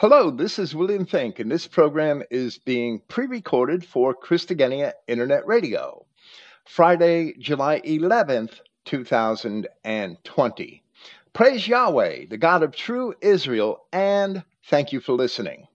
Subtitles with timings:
[0.00, 5.44] Hello, this is William Finck, and this program is being pre recorded for Christogenea Internet
[5.44, 6.06] Radio,
[6.64, 10.82] Friday, July 11th, 2020.
[11.32, 15.66] Praise Yahweh, the God of true Israel, and thank you for listening.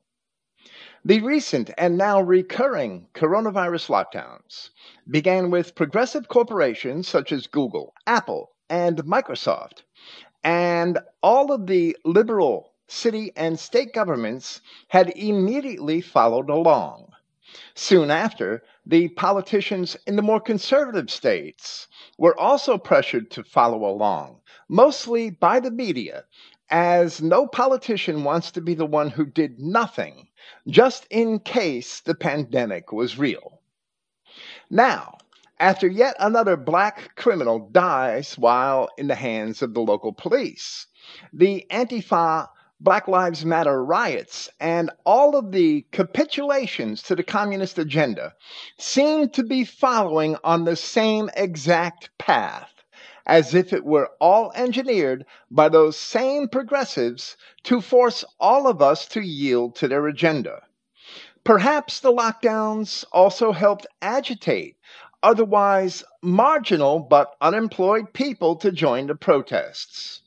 [1.04, 4.70] The recent and now recurring coronavirus lockdowns
[5.12, 9.82] began with progressive corporations such as Google, Apple, and Microsoft,
[10.46, 17.12] and all of the liberal city, and state governments had immediately followed along.
[17.76, 24.42] Soon after, the politicians in the more conservative states were also pressured to follow along,
[24.68, 26.26] mostly by the media,
[26.70, 30.28] as no politician wants to be the one who did nothing
[30.68, 33.62] just in case the pandemic was real.
[34.70, 35.18] Now,
[35.60, 40.88] after yet another black criminal dies while in the hands of the local police,
[41.32, 42.48] the Antifa
[42.84, 48.34] Black Lives Matter riots, and all of the capitulations to the communist agenda
[48.78, 52.84] seem to be following on the same exact path,
[53.26, 59.06] as if it were all engineered by those same progressives to force all of us
[59.08, 60.62] to yield to their agenda.
[61.46, 64.76] Perhaps the lockdowns also helped agitate
[65.24, 70.22] otherwise marginal but unemployed people to join the protests.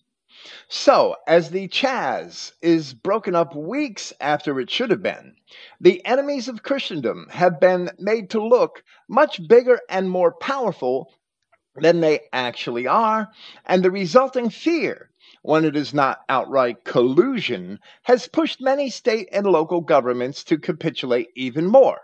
[0.68, 5.34] So, as the Chaz is broken up weeks after it should have been,
[5.80, 11.12] the enemies of Christendom have been made to look much bigger and more powerful
[11.74, 13.28] than they actually are,
[13.64, 15.10] and the resulting fear,
[15.42, 21.30] when it is not outright collusion, has pushed many state and local governments to capitulate
[21.34, 22.00] even more.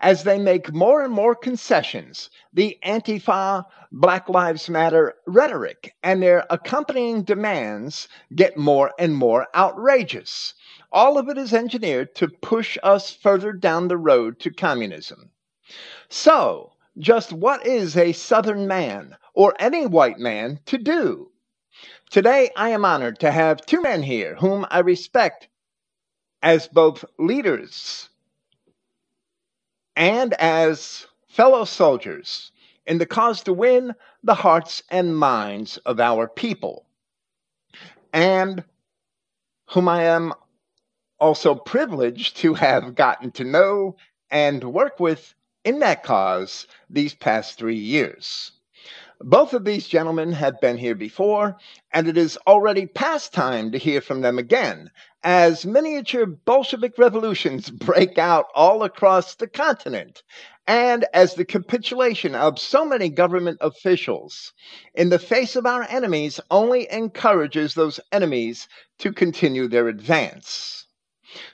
[0.00, 6.46] As they make more and more concessions, the Antifa, Black Lives Matter rhetoric and their
[6.48, 10.54] accompanying demands get more and more outrageous.
[10.90, 15.32] All of it is engineered to push us further down the road to communism.
[16.08, 21.30] So, just what is a Southern man or any white man to do?
[22.10, 25.48] Today, I am honored to have two men here whom I respect
[26.42, 28.07] as both leaders
[29.98, 32.52] and as fellow soldiers
[32.86, 33.92] in the cause to win
[34.22, 36.86] the hearts and minds of our people,
[38.12, 38.62] and
[39.70, 40.32] whom I am
[41.18, 43.96] also privileged to have gotten to know
[44.30, 48.52] and work with in that cause these past three years.
[49.20, 51.56] Both of these gentlemen have been here before,
[51.92, 54.92] and it is already past time to hear from them again
[55.24, 60.22] as miniature Bolshevik revolutions break out all across the continent,
[60.66, 64.52] and as the capitulation of so many government officials
[64.94, 68.68] in the face of our enemies only encourages those enemies
[68.98, 70.86] to continue their advance.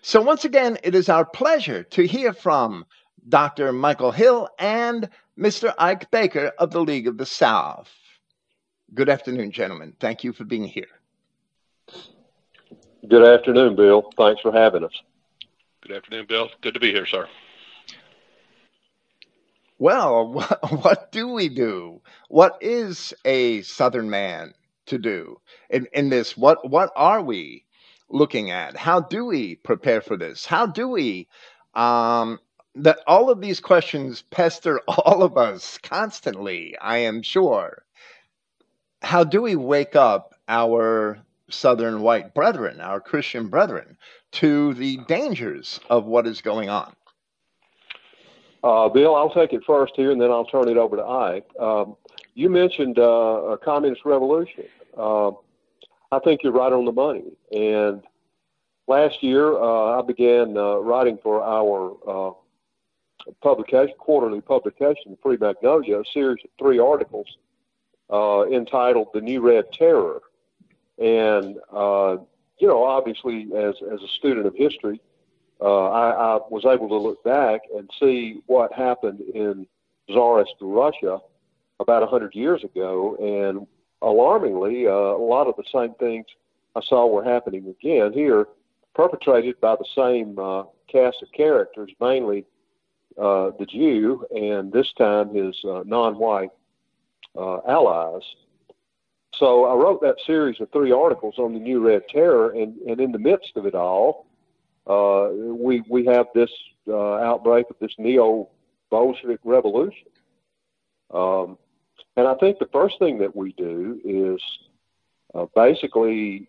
[0.02, 2.84] So, once again, it is our pleasure to hear from
[3.28, 3.72] Dr.
[3.72, 5.08] Michael Hill and
[5.38, 5.74] Mr.
[5.78, 7.90] Ike Baker of the League of the South.
[8.92, 9.94] Good afternoon, gentlemen.
[9.98, 10.86] Thank you for being here.
[13.08, 14.10] Good afternoon, Bill.
[14.16, 14.92] Thanks for having us.
[15.82, 16.48] Good afternoon, Bill.
[16.62, 17.28] Good to be here, sir.
[19.78, 20.32] Well,
[20.70, 22.00] what, do we do?
[22.28, 24.54] What is a Southern man
[24.86, 25.38] to do
[25.68, 26.36] in, in this?
[26.36, 27.64] What what are we
[28.08, 28.76] looking at?
[28.76, 30.46] How do we prepare for this?
[30.46, 31.28] How do we
[31.74, 32.38] um,
[32.76, 37.84] that all of these questions pester all of us constantly, I am sure.
[39.02, 41.18] How do we wake up our
[41.50, 43.96] Southern white brethren, our Christian brethren,
[44.32, 46.94] to the dangers of what is going on?
[48.62, 51.46] Uh, Bill, I'll take it first here, and then I'll turn it over to Ike.
[51.60, 51.96] Um,
[52.34, 54.64] you mentioned uh, a communist revolution.
[54.96, 55.32] Uh,
[56.10, 57.24] I think you're right on the money.
[57.52, 58.02] And
[58.88, 66.00] last year, uh, I began uh, writing for our uh, publication, quarterly publication, Free Magnolia,
[66.00, 67.26] a series of three articles
[68.10, 70.22] entitled "The New Red Terror,"
[70.98, 72.16] and uh,
[72.58, 75.00] you know, obviously, as as a student of history,
[75.60, 79.66] uh, I, I was able to look back and see what happened in
[80.08, 81.18] Tsarist Russia
[81.80, 83.66] about a hundred years ago, and
[84.02, 86.26] alarmingly, uh, a lot of the same things
[86.76, 88.46] I saw were happening again here,
[88.94, 92.44] perpetrated by the same uh, cast of characters, mainly
[93.18, 96.50] uh, the Jew and this time his uh, non-white
[97.36, 98.22] uh, allies.
[99.38, 103.00] So I wrote that series of three articles on the New Red Terror, and, and
[103.00, 104.26] in the midst of it all,
[104.86, 106.50] uh, we we have this
[106.88, 108.48] uh, outbreak of this neo
[108.90, 110.06] Bolshevik revolution.
[111.12, 111.58] Um,
[112.16, 114.40] and I think the first thing that we do is
[115.34, 116.48] uh, basically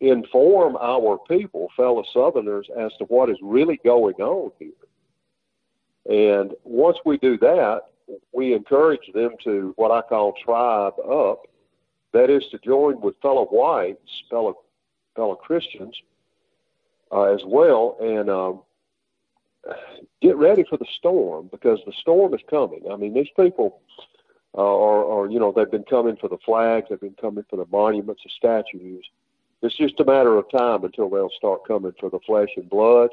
[0.00, 4.70] inform our people, fellow Southerners, as to what is really going on here.
[6.08, 7.82] And once we do that,
[8.32, 11.42] we encourage them to what I call tribe up.
[12.12, 14.58] That is to join with fellow whites, fellow
[15.14, 16.00] fellow Christians,
[17.10, 18.62] uh, as well, and um,
[20.22, 22.82] get ready for the storm because the storm is coming.
[22.90, 23.80] I mean, these people
[24.56, 27.56] uh, are, are, you know, they've been coming for the flags, they've been coming for
[27.56, 29.04] the monuments, the statues.
[29.62, 33.10] It's just a matter of time until they'll start coming for the flesh and blood.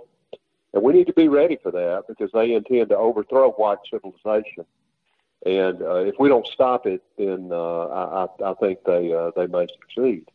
[0.73, 4.65] And we need to be ready for that because they intend to overthrow white civilization.
[5.45, 9.45] And uh, if we don't stop it, then uh, I, I think they uh, they
[9.45, 10.25] may succeed.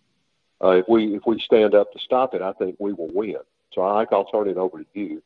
[0.63, 3.37] Uh, if we if we stand up to stop it, I think we will win.
[3.73, 5.23] So I think I'll turn it over to you.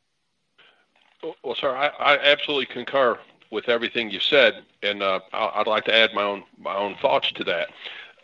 [1.42, 3.18] Well, sir, I, I absolutely concur
[3.50, 7.30] with everything you said, and uh, I'd like to add my own my own thoughts
[7.32, 7.68] to that.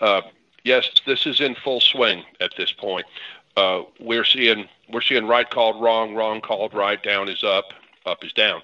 [0.00, 0.22] Uh,
[0.64, 3.06] yes, this is in full swing at this point.
[3.56, 7.72] Uh, we're seeing we're seeing right called wrong, wrong called right, down is up,
[8.06, 8.62] up is down.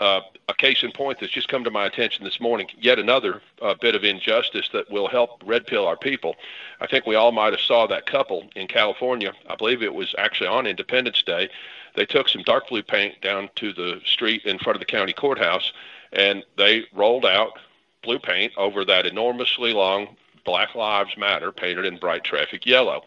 [0.00, 3.42] Uh, a case in point that's just come to my attention this morning, yet another
[3.60, 6.36] uh, bit of injustice that will help red pill our people.
[6.80, 9.32] I think we all might have saw that couple in California.
[9.48, 11.48] I believe it was actually on Independence Day.
[11.96, 15.12] They took some dark blue paint down to the street in front of the county
[15.12, 15.72] courthouse,
[16.12, 17.58] and they rolled out
[18.02, 23.02] blue paint over that enormously long Black Lives Matter painted in bright traffic yellow.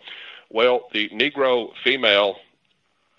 [0.50, 2.38] Well, the Negro female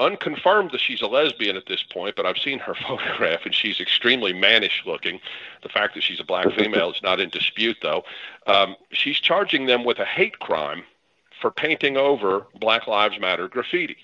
[0.02, 3.80] unconfirmed that she's a lesbian at this point, but I've seen her photograph and she's
[3.80, 5.20] extremely mannish looking.
[5.62, 8.04] The fact that she's a black female is not in dispute, though.
[8.46, 10.84] Um, she's charging them with a hate crime
[11.40, 13.96] for painting over Black Lives Matter graffiti.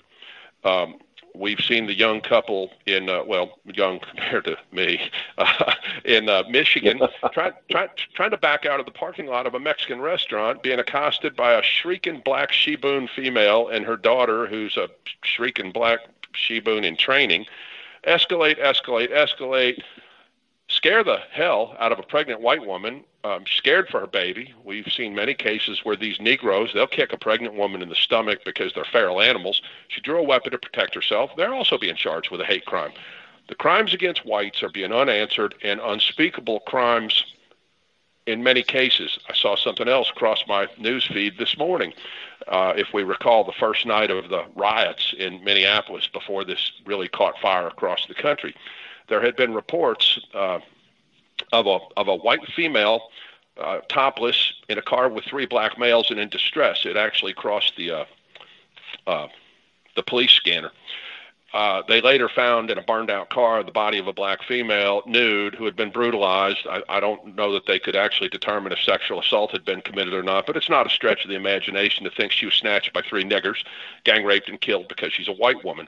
[0.63, 0.99] Um,
[1.39, 5.73] we've seen the young couple in uh, well young compared to me uh,
[6.05, 6.99] in uh, Michigan
[7.31, 10.79] trying try, trying to back out of the parking lot of a Mexican restaurant being
[10.79, 14.89] accosted by a shrieking black sheboon female and her daughter who's a
[15.23, 15.99] shrieking black
[16.33, 17.45] sheboon in training.
[18.05, 19.81] Escalate escalate escalate.
[20.67, 24.53] Scare the hell out of a pregnant white woman um, scared for her baby.
[24.63, 28.39] We've seen many cases where these Negroes, they'll kick a pregnant woman in the stomach
[28.45, 29.61] because they're feral animals.
[29.89, 31.31] She drew a weapon to protect herself.
[31.35, 32.91] They're also being charged with a hate crime.
[33.49, 37.25] The crimes against whites are being unanswered and unspeakable crimes
[38.25, 39.17] in many cases.
[39.27, 41.93] I saw something else cross my news feed this morning.
[42.47, 47.07] Uh, if we recall the first night of the riots in Minneapolis before this really
[47.07, 48.55] caught fire across the country,
[49.07, 50.59] there had been reports uh,
[51.51, 53.09] of a of a white female
[53.59, 56.85] uh, topless in a car with three black males and in distress.
[56.85, 58.05] It actually crossed the uh,
[59.07, 59.27] uh,
[59.95, 60.71] the police scanner.
[61.51, 65.01] Uh, they later found in a burned out car the body of a black female,
[65.07, 66.59] nude, who had been brutalized.
[66.69, 70.13] I, I don't know that they could actually determine if sexual assault had been committed
[70.13, 72.93] or not, but it's not a stretch of the imagination to think she was snatched
[72.93, 73.65] by three niggers,
[74.03, 75.87] gang raped, and killed because she's a white woman.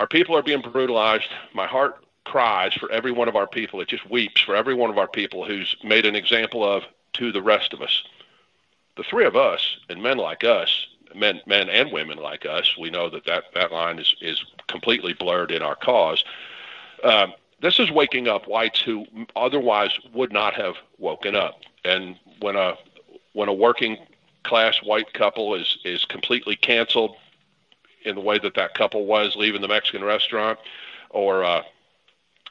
[0.00, 1.28] Our people are being brutalized.
[1.54, 3.80] My heart cries for every one of our people.
[3.80, 6.84] It just weeps for every one of our people who's made an example of
[7.14, 8.02] to the rest of us.
[8.96, 12.90] The three of us and men like us, men, men and women like us, we
[12.90, 16.24] know that that, that line is, is completely blurred in our cause.
[17.02, 19.06] Um, this is waking up whites who
[19.36, 21.60] otherwise would not have woken up.
[21.84, 22.76] And when a
[23.32, 23.96] when a working
[24.42, 27.16] class white couple is is completely canceled
[28.04, 30.58] in the way that that couple was leaving the Mexican restaurant,
[31.10, 31.62] or uh,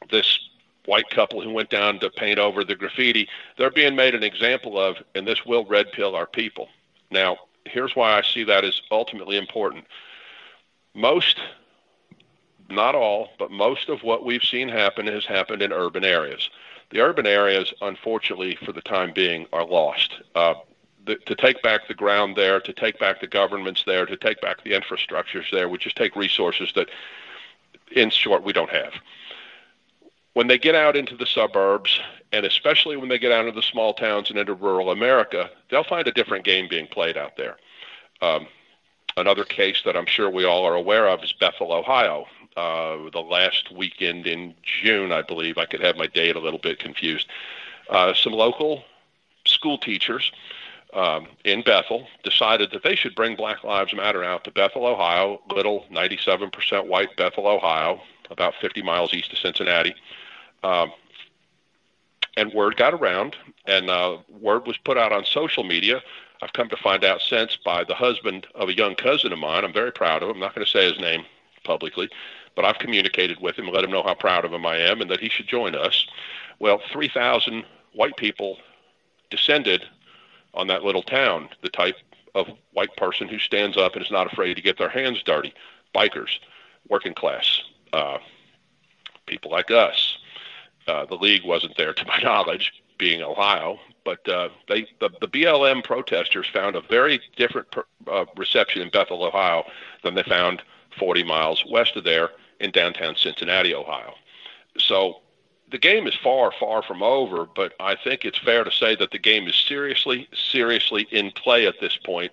[0.09, 0.49] this
[0.85, 4.79] white couple who went down to paint over the graffiti, they're being made an example
[4.79, 6.67] of, and this will red pill our people.
[7.11, 9.85] Now, here's why I see that as ultimately important.
[10.95, 11.39] Most,
[12.69, 16.49] not all, but most of what we've seen happen has happened in urban areas.
[16.89, 20.13] The urban areas, unfortunately, for the time being, are lost.
[20.33, 20.55] Uh,
[21.05, 24.41] the, to take back the ground there, to take back the governments there, to take
[24.41, 26.89] back the infrastructures there would just take resources that,
[27.91, 28.93] in short, we don't have
[30.39, 31.99] when they get out into the suburbs,
[32.31, 35.83] and especially when they get out into the small towns and into rural America, they'll
[35.83, 37.57] find a different game being played out there.
[38.21, 38.47] Um,
[39.17, 42.25] another case that I'm sure we all are aware of is Bethel, Ohio.
[42.55, 46.57] Uh, the last weekend in June, I believe, I could have my date a little
[46.57, 47.27] bit confused.
[47.89, 48.85] Uh, some local
[49.43, 50.31] school teachers
[50.93, 55.41] um, in Bethel decided that they should bring Black Lives Matter out to Bethel, Ohio,
[55.53, 57.99] little 97% white Bethel, Ohio,
[58.31, 59.93] about 50 miles east of Cincinnati.
[60.63, 60.91] Um,
[62.37, 63.35] and word got around,
[63.65, 66.01] and uh, word was put out on social media.
[66.41, 69.65] I've come to find out since by the husband of a young cousin of mine.
[69.65, 70.35] I'm very proud of him.
[70.35, 71.25] I'm not going to say his name
[71.65, 72.09] publicly,
[72.55, 75.01] but I've communicated with him and let him know how proud of him I am
[75.01, 76.07] and that he should join us.
[76.59, 78.57] Well, 3,000 white people
[79.29, 79.85] descended
[80.53, 81.95] on that little town, the type
[82.35, 85.53] of white person who stands up and is not afraid to get their hands dirty.
[85.93, 86.39] Bikers,
[86.87, 87.61] working class,
[87.91, 88.19] uh,
[89.25, 90.17] people like us.
[90.89, 95.27] Uh, the league wasn't there, to my knowledge, being Ohio, but uh, they the, the
[95.27, 99.63] BLM protesters found a very different per, uh, reception in Bethel, Ohio,
[100.03, 100.61] than they found
[100.97, 104.13] 40 miles west of there in downtown Cincinnati, Ohio.
[104.77, 105.21] So
[105.71, 109.11] the game is far, far from over, but I think it's fair to say that
[109.11, 112.31] the game is seriously, seriously in play at this point.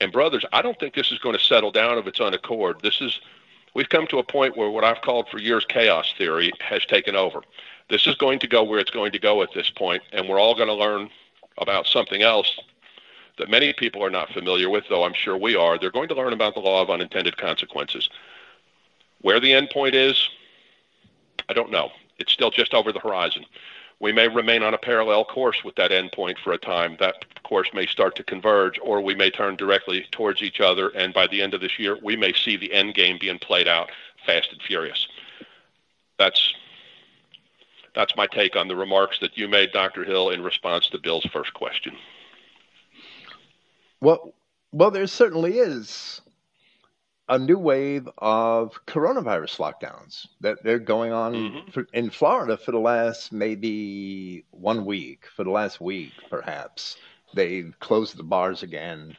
[0.00, 2.80] And brothers, I don't think this is going to settle down of its own accord.
[2.82, 3.18] This is
[3.78, 7.14] we've come to a point where what I've called for years chaos theory has taken
[7.14, 7.42] over.
[7.88, 10.40] This is going to go where it's going to go at this point, and we're
[10.40, 11.08] all going to learn
[11.58, 12.58] about something else
[13.38, 15.78] that many people are not familiar with, though I'm sure we are.
[15.78, 18.10] They're going to learn about the law of unintended consequences.
[19.20, 20.28] Where the end point is,
[21.48, 21.92] I don't know.
[22.18, 23.44] It's still just over the horizon.
[24.00, 26.96] We may remain on a parallel course with that endpoint for a time.
[27.00, 30.90] That course may start to converge, or we may turn directly towards each other.
[30.90, 33.66] And by the end of this year, we may see the end game being played
[33.66, 33.90] out
[34.24, 35.08] fast and furious.
[36.18, 36.54] That's
[37.94, 40.04] that's my take on the remarks that you made, Dr.
[40.04, 41.96] Hill, in response to Bill's first question.
[44.00, 44.32] Well,
[44.70, 46.20] well, there certainly is
[47.28, 51.70] a new wave of coronavirus lockdowns that they're going on mm-hmm.
[51.70, 56.96] for, in Florida for the last maybe one week, for the last week perhaps.
[57.34, 59.16] They've closed the bars again,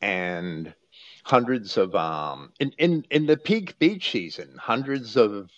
[0.00, 0.72] and
[1.24, 5.50] hundreds of um in in in the peak beach season, hundreds of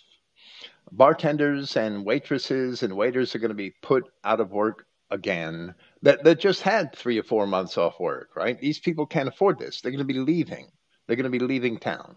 [0.91, 6.23] bartenders and waitresses and waiters are going to be put out of work again that
[6.23, 8.59] that just had three or four months off work, right?
[8.59, 9.81] These people can't afford this.
[9.81, 10.71] They're going to be leaving.
[11.07, 12.15] They're going to be leaving town.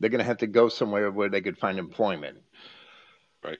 [0.00, 2.38] They're going to have to go somewhere where they could find employment.
[3.42, 3.58] Right.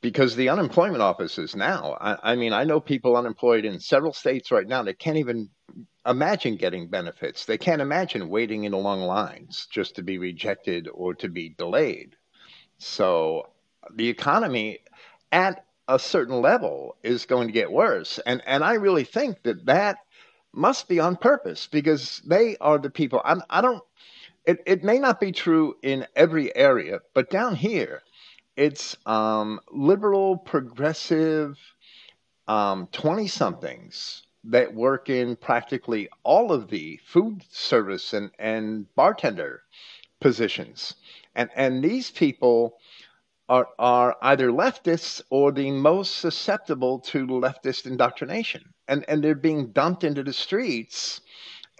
[0.00, 4.50] Because the unemployment offices now, I, I mean, I know people unemployed in several states
[4.50, 5.48] right now that can't even
[6.06, 7.46] imagine getting benefits.
[7.46, 12.16] They can't imagine waiting in long lines just to be rejected or to be delayed.
[12.78, 13.48] So
[13.94, 14.80] the economy
[15.32, 18.18] at a certain level is going to get worse.
[18.26, 19.98] And and I really think that that
[20.54, 23.20] must be on purpose because they are the people.
[23.24, 23.82] I'm, I don't.
[24.44, 28.02] It it may not be true in every area, but down here,
[28.56, 31.58] it's um, liberal, progressive,
[32.46, 32.88] um,
[33.26, 39.62] somethings that work in practically all of the food service and, and bartender
[40.20, 40.94] positions.
[41.34, 42.78] And and these people
[43.48, 48.62] are, are either leftists or the most susceptible to leftist indoctrination.
[48.88, 51.20] And, and they're being dumped into the streets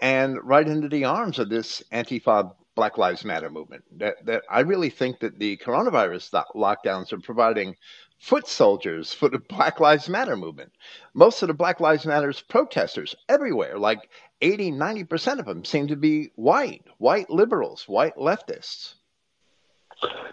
[0.01, 3.83] and right into the arms of this Antifa Black Lives Matter movement.
[3.97, 7.75] That, that I really think that the coronavirus lockdowns are providing
[8.19, 10.71] foot soldiers for the Black Lives Matter movement.
[11.13, 14.09] Most of the Black Lives Matters protesters everywhere, like
[14.41, 18.95] 80, 90% of them, seem to be white, white liberals, white leftists.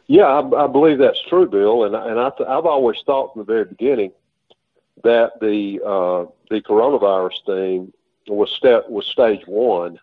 [0.07, 3.41] Yeah, I, I believe that's true, Bill, and and I th- I've always thought from
[3.41, 4.13] the very beginning
[5.05, 7.93] that the uh, the coronavirus thing
[8.29, 9.99] was step was stage one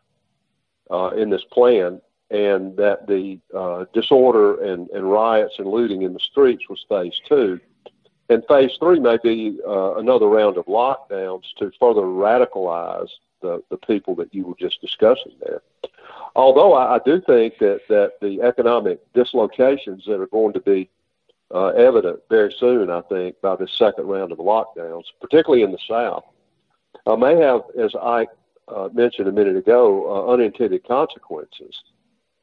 [0.91, 6.13] uh, in this plan, and that the uh, disorder and, and riots and looting in
[6.13, 7.59] the streets was phase two,
[8.29, 13.09] and phase three may be uh, another round of lockdowns to further radicalize
[13.41, 15.61] the the people that you were just discussing there
[16.35, 20.89] although I, I do think that, that the economic dislocations that are going to be
[21.53, 25.79] uh, evident very soon, I think, by this second round of lockdowns, particularly in the
[25.87, 26.23] South,
[27.05, 28.27] uh, may have, as I
[28.67, 31.81] uh, mentioned a minute ago, uh, unintended consequences.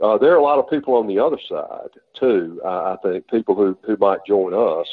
[0.00, 3.28] Uh, there are a lot of people on the other side, too, I, I think,
[3.28, 4.86] people who, who might join us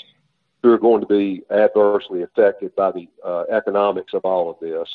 [0.61, 4.87] who are going to be adversely affected by the uh, economics of all of this.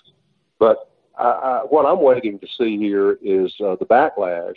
[0.59, 0.91] But
[1.25, 4.55] I, what I'm waiting to see here is uh, the backlash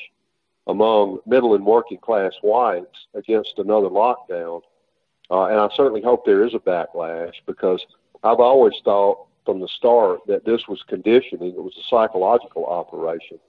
[0.67, 4.61] among middle and working class whites against another lockdown.
[5.29, 7.83] Uh, and I certainly hope there is a backlash because
[8.23, 11.49] I've always thought from the start that this was conditioning.
[11.49, 13.39] It was a psychological operation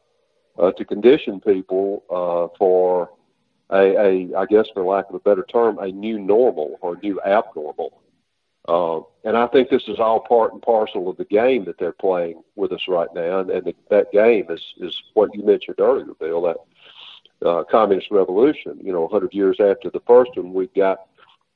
[0.59, 3.11] uh, to condition people uh, for
[3.71, 7.21] a, a, I guess for lack of a better term, a new normal or new
[7.23, 8.02] abnormal.
[8.69, 11.93] Uh, and I think this is all part and parcel of the game that they're
[11.93, 13.41] playing with us right now.
[13.41, 16.57] And, and the, that game is, is what you mentioned earlier, Bill, that
[17.47, 18.79] uh, communist revolution.
[18.81, 20.99] You know, 100 years after the first one, we've got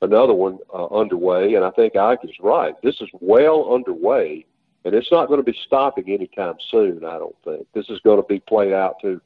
[0.03, 1.55] another one uh, underway.
[1.55, 2.75] And I think Ike is right.
[2.83, 4.45] This is well underway,
[4.85, 7.67] and it's not going to be stopping anytime soon, I don't think.
[7.73, 9.21] This is going to be played out to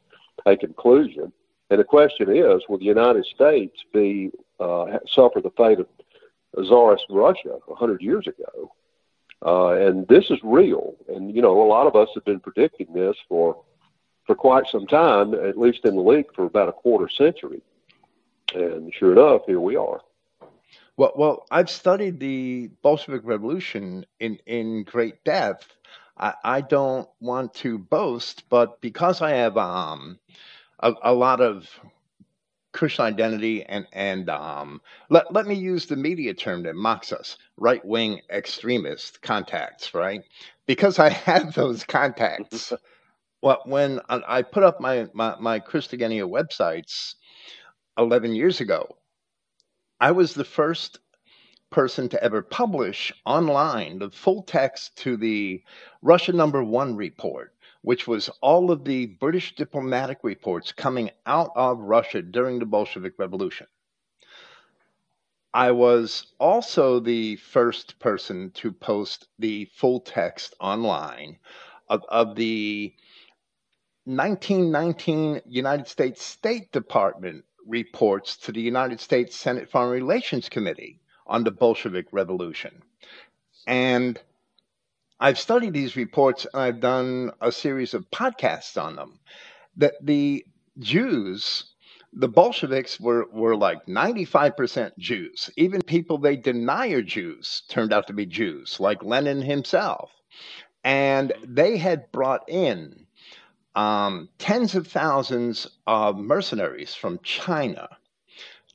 [0.46, 1.32] a conclusion.
[1.70, 5.86] And the question is, will the United States be uh, suffer the fate of
[6.54, 8.72] Tsarist Russia a hundred years ago,
[9.44, 10.94] Uh, and this is real.
[11.08, 13.62] And, you know, a lot of us have been predicting this for,
[14.26, 17.62] for quite some time, at least in the league for about a quarter century.
[18.54, 20.00] And sure enough, here we are.
[20.96, 25.66] Well, well, I've studied the Bolshevik Revolution in, in great depth.
[26.18, 30.18] I, I don't want to boast, but because I have um,
[30.80, 31.66] a, a lot of
[32.72, 37.36] Christian identity and and um, let let me use the media term that mocks us,
[37.56, 40.22] right wing extremist contacts, right?
[40.66, 42.72] Because I had those contacts.
[43.42, 47.14] well, when I put up my my, my websites
[47.98, 48.96] eleven years ago,
[50.00, 51.00] I was the first
[51.70, 55.62] person to ever publish online the full text to the
[56.02, 61.78] Russia number one report which was all of the British diplomatic reports coming out of
[61.78, 63.66] Russia during the Bolshevik Revolution.
[65.52, 71.38] I was also the first person to post the full text online
[71.88, 72.94] of, of the
[74.04, 81.44] 1919 United States State Department reports to the United States Senate Foreign Relations Committee on
[81.44, 82.82] the Bolshevik Revolution.
[83.66, 84.20] And
[85.20, 89.20] I've studied these reports and I've done a series of podcasts on them.
[89.76, 90.44] That the
[90.78, 91.74] Jews,
[92.12, 95.50] the Bolsheviks were, were like 95% Jews.
[95.56, 100.10] Even people they deny are Jews turned out to be Jews, like Lenin himself.
[100.84, 103.06] And they had brought in
[103.74, 107.88] um, tens of thousands of mercenaries from China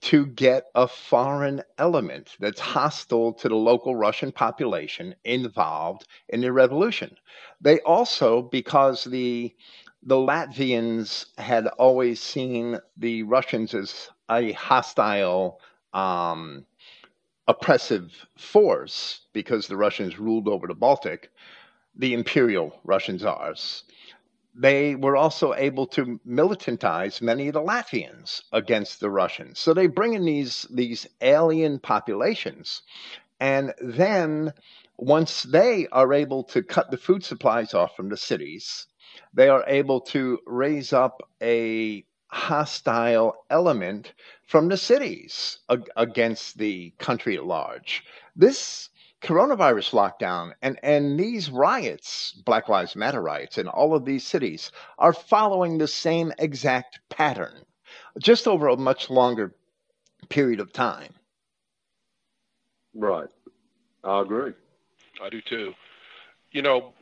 [0.06, 6.52] to get a foreign element that's hostile to the local Russian population involved in the
[6.52, 7.18] revolution.
[7.60, 9.56] They also, because the
[10.04, 15.60] the Latvians had always seen the Russians as a hostile,
[15.94, 16.68] um,
[17.48, 21.32] oppressive force because the Russians ruled over the Baltic,
[21.96, 23.84] the imperial Russian czars
[24.58, 29.60] they were also able to militantize many of the Latvians against the Russians.
[29.60, 32.82] So they bring in these these alien populations,
[33.40, 34.54] and then
[34.98, 38.88] once they are able to cut the food supplies off from the cities,
[39.34, 44.14] they are able to raise up a hostile element
[44.48, 48.04] from the cities ag- against the country at large.
[48.36, 48.90] This
[49.22, 54.72] coronavirus lockdown and, and these riots, Black Lives Matter riots in all of these cities,
[54.98, 57.66] are following the same exact pattern,
[58.20, 59.54] just over a much longer
[60.30, 61.14] period of time.
[62.94, 63.28] Right.
[64.04, 64.54] I agree.
[65.22, 65.74] I do too.
[66.52, 66.94] You know,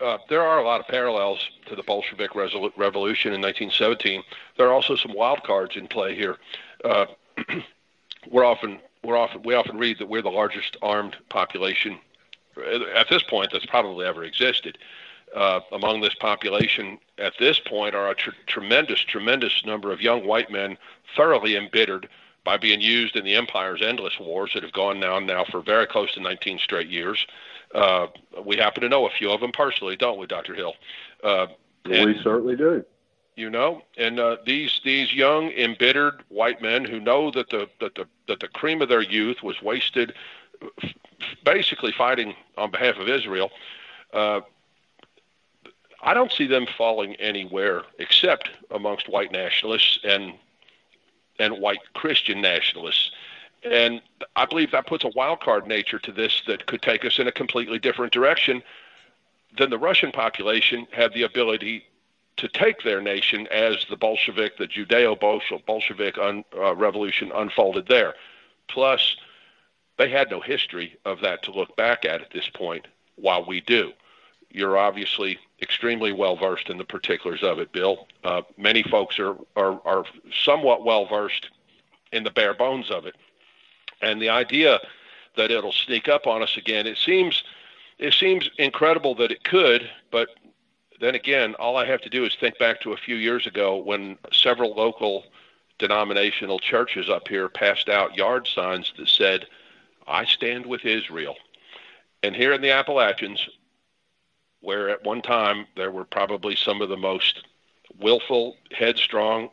[0.00, 4.22] uh, there are a lot of parallels to the Bolshevik Resolu- Revolution in 1917.
[4.56, 6.36] There are also some wild cards in play here.
[6.84, 7.06] Uh,
[8.30, 11.98] we're often we're often we often read that we're the largest armed population
[12.94, 14.78] at this point that's probably ever existed.
[15.34, 20.26] Uh, among this population at this point are a tr- tremendous, tremendous number of young
[20.26, 20.76] white men
[21.16, 22.06] thoroughly embittered
[22.44, 25.86] by being used in the empire's endless wars that have gone now now for very
[25.86, 27.26] close to 19 straight years.
[27.74, 28.08] Uh,
[28.44, 30.54] we happen to know a few of them personally, don't we, Dr.
[30.54, 30.74] Hill?
[31.24, 31.46] Uh,
[31.86, 32.84] we certainly do
[33.36, 37.94] you know and uh, these these young embittered white men who know that the that
[37.94, 40.12] the that the cream of their youth was wasted
[41.44, 43.50] basically fighting on behalf of Israel
[44.12, 44.40] uh,
[46.02, 50.34] I don't see them falling anywhere except amongst white nationalists and
[51.38, 53.10] and white Christian nationalists.
[53.64, 54.02] And
[54.36, 57.26] I believe that puts a wild card nature to this that could take us in
[57.26, 58.62] a completely different direction
[59.56, 61.84] than the Russian population had the ability
[62.36, 68.14] to take their nation as the Bolshevik, the Judeo-Bolshevik un, uh, revolution unfolded there.
[68.68, 69.16] Plus,
[69.98, 73.60] they had no history of that to look back at at this point, while we
[73.60, 73.92] do.
[74.50, 78.06] You're obviously extremely well versed in the particulars of it, Bill.
[78.24, 80.04] Uh, many folks are, are, are
[80.44, 81.50] somewhat well versed
[82.12, 83.14] in the bare bones of it.
[84.00, 84.80] And the idea
[85.36, 87.44] that it'll sneak up on us again, it seems
[87.98, 90.30] it seems incredible that it could, but
[91.02, 93.76] then again, all I have to do is think back to a few years ago
[93.76, 95.24] when several local
[95.80, 99.46] denominational churches up here passed out yard signs that said,
[100.06, 101.34] I stand with Israel.
[102.22, 103.48] And here in the Appalachians,
[104.60, 107.48] where at one time there were probably some of the most
[107.98, 109.50] willful, headstrong,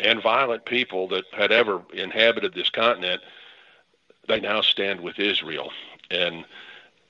[0.00, 3.22] and violent people that had ever inhabited this continent,
[4.28, 5.72] they now stand with Israel.
[6.10, 6.44] And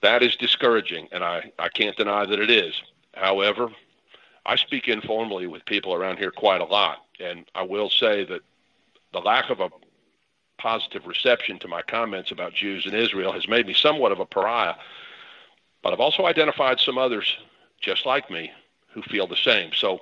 [0.00, 2.80] that is discouraging, and I, I can't deny that it is.
[3.18, 3.70] However,
[4.46, 8.40] I speak informally with people around here quite a lot, and I will say that
[9.12, 9.70] the lack of a
[10.58, 14.26] positive reception to my comments about Jews in Israel has made me somewhat of a
[14.26, 14.74] pariah.
[15.82, 17.36] But I've also identified some others
[17.80, 18.50] just like me
[18.88, 19.72] who feel the same.
[19.72, 20.00] So,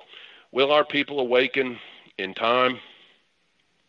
[0.51, 1.79] will our people awaken
[2.17, 2.79] in time?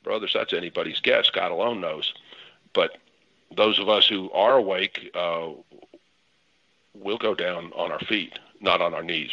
[0.02, 1.30] Brothers, that's anybody's guess.
[1.30, 2.12] God alone knows.
[2.74, 2.98] But
[3.56, 5.50] those of us who are awake uh,
[6.94, 9.30] will go down on our feet, not on our knees.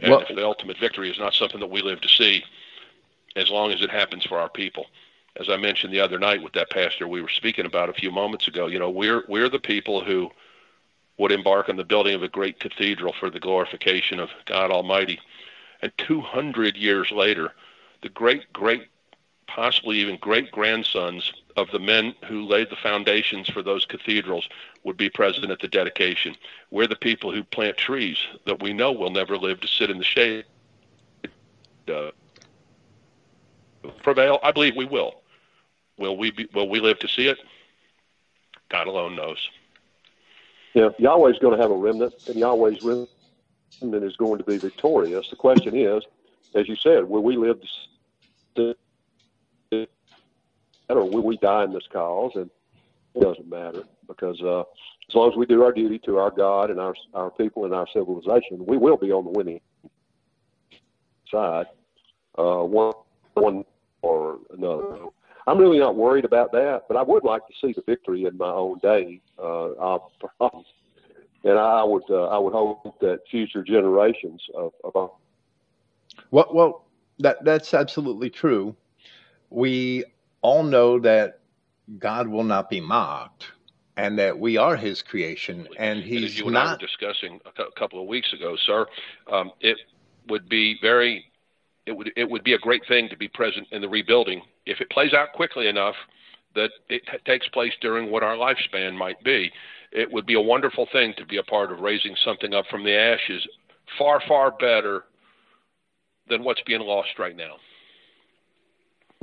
[0.00, 2.44] And well, if the ultimate victory is not something that we live to see,
[3.36, 4.86] as long as it happens for our people.
[5.40, 8.10] As I mentioned the other night with that pastor we were speaking about a few
[8.10, 10.30] moments ago, you know, we're we're the people who
[11.18, 15.20] would embark on the building of a great cathedral for the glorification of God Almighty.
[15.82, 17.52] And 200 years later,
[18.02, 18.88] the great, great,
[19.46, 24.48] possibly even great grandsons of the men who laid the foundations for those cathedrals
[24.82, 26.36] would be present at the dedication.
[26.70, 29.98] We're the people who plant trees that we know will never live to sit in
[29.98, 30.44] the shade.
[31.88, 32.10] Uh,
[34.02, 34.40] prevail?
[34.42, 35.22] I believe we will.
[35.96, 37.38] Will we be, will we live to see it?
[38.68, 39.48] God alone knows.
[40.74, 43.08] Yeah, Yahweh's going to have a remnant, and Yahweh's remnant
[44.04, 45.28] is going to be victorious.
[45.30, 46.02] The question is,
[46.54, 47.60] as you said, will we live
[48.56, 48.74] to
[50.88, 52.32] will we die in this cause?
[52.34, 52.50] And
[53.14, 54.60] it doesn't matter because uh,
[55.08, 57.74] as long as we do our duty to our God and our our people and
[57.74, 59.60] our civilization, we will be on the winning
[61.30, 61.66] side,
[62.38, 62.94] uh, one
[63.34, 63.64] one
[64.02, 64.98] or another.
[65.46, 68.36] I'm really not worried about that, but I would like to see the victory in
[68.38, 69.20] my own day.
[69.38, 69.98] Uh,
[71.44, 75.10] and I would uh, I would hope that future generations of, of
[76.30, 76.84] well, well,
[77.18, 78.74] that that's absolutely true.
[79.50, 80.04] We
[80.44, 81.40] all know that
[81.98, 83.46] God will not be mocked,
[83.96, 86.66] and that we are His creation, and He's and you and not.
[86.66, 88.86] I were discussing a couple of weeks ago, sir.
[89.32, 89.78] Um, it
[90.28, 91.24] would be very
[91.86, 94.82] it would it would be a great thing to be present in the rebuilding if
[94.82, 95.96] it plays out quickly enough
[96.54, 99.50] that it t- takes place during what our lifespan might be.
[99.92, 102.84] It would be a wonderful thing to be a part of raising something up from
[102.84, 103.46] the ashes,
[103.98, 105.04] far far better
[106.28, 107.56] than what's being lost right now.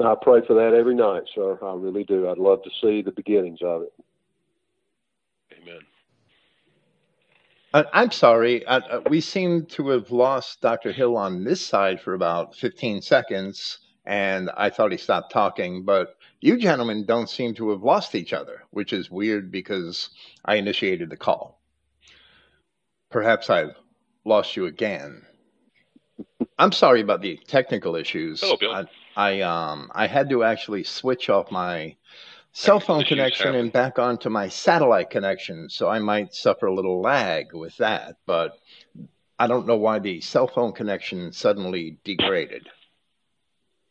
[0.05, 1.57] I pray for that every night, sir.
[1.61, 2.29] I really do.
[2.29, 3.93] I'd love to see the beginnings of it.
[5.61, 5.79] Amen.
[7.73, 8.65] Uh, I'm sorry.
[8.65, 10.91] Uh, uh, we seem to have lost Dr.
[10.91, 15.83] Hill on this side for about 15 seconds, and I thought he stopped talking.
[15.83, 20.09] But you gentlemen don't seem to have lost each other, which is weird because
[20.43, 21.61] I initiated the call.
[23.09, 23.75] Perhaps I've
[24.25, 25.25] lost you again.
[26.57, 28.41] I'm sorry about the technical issues.
[28.41, 28.71] Hello, Bill.
[28.71, 31.95] I, I um I had to actually switch off my
[32.53, 37.01] cell phone connection and back onto my satellite connection, so I might suffer a little
[37.01, 38.17] lag with that.
[38.25, 38.57] But
[39.39, 42.69] I don't know why the cell phone connection suddenly degraded.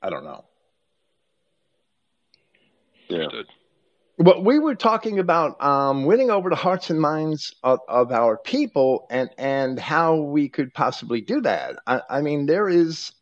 [0.02, 0.44] I don't know.
[3.08, 3.26] Yeah.
[4.18, 8.36] Well, we were talking about um, winning over the hearts and minds of, of, our
[8.36, 11.76] people, and and how we could possibly do that.
[11.86, 13.12] I, I mean, there is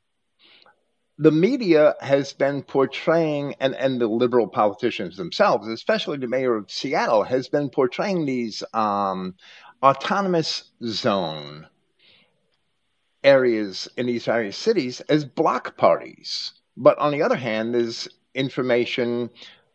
[1.18, 6.70] the media has been portraying, and, and the liberal politicians themselves, especially the mayor of
[6.70, 9.34] Seattle, has been portraying these um,
[9.82, 11.66] autonomous zone
[13.24, 16.52] areas in these various cities as block parties.
[16.76, 19.30] But on the other hand, there's information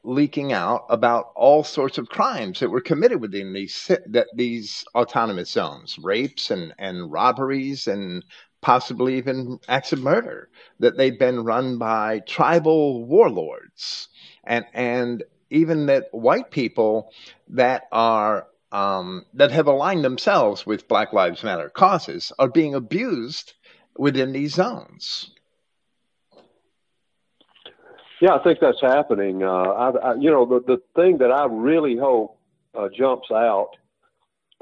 [0.05, 5.51] leaking out about all sorts of crimes that were committed within these that these autonomous
[5.51, 8.23] zones, rapes and, and robberies and
[8.63, 10.49] possibly even acts of murder,
[10.79, 14.07] that they've been run by tribal warlords,
[14.43, 17.11] and and even that white people
[17.49, 23.53] that are um, that have aligned themselves with Black Lives Matter causes are being abused
[23.97, 25.29] within these zones.
[28.19, 29.43] Yeah, I think that's happening.
[29.43, 32.39] Uh, I, I, you know, the the thing that I really hope
[32.73, 33.71] uh, jumps out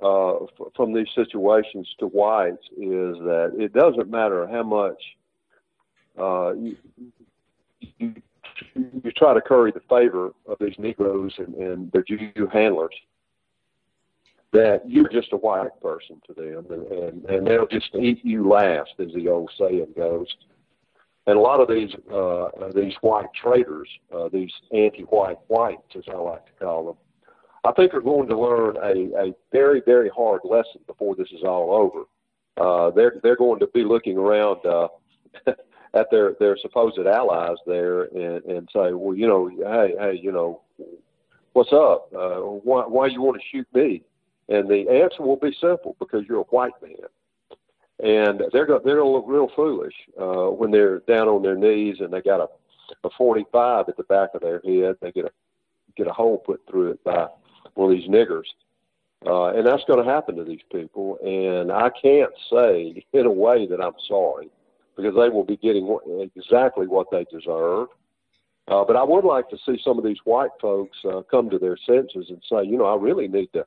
[0.02, 5.02] uh, f- from these situations to whites is that it doesn't matter how much
[6.18, 6.76] uh, you,
[7.98, 8.14] you,
[9.16, 12.94] try to curry the favor of these Negroes and, and their Jew handlers,
[14.52, 18.48] that you're just a white person to them, and, and, and they'll just eat you
[18.48, 20.28] last, as the old saying goes.
[21.28, 26.16] And a lot of these uh, these white traitors, uh, these anti-white whites, as I
[26.16, 26.96] like to call them,
[27.64, 31.44] I think are going to learn a, a very, very hard lesson before this is
[31.44, 32.06] all over.
[32.58, 34.88] Uh, they're they're going to be looking around uh,
[35.94, 40.32] at their their supposed allies there and, and say, well, you know, hey, hey, you
[40.32, 40.62] know,
[41.54, 42.10] what's up?
[42.16, 44.04] Uh, why why you want to shoot me?
[44.50, 46.96] And the answer will be simple because you're a white man.
[48.04, 51.98] And they're go, they're gonna look real foolish uh, when they're down on their knees
[52.00, 52.48] and they got a
[53.04, 54.96] a 45 at the back of their head.
[55.02, 55.32] They get a
[55.96, 57.28] get a hole put through it by
[57.76, 58.46] of these niggers.
[59.26, 61.18] Uh, and that's going to happen to these people.
[61.24, 64.50] And I can't say in a way that I'm sorry
[64.96, 65.98] because they will be getting
[66.36, 67.88] exactly what they deserve.
[68.68, 71.58] Uh, but I would like to see some of these white folks uh, come to
[71.58, 73.66] their senses and say, you know, I really need to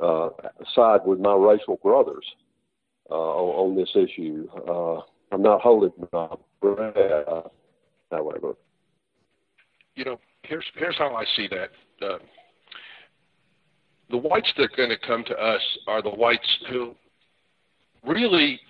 [0.00, 0.30] uh,
[0.74, 2.24] side with my racial brothers
[3.10, 4.48] uh, on, on this issue.
[4.68, 5.00] Uh,
[5.32, 6.28] I'm not holding my
[6.60, 6.94] breath,
[8.10, 8.54] however.
[9.96, 11.70] You know, here's here's how I see that.
[12.04, 12.18] Uh,
[14.10, 16.94] the whites that are going to come to us are the whites who
[18.06, 18.60] really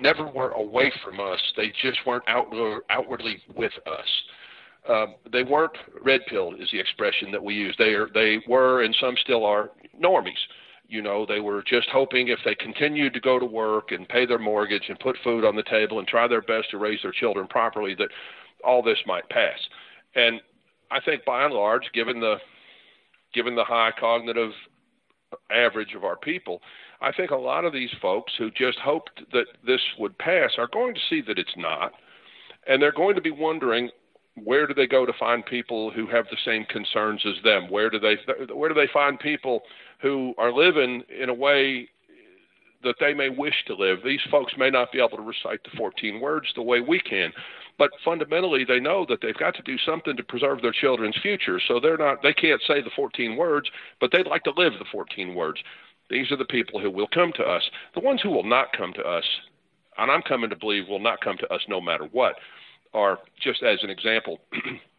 [0.00, 1.40] never were away from us.
[1.56, 4.08] They just weren't outward, outwardly with us.
[4.88, 7.74] Um, they weren't red pilled, is the expression that we use.
[7.78, 10.32] They are, they were, and some still are, normies.
[10.88, 14.26] You know, they were just hoping if they continued to go to work and pay
[14.26, 17.12] their mortgage and put food on the table and try their best to raise their
[17.12, 18.10] children properly, that
[18.62, 19.58] all this might pass.
[20.14, 20.40] And
[20.90, 22.36] I think by and large, given the
[23.34, 24.52] given the high cognitive
[25.50, 26.60] average of our people,
[27.00, 30.68] I think a lot of these folks who just hoped that this would pass are
[30.72, 31.92] going to see that it's not,
[32.66, 33.90] and they're going to be wondering
[34.42, 37.70] where do they go to find people who have the same concerns as them?
[37.70, 38.16] Where do they
[38.52, 39.62] where do they find people
[40.00, 41.88] who are living in a way
[42.84, 43.98] that they may wish to live?
[44.04, 47.32] These folks may not be able to recite the 14 words the way we can,
[47.78, 51.60] but fundamentally they know that they've got to do something to preserve their children's future.
[51.66, 53.68] So they're not they can't say the 14 words,
[54.00, 55.60] but they'd like to live the 14 words.
[56.10, 57.62] These are the people who will come to us.
[57.94, 59.24] The ones who will not come to us,
[59.98, 62.36] and I'm coming to believe will not come to us no matter what,
[62.92, 64.40] are just as an example.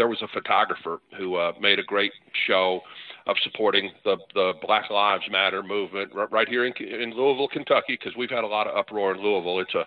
[0.00, 2.10] there was a photographer who uh, made a great
[2.46, 2.80] show
[3.26, 8.16] of supporting the the Black Lives Matter movement right here in, in Louisville, Kentucky, because
[8.16, 9.60] we've had a lot of uproar in Louisville.
[9.60, 9.84] It's a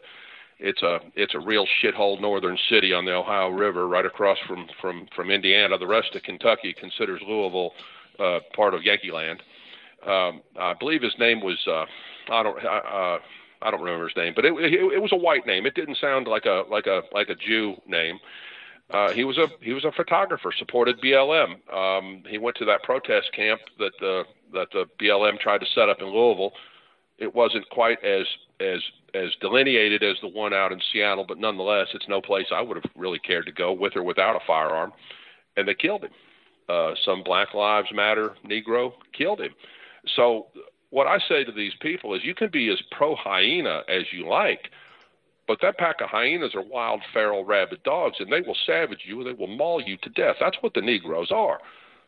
[0.60, 4.68] it's a it's a real shithole northern city on the Ohio River, right across from
[4.80, 5.80] from from Indiana.
[5.80, 7.72] The rest of Kentucky considers Louisville
[8.20, 9.42] uh, part of Yankee land.
[10.06, 11.86] Um, I believe his name was uh,
[12.32, 13.18] I don't uh,
[13.64, 15.66] I don't remember his name, but it, it it was a white name.
[15.66, 18.20] It didn't sound like a like a like a Jew name.
[18.90, 21.56] Uh, he was a he was a photographer, supported BLM.
[21.74, 25.90] Um, he went to that protest camp that the that the BLM tried to set
[25.90, 26.54] up in Louisville.
[27.18, 28.26] It wasn't quite as
[28.60, 28.82] as
[29.14, 32.78] as delineated as the one out in Seattle, but nonetheless, it's no place I would
[32.78, 34.92] have really cared to go with or without a firearm.
[35.56, 36.12] And they killed him.
[36.68, 39.54] Uh, some Black Lives Matter Negro killed him.
[40.16, 40.48] So
[40.90, 44.28] what I say to these people is, you can be as pro hyena as you
[44.28, 44.70] like,
[45.48, 49.20] but that pack of hyenas are wild, feral, rabid dogs, and they will savage you.
[49.20, 50.38] and They will maul you to death.
[50.40, 51.60] That's what the Negroes are.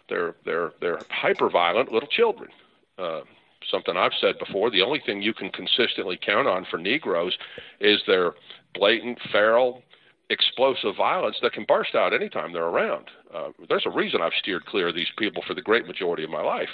[0.09, 2.49] They're they're they're hyper violent little children.
[2.97, 3.21] Uh,
[3.69, 4.69] something I've said before.
[4.69, 7.37] The only thing you can consistently count on for Negroes
[7.79, 8.33] is their
[8.73, 9.81] blatant, feral,
[10.29, 13.05] explosive violence that can burst out anytime they're around.
[13.33, 16.29] Uh, there's a reason I've steered clear of these people for the great majority of
[16.29, 16.69] my life.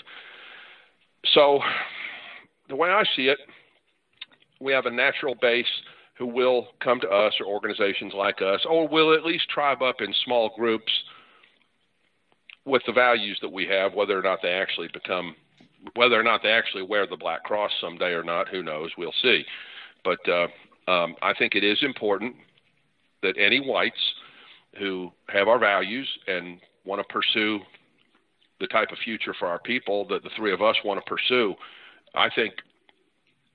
[1.34, 1.60] So,
[2.69, 3.39] the way I see it,
[4.60, 5.65] we have a natural base
[6.21, 10.01] who will come to us or organizations like us, or will at least tribe up
[10.01, 10.91] in small groups
[12.63, 15.36] with the values that we have, whether or not they actually become
[15.95, 18.91] whether or not they actually wear the black cross someday or not, who knows?
[18.99, 19.43] We'll see.
[20.03, 22.36] But uh, um, I think it is important
[23.23, 23.95] that any whites
[24.77, 27.62] who have our values and want to pursue
[28.60, 31.55] the type of future for our people that the three of us want to pursue,
[32.13, 32.53] I think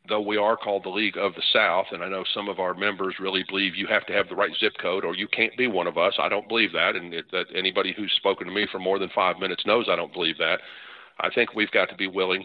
[0.09, 2.75] though we are called the League of the South, and I know some of our
[2.75, 5.67] members really believe you have to have the right zip code or you can't be
[5.67, 6.15] one of us.
[6.19, 9.11] I don't believe that, and it, that anybody who's spoken to me for more than
[9.15, 10.61] five minutes knows I don't believe that.
[11.21, 12.45] I think we've got to be willing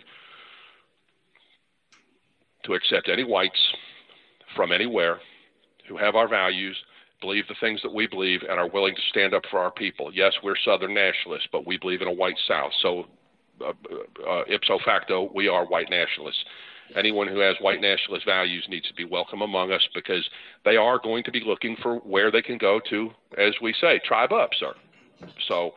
[2.63, 3.73] to accept any whites
[4.55, 5.19] from anywhere
[5.87, 6.77] who have our values,
[7.21, 10.11] believe the things that we believe, and are willing to stand up for our people.
[10.13, 12.71] Yes, we're Southern nationalists, but we believe in a white South.
[12.81, 13.05] So,
[13.65, 13.73] uh,
[14.27, 16.43] uh, ipso facto, we are white nationalists.
[16.95, 20.29] Anyone who has white nationalist values needs to be welcome among us because
[20.65, 23.99] they are going to be looking for where they can go to, as we say,
[24.03, 24.73] tribe up, sir.
[25.47, 25.73] So,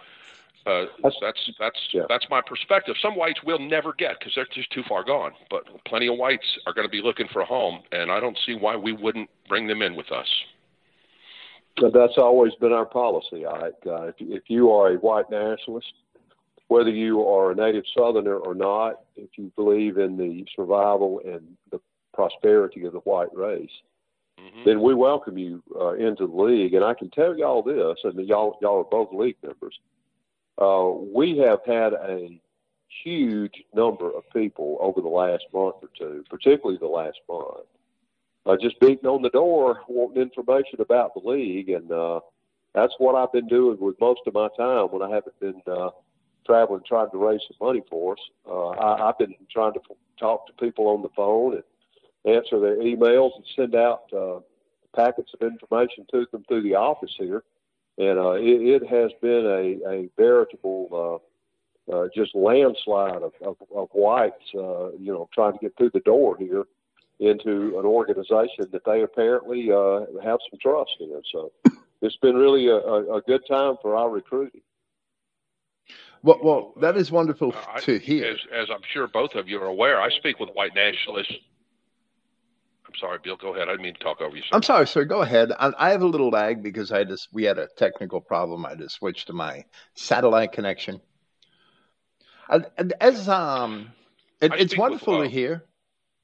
[0.66, 2.02] uh, that's that's that's, yeah.
[2.08, 2.96] that's my perspective.
[3.00, 5.32] Some whites will never get because they're just too far gone.
[5.50, 8.38] But plenty of whites are going to be looking for a home, and I don't
[8.46, 10.28] see why we wouldn't bring them in with us.
[11.76, 13.44] But that's always been our policy.
[13.44, 15.92] I, uh, if, if you are a white nationalist,
[16.68, 21.56] whether you are a native Southerner or not, if you believe in the survival and
[21.70, 21.80] the
[22.12, 23.70] prosperity of the white race,
[24.40, 24.64] mm-hmm.
[24.64, 26.74] then we welcome you uh, into the league.
[26.74, 29.78] And I can tell y'all this, and y'all y'all are both league members
[30.60, 32.40] uh, we have had a
[33.02, 37.66] huge number of people over the last month or two, particularly the last month,
[38.46, 41.70] uh, just beating on the door wanting information about the league.
[41.70, 42.20] And uh,
[42.72, 45.90] that's what I've been doing with most of my time when I haven't been uh,
[46.46, 48.18] traveling trying to raise some money for us.
[48.48, 49.80] Uh, I, I've been trying to
[50.18, 54.40] talk to people on the phone and answer their emails and send out uh,
[54.94, 57.42] packets of information to them through the office here.
[57.98, 61.22] And uh, it, it has been a, a veritable
[61.90, 65.90] uh, uh, just landslide of, of, of whites, uh, you know, trying to get through
[65.92, 66.64] the door here
[67.20, 71.22] into an organization that they apparently uh, have some trust in.
[71.30, 71.52] So
[72.02, 74.62] it's been really a, a, a good time for our recruiting.
[76.24, 78.24] Well, well, that is wonderful uh, to hear.
[78.24, 81.34] As, as, I'm sure both of you are aware, I speak with white nationalists.
[82.86, 83.36] I'm sorry, Bill.
[83.36, 83.68] Go ahead.
[83.68, 84.40] I didn't mean to talk over you.
[84.40, 84.48] Sir.
[84.52, 85.04] I'm sorry, sir.
[85.04, 85.52] Go ahead.
[85.52, 88.64] I, I, have a little lag because I just we had a technical problem.
[88.64, 90.98] I just switched to my satellite connection.
[92.48, 93.92] as um,
[94.40, 95.64] it, it's wonderful with, uh, to hear.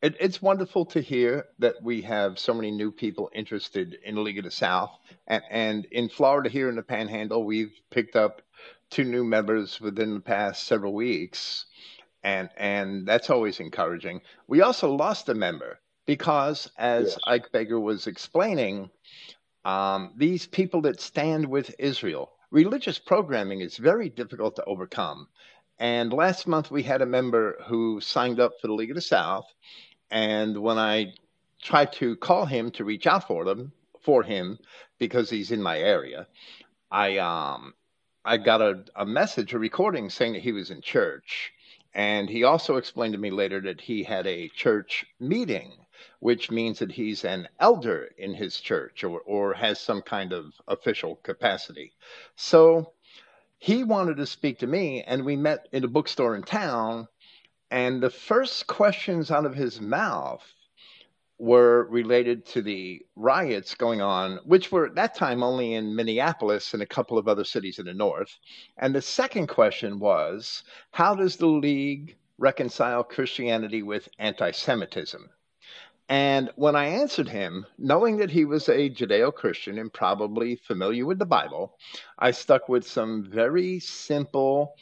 [0.03, 4.23] It, it's wonderful to hear that we have so many new people interested in the
[4.23, 4.91] League of the South,
[5.27, 8.41] and, and in Florida here in the Panhandle, we've picked up
[8.89, 11.67] two new members within the past several weeks,
[12.23, 14.23] and and that's always encouraging.
[14.47, 17.19] We also lost a member because, as yes.
[17.27, 18.89] Ike Baker was explaining,
[19.67, 25.29] um, these people that stand with Israel, religious programming is very difficult to overcome.
[25.79, 29.01] And last month we had a member who signed up for the League of the
[29.03, 29.47] South
[30.11, 31.15] and when I
[31.63, 34.59] tried to call him to reach out for them for him
[34.99, 36.27] because he's in my area,
[36.91, 37.75] I um
[38.25, 41.53] I got a, a message, a recording saying that he was in church.
[41.95, 45.73] And he also explained to me later that he had a church meeting,
[46.21, 50.53] which means that he's an elder in his church or, or has some kind of
[50.69, 51.93] official capacity.
[52.37, 52.93] So
[53.59, 57.09] he wanted to speak to me, and we met in a bookstore in town
[57.71, 60.43] and the first questions out of his mouth
[61.39, 66.75] were related to the riots going on, which were at that time only in Minneapolis
[66.75, 68.37] and a couple of other cities in the north.
[68.77, 75.31] And the second question was how does the League reconcile Christianity with anti Semitism?
[76.11, 81.07] And when I answered him, knowing that he was a Judeo Christian and probably familiar
[81.07, 81.79] with the Bible,
[82.19, 84.75] I stuck with some very simple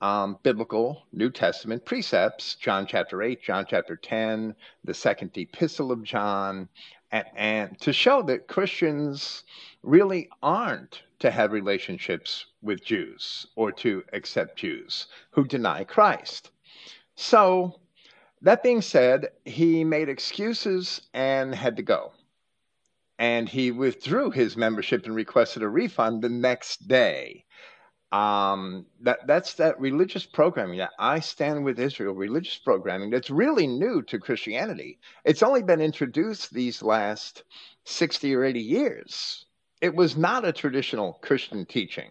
[0.00, 6.02] um, biblical New Testament precepts, John chapter 8, John chapter 10, the second epistle of
[6.02, 6.68] John,
[7.12, 9.44] and, and to show that Christians
[9.82, 16.50] really aren't to have relationships with Jews or to accept Jews who deny Christ.
[17.16, 17.80] So,
[18.42, 22.12] that being said, he made excuses and had to go.
[23.18, 27.44] And he withdrew his membership and requested a refund the next day
[28.12, 33.66] um, that that's that religious programming that I stand with Israel religious programming that's really
[33.66, 34.98] new to Christianity.
[35.24, 37.44] It's only been introduced these last
[37.84, 39.44] 60 or 80 years.
[39.80, 42.10] It was not a traditional Christian teaching.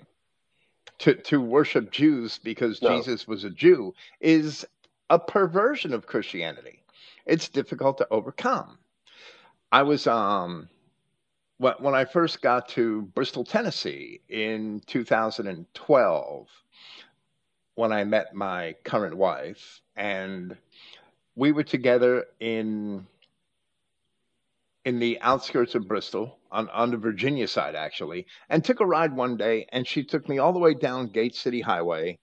[0.99, 2.97] To to worship Jews because no.
[2.97, 4.65] Jesus was a Jew is
[5.09, 6.83] a perversion of Christianity.
[7.25, 8.77] It's difficult to overcome.
[9.71, 10.67] I was um
[11.59, 16.47] when I first got to Bristol, Tennessee in 2012,
[17.75, 20.55] when I met my current wife, and
[21.35, 23.05] we were together in
[24.85, 29.13] in the outskirts of Bristol, on, on the Virginia side actually, and took a ride
[29.13, 32.17] one day, and she took me all the way down Gate City Highway,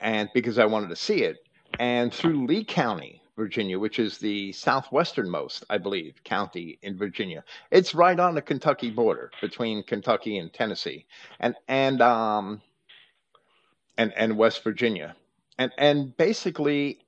[0.00, 1.36] and because I wanted to see it,
[1.78, 7.44] and through Lee County, Virginia, which is the southwesternmost, I believe, county in Virginia.
[7.70, 11.06] It's right on the Kentucky border between Kentucky and Tennessee,
[11.40, 12.60] and and um
[13.96, 15.16] and and West Virginia,
[15.58, 16.98] and and basically.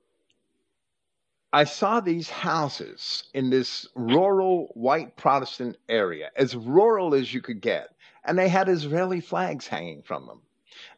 [1.53, 7.61] I saw these houses in this rural white Protestant area, as rural as you could
[7.61, 10.41] get, and they had Israeli flags hanging from them.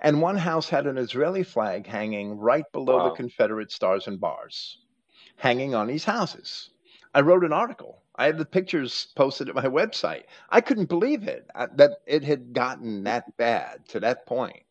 [0.02, 3.10] And one house had an Israeli flag hanging right below wow.
[3.10, 4.80] the Confederate stars and bars
[5.38, 6.70] hanging on these houses.
[7.14, 8.04] I wrote an article.
[8.16, 10.24] I had the pictures posted at my website.
[10.50, 14.64] I couldn't believe it uh, that it had gotten that bad to that point.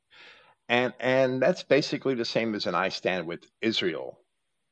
[0.68, 4.18] And and that's basically the same as an I stand with Israel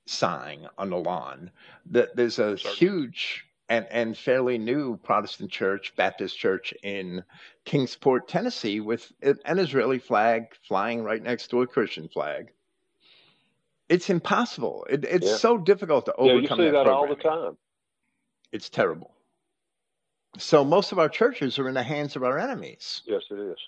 [0.07, 1.51] sign on the lawn.
[1.87, 7.25] That there's a huge and, and fairly new Protestant church, Baptist church in
[7.65, 12.53] Kingsport, Tennessee, with an Israeli flag flying right next to a Christian flag
[13.89, 14.87] it's impossible.
[14.89, 15.37] It, it's yeah.
[15.37, 16.37] so difficult to overcome.
[16.37, 17.57] Yeah, you see that, that all the time.
[18.53, 19.13] It's terrible.
[20.39, 23.03] So most of our churches are in the hands of our enemies.
[23.07, 23.59] Yes, it is.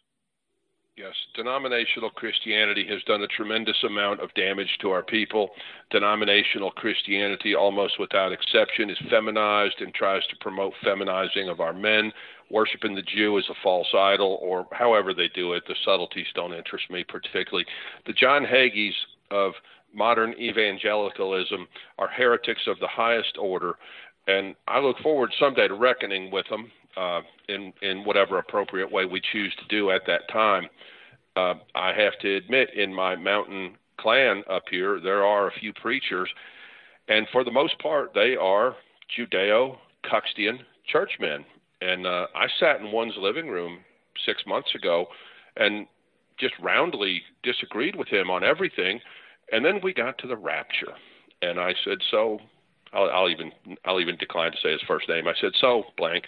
[0.96, 5.50] Yes, denominational Christianity has done a tremendous amount of damage to our people.
[5.90, 12.12] Denominational Christianity, almost without exception, is feminized and tries to promote feminizing of our men,
[12.50, 15.64] worshiping the Jew as a false idol, or however they do it.
[15.68, 17.66] The subtleties don't interest me particularly.
[18.06, 18.94] The John Hagees
[19.30, 19.52] of
[19.94, 21.66] modern evangelicalism
[21.98, 23.74] are heretics of the highest order,
[24.26, 29.04] and I look forward someday to reckoning with them uh, in in whatever appropriate way
[29.04, 30.68] we choose to do at that time.
[31.36, 35.72] Uh, I have to admit, in my mountain clan up here, there are a few
[35.74, 36.28] preachers,
[37.08, 38.74] and for the most part, they are
[39.16, 40.60] Judeo Christian
[40.90, 41.44] churchmen.
[41.82, 43.80] And uh, I sat in one's living room
[44.24, 45.06] six months ago,
[45.56, 45.86] and
[46.38, 49.00] just roundly disagreed with him on everything.
[49.52, 50.92] And then we got to the rapture,
[51.42, 52.40] and I said, "So,
[52.92, 53.52] I'll, I'll even
[53.84, 56.24] I'll even decline to say his first name." I said, "So, blank."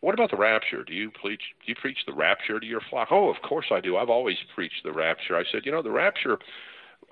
[0.00, 0.84] What about the rapture?
[0.84, 3.08] Do you preach do you preach the rapture to your flock?
[3.10, 3.96] Oh, of course I do.
[3.96, 5.36] I've always preached the rapture.
[5.36, 6.38] I said, you know, the rapture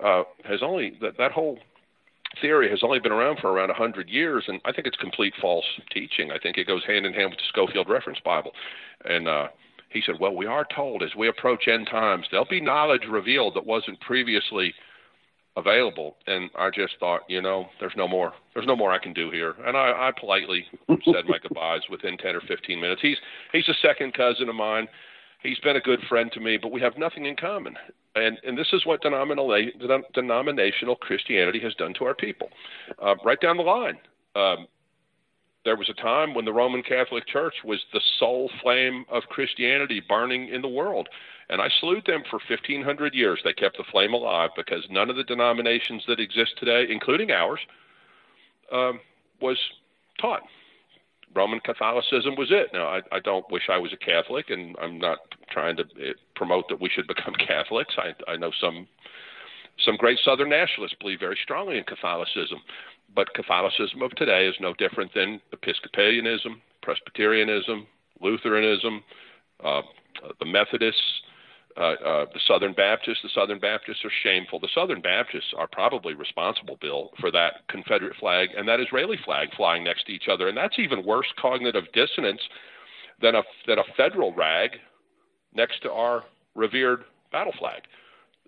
[0.01, 1.59] uh, has only that that whole
[2.41, 5.33] theory has only been around for around a 100 years, and I think it's complete
[5.41, 6.31] false teaching.
[6.31, 8.51] I think it goes hand in hand with the Scofield Reference Bible.
[9.05, 9.47] And uh,
[9.89, 13.55] he said, well, we are told as we approach end times, there'll be knowledge revealed
[13.55, 14.73] that wasn't previously
[15.57, 16.15] available.
[16.27, 19.29] And I just thought, you know, there's no more, there's no more I can do
[19.31, 19.55] here.
[19.65, 23.01] And I, I politely said my goodbyes within 10 or 15 minutes.
[23.01, 23.17] He's,
[23.51, 24.87] he's a second cousin of mine.
[25.43, 27.75] He's been a good friend to me, but we have nothing in common.
[28.15, 32.49] And, and this is what denominational, denominational Christianity has done to our people.
[33.03, 33.97] Uh, right down the line,
[34.35, 34.67] um,
[35.65, 40.01] there was a time when the Roman Catholic Church was the sole flame of Christianity
[40.07, 41.09] burning in the world.
[41.49, 43.39] And I salute them for 1,500 years.
[43.43, 47.59] They kept the flame alive because none of the denominations that exist today, including ours,
[48.71, 48.99] um,
[49.41, 49.57] was
[50.19, 50.41] taught.
[51.33, 52.69] Roman Catholicism was it.
[52.73, 55.19] Now, I, I don't wish I was a Catholic, and I'm not
[55.49, 57.95] trying to eh, promote that we should become Catholics.
[57.97, 58.87] I, I know some
[59.85, 62.59] some great Southern nationalists believe very strongly in Catholicism,
[63.13, 67.85] but Catholicism of today is no different than Episcopalianism, Presbyterianism,
[68.19, 69.03] Lutheranism,
[69.63, 69.83] uh,
[70.39, 71.21] the Methodists,
[71.77, 73.19] uh, uh, the Southern Baptists.
[73.21, 74.59] The Southern Baptists are shameful.
[74.59, 79.49] The Southern Baptists are probably responsible, Bill, for that Confederate flag and that Israeli flag
[79.55, 82.41] flying next to each other, and that's even worse cognitive dissonance
[83.21, 84.71] than a than a federal rag
[85.53, 86.23] next to our
[86.55, 87.83] revered battle flag.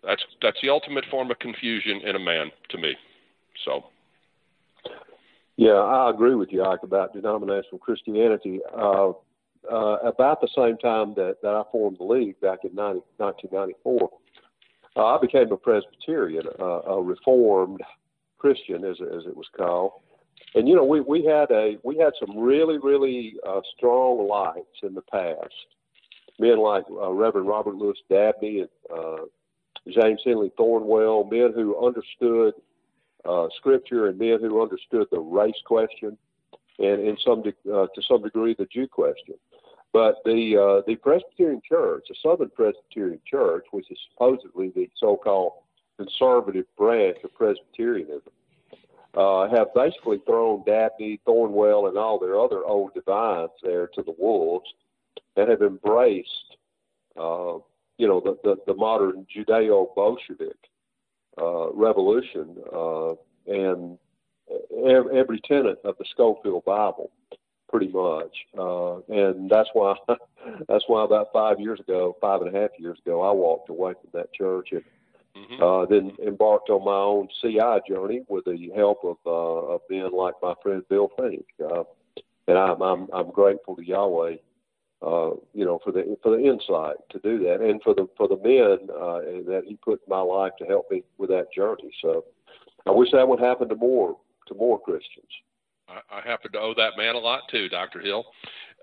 [0.04, 2.96] That's that's the ultimate form of confusion in a man to me.
[3.66, 3.86] So.
[5.58, 8.62] Yeah, I agree with you, Ike, about denominational Christianity.
[8.74, 9.12] Uh,
[9.72, 14.10] uh, about the same time that, that I formed the league back in 90, 1994,
[14.96, 17.82] uh, I became a Presbyterian, uh, a Reformed
[18.38, 19.92] Christian, as, as it was called.
[20.56, 24.80] And you know, we, we had a we had some really really uh, strong lights
[24.82, 25.54] in the past.
[26.40, 29.26] Men like uh, Reverend Robert Louis Dabney and uh,
[29.90, 32.54] James Henley Thornwell, men who understood
[33.26, 36.18] uh, Scripture and men who understood the race question,
[36.80, 39.36] and in some de- uh, to some degree the Jew question.
[39.92, 45.54] But the uh, the Presbyterian Church, the Southern Presbyterian Church, which is supposedly the so-called
[45.98, 48.32] conservative branch of Presbyterianism,
[49.16, 54.14] uh, have basically thrown Dabney, Thornwell, and all their other old divines there to the
[54.20, 54.70] wolves,
[55.36, 56.56] and have embraced,
[57.18, 57.58] uh,
[57.98, 60.70] you know, the the, the modern Judeo-Bolshevik
[61.42, 63.14] uh, revolution uh,
[63.48, 63.98] and
[64.86, 67.12] every tenet of the Scofield Bible
[67.70, 68.36] pretty much.
[68.58, 69.96] Uh, and that's why
[70.68, 73.94] that's why about five years ago, five and a half years ago, I walked away
[73.94, 74.84] from that church and
[75.36, 75.64] mm-hmm.
[75.64, 80.12] uh, then embarked on my own CI journey with the help of uh, of men
[80.12, 81.46] like my friend Bill Finck.
[81.64, 81.84] Uh,
[82.48, 84.36] and I'm, I'm I'm grateful to Yahweh,
[85.06, 88.28] uh, you know, for the for the insight to do that, and for the for
[88.28, 89.20] the men uh,
[89.52, 91.92] that He put in my life to help me with that journey.
[92.02, 92.26] So
[92.88, 94.18] I wish that would happen to more
[94.48, 95.30] to more Christians.
[95.90, 98.26] I, I happen to owe that man a lot too, Doctor Hill.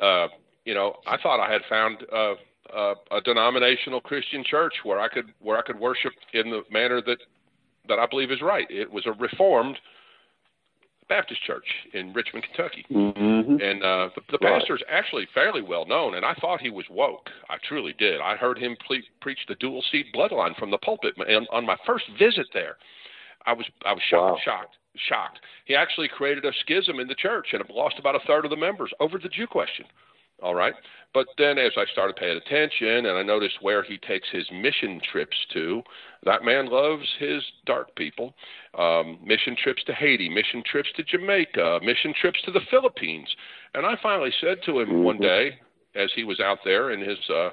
[0.00, 0.28] Uh,
[0.64, 2.34] you know, I thought I had found uh,
[2.74, 7.00] uh, a denominational Christian church where I could where I could worship in the manner
[7.02, 7.18] that
[7.88, 8.66] that I believe is right.
[8.70, 9.78] It was a Reformed
[11.08, 13.62] Baptist church in Richmond, Kentucky, mm-hmm.
[13.62, 14.58] and uh, the, the right.
[14.58, 16.16] pastor is actually fairly well known.
[16.16, 17.30] And I thought he was woke.
[17.48, 18.20] I truly did.
[18.20, 21.76] I heard him ple- preach the dual seed bloodline from the pulpit and on my
[21.86, 22.76] first visit there.
[23.46, 24.38] I was I was shocked, wow.
[24.44, 24.76] shocked
[25.08, 25.40] shocked.
[25.64, 28.56] He actually created a schism in the church and lost about a third of the
[28.56, 29.86] members over the Jew question.
[30.42, 30.74] All right.
[31.14, 35.00] But then as I started paying attention and I noticed where he takes his mission
[35.10, 35.82] trips to,
[36.24, 38.34] that man loves his dark people.
[38.78, 43.28] Um, mission trips to Haiti, mission trips to Jamaica, mission trips to the Philippines.
[43.74, 45.02] And I finally said to him mm-hmm.
[45.04, 45.58] one day,
[45.94, 47.50] as he was out there in his uh,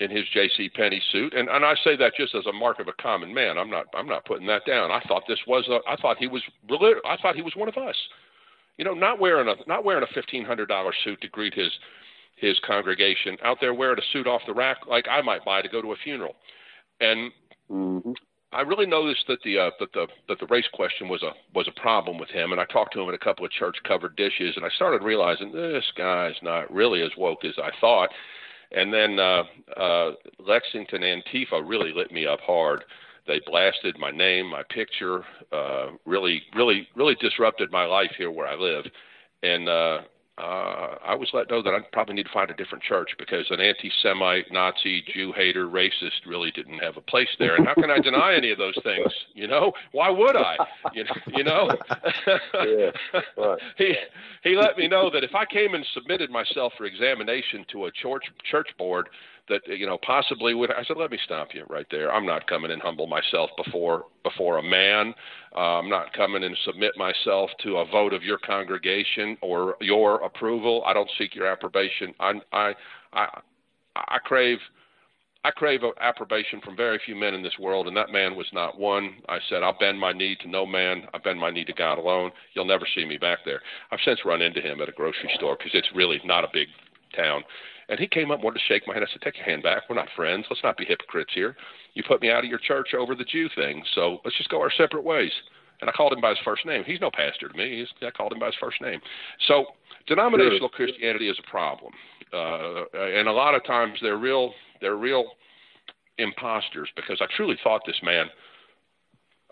[0.00, 0.68] in his J.C.
[0.70, 3.58] Penney suit, and and I say that just as a mark of a common man.
[3.58, 4.90] I'm not I'm not putting that down.
[4.90, 6.42] I thought this was a, I thought he was
[7.04, 7.96] I thought he was one of us.
[8.76, 11.70] You know, not wearing a not wearing a fifteen hundred dollar suit to greet his
[12.36, 15.68] his congregation out there wearing a suit off the rack like I might buy to
[15.68, 16.34] go to a funeral,
[17.00, 17.30] and.
[17.70, 18.12] Mm-hmm.
[18.52, 21.66] I really noticed that the uh, that the that the race question was a was
[21.66, 24.14] a problem with him, and I talked to him in a couple of church covered
[24.14, 28.10] dishes, and I started realizing this guy's not really as woke as I thought.
[28.72, 29.42] And then uh,
[29.76, 32.84] uh, Lexington Antifa really lit me up hard.
[33.26, 38.46] They blasted my name, my picture, uh, really, really, really disrupted my life here where
[38.46, 38.84] I live.
[39.42, 39.98] And uh,
[40.36, 43.46] uh, I was let know that I probably need to find a different church because
[43.50, 47.54] an anti-Semite, Nazi, Jew hater, racist really didn't have a place there.
[47.54, 49.12] And how can I deny any of those things?
[49.34, 50.56] You know, why would I?
[50.92, 51.70] You, you know,
[52.54, 52.90] yeah,
[53.36, 53.58] right.
[53.78, 53.94] he
[54.42, 57.92] he let me know that if I came and submitted myself for examination to a
[57.92, 59.08] church church board,
[59.48, 60.70] that you know possibly would.
[60.70, 62.12] I said, let me stop you right there.
[62.12, 65.14] I'm not coming and humble myself before before a man.
[65.54, 70.16] Uh, I'm not coming and submit myself to a vote of your congregation or your
[70.24, 70.82] approval.
[70.86, 72.14] I don't seek your approbation.
[72.20, 72.74] I I
[73.12, 73.40] I,
[73.96, 74.58] I crave.
[75.46, 78.78] I crave approbation from very few men in this world, and that man was not
[78.80, 79.16] one.
[79.28, 81.02] I said, I'll bend my knee to no man.
[81.12, 82.30] I bend my knee to God alone.
[82.54, 83.60] You'll never see me back there.
[83.92, 86.68] I've since run into him at a grocery store because it's really not a big
[87.14, 87.44] town.
[87.88, 89.04] And he came up and wanted to shake my hand.
[89.08, 89.82] I said, Take your hand back.
[89.88, 90.46] We're not friends.
[90.48, 91.56] Let's not be hypocrites here.
[91.94, 94.60] You put me out of your church over the Jew thing, so let's just go
[94.60, 95.32] our separate ways.
[95.80, 96.84] And I called him by his first name.
[96.86, 97.80] He's no pastor to me.
[97.80, 99.00] He's, I called him by his first name.
[99.48, 99.66] So
[100.06, 100.86] denominational sure.
[100.86, 101.92] Christianity is a problem,
[102.32, 104.52] uh, and a lot of times they're real.
[104.80, 105.24] They're real
[106.18, 108.26] imposters because I truly thought this man.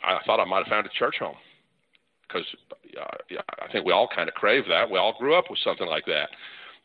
[0.04, 1.36] I thought I might have found a church home
[2.26, 2.44] because
[3.00, 4.90] uh, I think we all kind of crave that.
[4.90, 6.28] We all grew up with something like that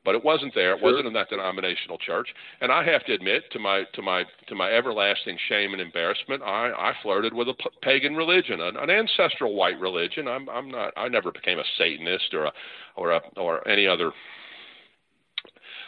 [0.07, 0.71] but it wasn't there.
[0.71, 0.89] It sure.
[0.89, 2.29] wasn't in that denominational church.
[2.61, 6.41] And I have to admit, to my to my to my everlasting shame and embarrassment,
[6.43, 10.29] I, I flirted with a p- pagan religion, an, an ancestral white religion.
[10.29, 10.93] I'm I'm not.
[10.95, 12.53] I never became a Satanist or a
[12.95, 14.13] or a or any other.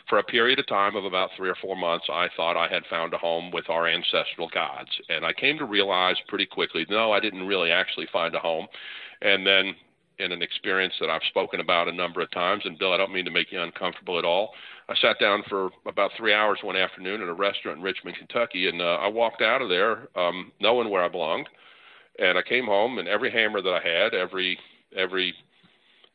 [0.09, 2.83] For a period of time of about three or four months, I thought I had
[2.89, 7.13] found a home with our ancestral gods, and I came to realize pretty quickly, no,
[7.13, 8.67] I didn't really actually find a home.
[9.21, 9.75] And then
[10.19, 12.63] in an experience that I've spoken about a number of times.
[12.65, 14.51] And Bill, I don't mean to make you uncomfortable at all.
[14.89, 18.67] I sat down for about three hours one afternoon at a restaurant in Richmond, Kentucky,
[18.67, 21.47] and uh, I walked out of there um, knowing where I belonged.
[22.19, 24.59] And I came home, and every hammer that I had, every
[24.95, 25.33] every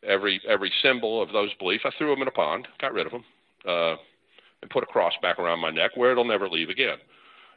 [0.06, 3.12] every every symbol of those beliefs, I threw them in a pond, got rid of
[3.12, 3.24] them,
[3.66, 3.96] uh,
[4.60, 6.98] and put a cross back around my neck where it'll never leave again.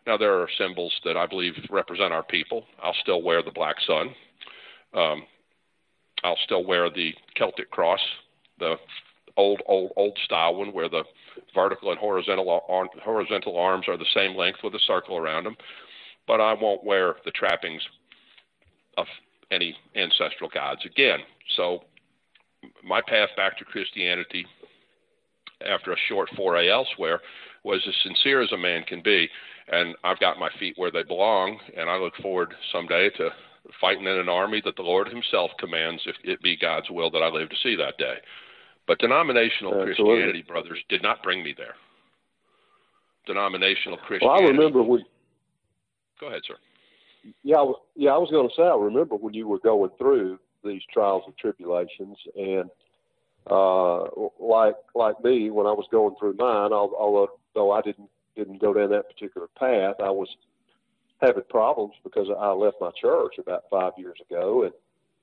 [0.06, 2.64] Now there are symbols that I believe represent our people.
[2.82, 4.16] I'll still wear the black sun.
[4.94, 5.24] Um,
[6.24, 8.00] I'll still wear the Celtic cross,
[8.60, 8.76] the
[9.38, 11.04] old old old style one where the
[11.54, 12.62] vertical and horizontal
[13.04, 15.56] horizontal arms are the same length with a circle around them,
[16.28, 17.82] but I won't wear the trappings
[18.98, 19.06] of
[19.52, 21.20] any ancestral gods again.
[21.56, 21.84] So
[22.84, 24.46] my path back to Christianity
[25.66, 27.22] after a short foray elsewhere
[27.64, 29.30] was as sincere as a man can be,
[29.70, 33.30] and I've got my feet where they belong, and I look forward someday to
[33.80, 37.24] fighting in an army that the Lord Himself commands, if it be God's will that
[37.24, 38.16] I live to see that day.
[38.88, 39.96] But denominational Absolutely.
[39.96, 41.76] Christianity, brothers, did not bring me there.
[43.26, 44.26] Denominational Christianity.
[44.26, 45.04] Well, I remember when.
[46.20, 46.56] Go ahead, sir.
[47.44, 47.66] Yeah,
[47.96, 48.12] yeah.
[48.12, 51.38] I was going to say, I remember when you were going through these trials and
[51.38, 52.70] tribulations, and
[53.52, 54.04] uh,
[54.40, 58.90] like like me, when I was going through mine, although I didn't didn't go down
[58.92, 60.30] that particular path, I was
[61.22, 64.74] having problems because I left my church about five years ago, and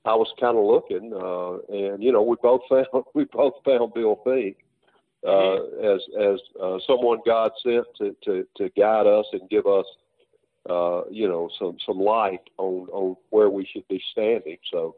[0.05, 3.93] I was kind of looking, uh, and you know, we both found we both found
[3.93, 4.55] Bill Finck
[5.25, 5.85] uh, mm-hmm.
[5.85, 6.01] as
[6.33, 9.85] as uh, someone God sent to, to to guide us and give us,
[10.69, 14.57] uh, you know, some some light on on where we should be standing.
[14.71, 14.95] So.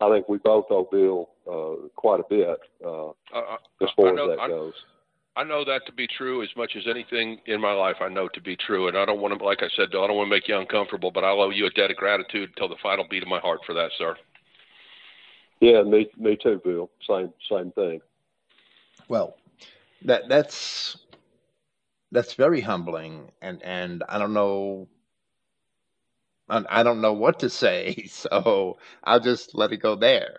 [0.00, 4.16] I think we both owe Bill uh, quite a bit uh, uh, as far as
[4.16, 4.72] that goes.
[4.74, 4.93] I
[5.42, 8.40] know that to be true as much as anything in my life I know to
[8.40, 8.86] be true.
[8.86, 11.10] And I don't want to, like I said, I don't want to make you uncomfortable,
[11.10, 13.60] but I owe you a debt of gratitude until the final beat of my heart
[13.66, 14.14] for that, sir.
[15.60, 16.88] Yeah, me, me too, Bill.
[17.08, 18.00] Same, same thing.
[19.08, 19.36] Well,
[20.02, 20.96] that that's
[22.12, 24.88] that's very humbling, and and I don't know,
[26.48, 30.38] I don't know what to say, so I'll just let it go there.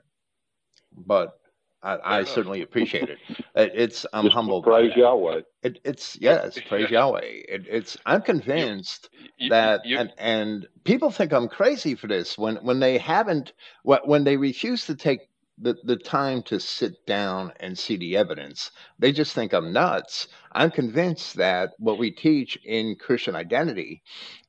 [0.96, 1.38] But
[1.86, 3.20] I, I certainly appreciate it.
[3.56, 4.64] it it's I'm Just humbled.
[4.64, 5.42] Praise Yahweh.
[5.62, 7.22] It, it's yes, praise Yahweh.
[7.24, 12.08] It, it's I'm convinced you, you, that you, and and people think I'm crazy for
[12.08, 17.06] this when when they haven't when they refuse to take the, the time to sit
[17.06, 18.72] down and see the evidence.
[19.00, 20.28] They just think I'm nuts.
[20.52, 24.04] I'm convinced that what we teach in Christian identity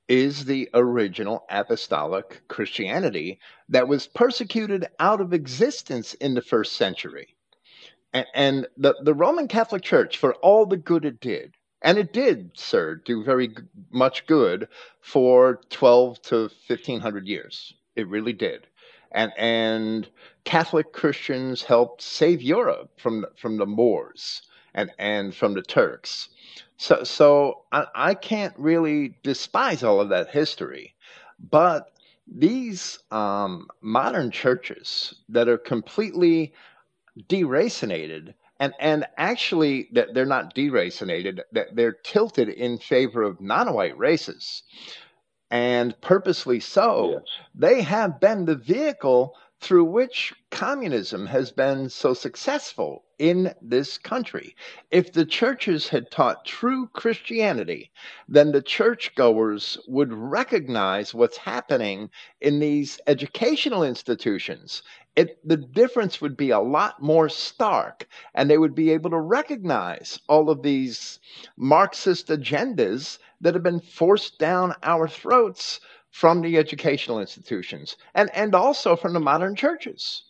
[0.08, 7.34] is the original apostolic Christianity that was persecuted out of existence in the first century.
[8.12, 12.12] And, and the, the Roman Catholic Church, for all the good it did, and it
[12.12, 13.54] did, sir, do very
[13.90, 14.68] much good
[15.00, 16.36] for 12 to
[16.66, 17.74] 1500 years.
[17.96, 18.66] It really did.
[19.12, 20.08] And, and
[20.44, 24.42] Catholic Christians helped save Europe from, from the Moors
[24.74, 26.28] and, and from the Turks.
[26.78, 30.94] So, so I, I can't really despise all of that history,
[31.50, 31.92] but
[32.26, 36.52] these um, modern churches that are completely
[37.28, 43.96] deracinated and and actually that they're not deracinated that they're tilted in favor of non-white
[43.96, 44.62] races
[45.50, 47.22] and purposely so yes.
[47.54, 54.54] they have been the vehicle through which communism has been so successful in this country.
[54.90, 57.90] If the churches had taught true Christianity,
[58.28, 64.82] then the churchgoers would recognize what's happening in these educational institutions.
[65.16, 69.18] It, the difference would be a lot more stark, and they would be able to
[69.18, 71.18] recognize all of these
[71.56, 75.80] Marxist agendas that have been forced down our throats
[76.16, 80.22] from the educational institutions and, and also from the modern churches.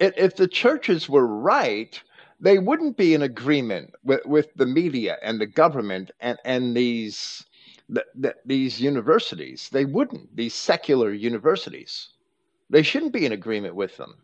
[0.00, 2.02] If the churches were right,
[2.40, 7.44] they wouldn't be in agreement with, with the media and the government and, and these,
[7.88, 9.68] the, the, these universities.
[9.70, 12.08] They wouldn't, these secular universities.
[12.68, 14.16] They shouldn't be in agreement with them.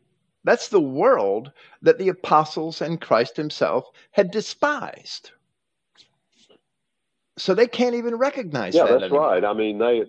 [0.42, 1.52] That's the world
[1.82, 5.30] that the apostles and Christ himself had despised.
[7.38, 8.88] So they can't even recognize yeah, that.
[8.88, 9.28] Yeah, that's anymore.
[9.28, 9.44] right.
[9.44, 10.06] I mean, they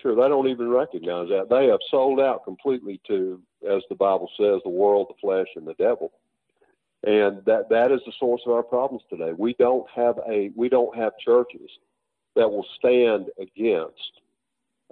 [0.00, 0.14] Sure.
[0.14, 1.48] They don't even recognize that.
[1.50, 5.66] They have sold out completely to, as the Bible says, the world, the flesh, and
[5.66, 6.12] the devil.
[7.04, 9.32] And that that is the source of our problems today.
[9.36, 11.68] We don't have a we don't have churches
[12.36, 14.20] that will stand against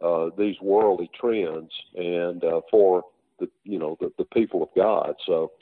[0.02, 3.04] uh, these worldly trends and uh, for
[3.38, 5.14] the you know the, the people of God.
[5.24, 5.52] So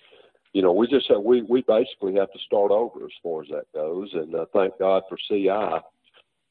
[0.53, 3.49] you know, we just have, we we basically have to start over as far as
[3.51, 5.81] that goes, and uh, thank God for CI, uh,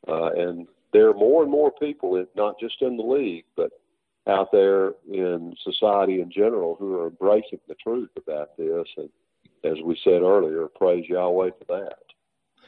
[0.08, 3.72] and there are more and more people, not just in the league, but
[4.28, 8.88] out there in society in general, who are embracing the truth about this.
[8.98, 9.10] And
[9.64, 12.00] as we said earlier, praise Yahweh for that.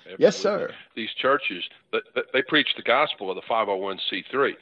[0.05, 0.25] Absolutely.
[0.25, 0.71] Yes, sir.
[0.95, 4.53] These churches, they preach the gospel of the 501c3.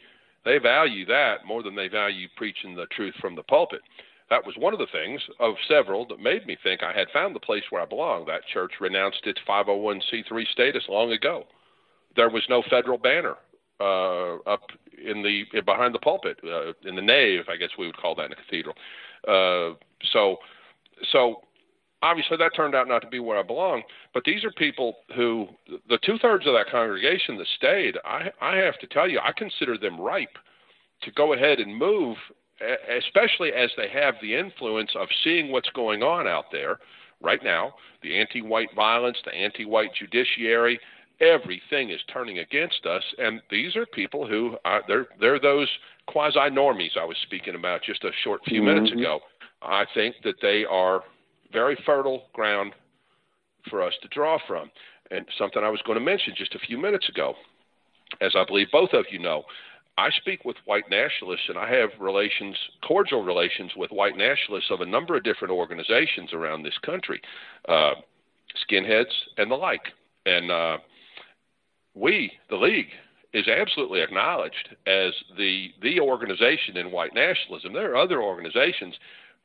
[0.43, 3.81] They value that more than they value preaching the truth from the pulpit.
[4.29, 7.33] That was one of the things of several that made me think I had found
[7.33, 8.25] the place where I belong.
[8.25, 11.45] That church renounced its 501c3 status long ago.
[12.15, 13.37] There was no federal banner
[13.79, 14.61] uh, up
[15.03, 18.25] in the behind the pulpit uh, in the nave, I guess we would call that
[18.25, 18.75] in a cathedral.
[19.27, 19.75] Uh,
[20.11, 20.37] so,
[21.11, 21.41] so
[22.01, 23.83] obviously that turned out not to be where I belong.
[24.13, 25.47] But these are people who
[25.89, 27.97] the two thirds of that congregation that stayed.
[28.05, 30.37] I, I have to tell you, I consider them ripe
[31.03, 32.17] to go ahead and move,
[32.97, 36.79] especially as they have the influence of seeing what's going on out there
[37.21, 37.73] right now
[38.03, 40.79] the anti white violence, the anti white judiciary,
[41.19, 45.69] everything is turning against us, and these are people who are they're they're those
[46.07, 48.75] quasi normies I was speaking about just a short few mm-hmm.
[48.75, 49.19] minutes ago.
[49.61, 51.03] I think that they are
[51.51, 52.73] very fertile ground
[53.69, 54.69] for us to draw from,
[55.11, 57.33] and something I was going to mention just a few minutes ago,
[58.21, 59.43] as I believe both of you know.
[59.99, 62.55] I speak with white nationalists, and I have relations,
[62.87, 67.19] cordial relations with white nationalists of a number of different organizations around this country,
[67.67, 67.93] uh,
[68.69, 69.81] skinheads and the like.
[70.27, 70.77] And uh,
[71.99, 72.89] we, the league,
[73.33, 77.73] is absolutely acknowledged as the the organization in white nationalism.
[77.73, 78.95] There are other organizations.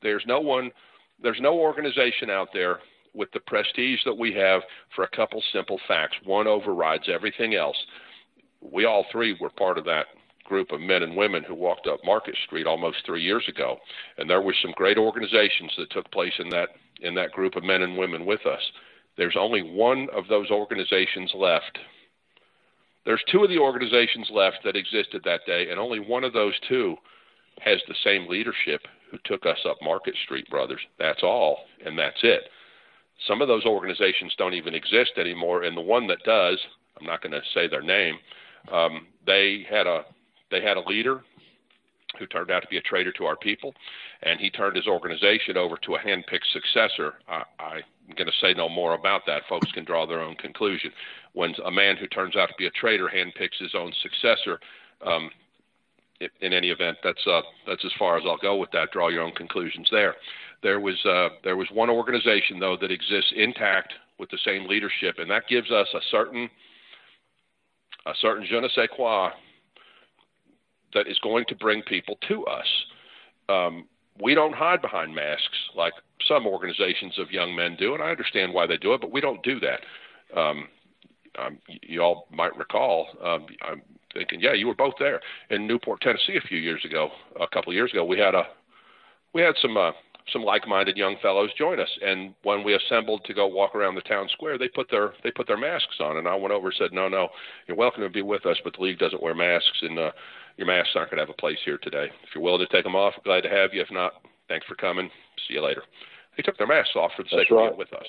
[0.02, 0.70] There's no one.
[1.22, 2.80] There's no organization out there
[3.14, 4.62] with the prestige that we have
[4.94, 6.16] for a couple simple facts.
[6.24, 7.76] One overrides everything else.
[8.60, 10.06] We all three were part of that
[10.44, 13.78] group of men and women who walked up Market Street almost three years ago,
[14.18, 17.64] and there were some great organizations that took place in that in that group of
[17.64, 18.62] men and women with us.
[19.16, 21.78] There's only one of those organizations left
[23.04, 26.54] there's two of the organizations left that existed that day, and only one of those
[26.68, 26.96] two
[27.60, 28.80] has the same leadership
[29.10, 30.80] who took us up Market Street, brothers.
[30.98, 32.42] That's all, and that's it.
[33.26, 36.58] Some of those organizations don't even exist anymore, and the one that does,
[36.98, 38.16] I'm not going to say their name.
[38.72, 40.04] Um, they had a
[40.50, 41.22] they had a leader
[42.18, 43.74] who turned out to be a traitor to our people,
[44.22, 47.14] and he turned his organization over to a handpicked successor.
[47.28, 49.42] I, I'm going to say no more about that.
[49.48, 50.92] Folks can draw their own conclusion
[51.32, 54.60] when a man who turns out to be a traitor handpicks his own successor,
[55.04, 55.30] um,
[56.40, 58.92] in any event, that's uh, that's as far as I'll go with that.
[58.92, 60.14] Draw your own conclusions there.
[60.62, 65.16] There was uh, there was one organization though that exists intact with the same leadership,
[65.18, 66.48] and that gives us a certain
[68.06, 69.30] a certain je ne sais quoi
[70.94, 72.66] that is going to bring people to us.
[73.48, 73.86] Um,
[74.20, 75.94] we don't hide behind masks like
[76.26, 79.20] some organizations of young men do, and I understand why they do it, but we
[79.20, 80.38] don't do that.
[80.38, 80.68] Um,
[81.38, 83.82] um, you all might recall, um, I'm
[84.12, 85.20] thinking, yeah, you were both there
[85.50, 87.08] in Newport, Tennessee, a few years ago,
[87.40, 88.04] a couple of years ago.
[88.04, 88.44] We had a
[89.32, 89.92] we had some uh,
[90.32, 94.00] some like-minded young fellows join us, and when we assembled to go walk around the
[94.02, 96.76] town square, they put their they put their masks on, and I went over and
[96.78, 97.28] said, no, no,
[97.66, 100.12] you're welcome to be with us, but the league doesn't wear masks, and uh,
[100.56, 102.06] your masks aren't going to have a place here today.
[102.22, 103.80] If you're willing to take them off, glad to have you.
[103.82, 104.12] If not,
[104.48, 105.10] thanks for coming.
[105.48, 105.82] See you later.
[106.36, 107.66] They took their masks off for the That's sake right.
[107.66, 108.06] of being with us.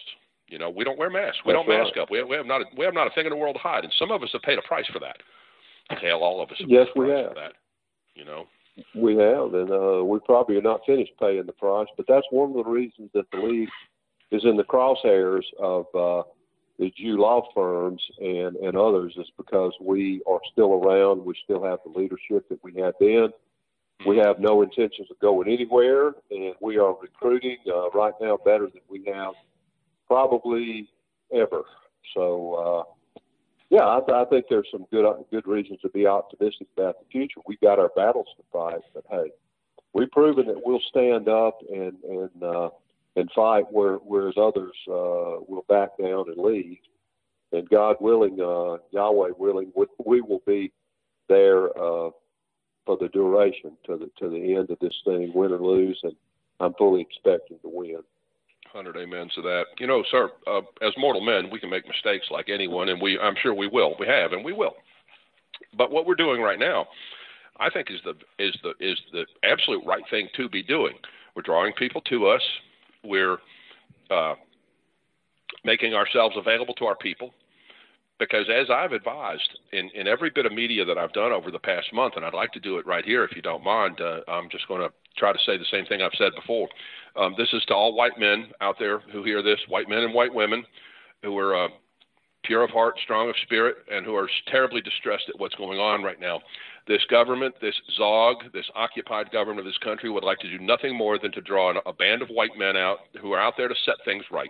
[0.47, 1.39] You know, we don't wear masks.
[1.45, 2.03] We That's don't mask right.
[2.03, 2.11] up.
[2.11, 3.61] We have, we have not a, we have not a thing in the world to
[3.61, 5.18] hide, and some of us have paid a price for that.
[5.89, 7.34] Hell, all of us have Yes, paid a we price have.
[7.34, 7.53] for that.
[8.16, 8.45] You know,
[8.95, 11.88] We have, and uh, we probably are not finished paying the price.
[11.95, 13.69] But that's one of the reasons that the league
[14.32, 16.24] is in the crosshairs of uh,
[16.80, 21.24] the Jew law firms and and others, is because we are still around.
[21.24, 23.30] We still have the leadership that we had then.
[24.07, 28.65] We have no intentions of going anywhere, and we are recruiting uh, right now better
[28.65, 29.34] than we have
[30.07, 30.89] probably
[31.32, 31.63] ever.
[32.15, 32.88] So.
[33.74, 37.05] Uh, yeah, I, I think there's some good good reasons to be optimistic about the
[37.11, 37.41] future.
[37.47, 39.32] We've got our battles to fight, but hey,
[39.93, 42.69] we've proven that we'll stand up and and uh,
[43.15, 46.78] and fight where whereas others uh, will back down and leave.
[47.51, 50.71] And God willing, uh, Yahweh willing, we, we will be
[51.30, 52.09] there uh,
[52.84, 55.99] for the duration to the to the end of this thing, win or lose.
[56.03, 56.15] And
[56.59, 57.99] I'm fully expecting to win.
[58.74, 59.65] Hundred amens to that.
[59.80, 63.19] You know, sir, uh, as mortal men, we can make mistakes like anyone, and we
[63.19, 63.95] I'm sure we will.
[63.99, 64.76] We have, and we will.
[65.78, 66.88] But what we're doing right now,
[67.59, 68.13] I think, is the
[68.43, 70.93] is the is the absolute right thing to be doing.
[71.36, 72.41] We're drawing people to us.
[73.03, 73.38] We're
[74.11, 74.36] uh,
[75.63, 77.34] making ourselves available to our people.
[78.19, 81.59] Because as I've advised in, in every bit of media that I've done over the
[81.59, 84.19] past month, and I'd like to do it right here if you don't mind, uh,
[84.28, 86.68] I'm just going to try to say the same thing I've said before.
[87.16, 90.14] Um, this is to all white men out there who hear this, white men and
[90.14, 90.64] white women
[91.22, 91.68] who are uh,
[92.43, 96.03] pure of heart, strong of spirit, and who are terribly distressed at what's going on
[96.03, 96.41] right now.
[96.88, 100.95] This government, this ZOG, this occupied government of this country would like to do nothing
[100.95, 103.70] more than to draw an, a band of white men out who are out there
[103.70, 104.49] to set things right.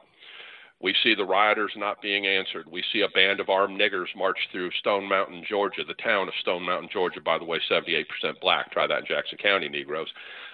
[0.81, 2.65] We see the rioters not being answered.
[2.69, 6.33] We see a band of armed niggers march through Stone Mountain, Georgia, the town of
[6.41, 8.03] Stone Mountain, Georgia, by the way, 78%
[8.41, 8.69] black.
[8.71, 10.09] Try that in Jackson County, Negroes.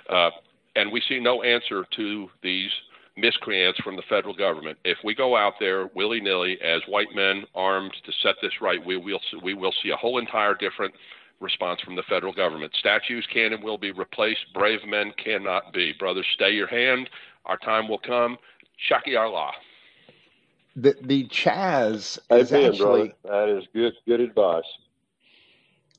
[0.10, 0.32] Uh,
[0.76, 2.72] and we see no answer to these
[3.18, 4.78] miscreants from the federal government.
[4.86, 8.84] If we go out there willy nilly as white men armed to set this right,
[8.86, 10.94] we will we will see a whole entire different
[11.42, 12.74] response from the federal government.
[12.80, 14.42] Statues can and will be replaced.
[14.54, 15.94] Brave men cannot be.
[16.00, 17.10] Brothers, stay your hand.
[17.46, 18.38] Our time will come.
[18.90, 19.52] Shaki Allah.
[20.76, 23.14] The the Chaz is Amen, actually brother.
[23.26, 24.64] That is good good advice.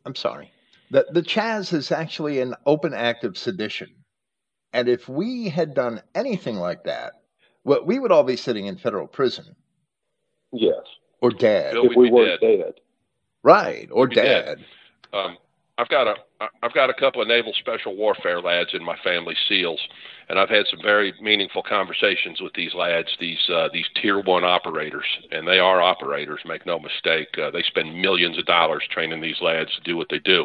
[0.07, 0.53] I'm sorry.
[0.91, 3.91] The the Chaz is actually an open act of sedition.
[4.73, 7.15] And if we had done anything like that,
[7.65, 9.57] well, we would all be sitting in federal prison
[10.53, 10.83] Yes,
[11.21, 11.73] or dead.
[11.73, 12.41] Bill, if we'd be weren't dead.
[12.41, 12.75] dead.
[13.43, 14.59] Right, or dead.
[14.59, 14.65] dead.
[15.13, 15.39] Um,
[15.81, 16.15] I've got a
[16.63, 19.81] I've got a couple of naval special warfare lads in my family, SEALs,
[20.29, 24.45] and I've had some very meaningful conversations with these lads, these uh, these tier one
[24.45, 26.41] operators, and they are operators.
[26.45, 27.29] Make no mistake.
[27.39, 30.45] Uh, they spend millions of dollars training these lads to do what they do.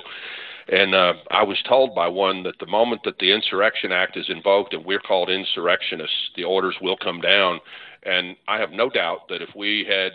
[0.69, 4.29] And uh, I was told by one that the moment that the Insurrection Act is
[4.29, 7.59] invoked and we're called insurrectionists, the orders will come down.
[8.03, 10.13] And I have no doubt that if we had,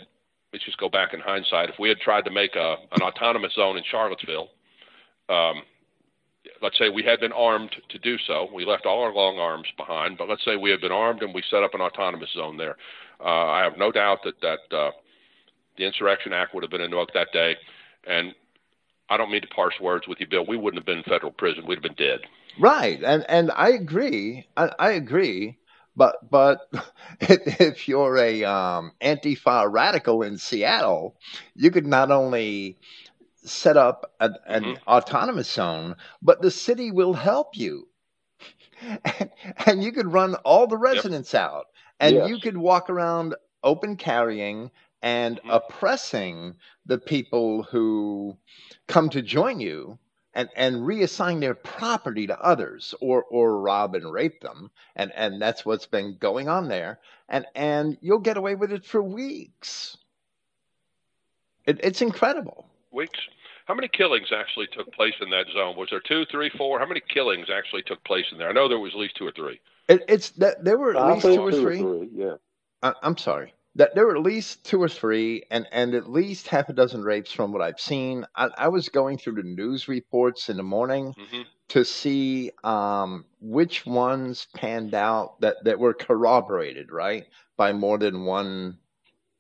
[0.53, 3.55] let's just go back in hindsight, if we had tried to make a, an autonomous
[3.55, 4.49] zone in Charlottesville,
[5.31, 5.63] um,
[6.63, 9.69] let's say we had been armed to do so, we left all our long arms
[9.77, 12.57] behind, but let's say we had been armed and we set up an autonomous zone
[12.57, 12.77] there.
[13.21, 14.91] Uh, I have no doubt that, that uh,
[15.77, 17.57] the Insurrection Act would have been invoked that day.
[18.07, 18.35] And
[19.09, 20.47] I don't mean to parse words with you, Bill.
[20.47, 21.67] We wouldn't have been in federal prison.
[21.67, 22.21] We'd have been dead.
[22.59, 24.47] Right, and and I agree.
[24.57, 25.59] I, I agree.
[25.97, 26.61] But but
[27.21, 31.17] if, if you're a um, Antifa radical in Seattle,
[31.55, 32.79] you could not only
[33.45, 34.81] set up a, an Mhm.
[34.87, 37.89] autonomous zone, but the city will help you,
[39.05, 39.31] and,
[39.67, 41.67] and you could run all the residents out,
[42.01, 42.25] and Yes.
[42.25, 44.71] you could walk around open carrying
[45.03, 45.61] and Mhm.
[45.61, 46.55] oppressing
[46.87, 48.37] the people who
[48.89, 49.99] come to join you
[50.35, 54.71] and, and reassign their property to others or, or rob and rape them.
[54.97, 57.01] And, and that's what's been going on there.
[57.29, 59.97] And, and you'll get away with it for weeks.
[61.67, 62.70] It, it's incredible.
[62.93, 63.19] Weeks.
[63.67, 65.77] How many killings actually took place in that zone?
[65.77, 66.81] Was there two, three, four?
[66.81, 68.49] How many killings actually took place in there?
[68.49, 69.61] I know there was at least two or three.
[69.89, 71.83] It, it's that there were at I least think two or three.
[71.83, 72.09] or three.
[72.13, 72.35] Yeah.
[72.83, 73.55] I, I'm sorry.
[73.77, 77.03] That there were at least two or three, and and at least half a dozen
[77.03, 78.27] rapes from what I've seen.
[78.35, 83.25] I, I was going through the news reports in the morning hmm to see um,
[83.41, 88.79] which ones panned out that that were corroborated, right, by more than one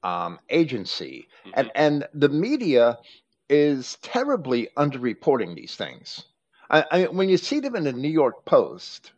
[0.05, 2.99] um, agency, hmm and and the media
[3.51, 6.25] is terribly underreporting these things.
[6.71, 9.13] I, I when you see them in the New York Post,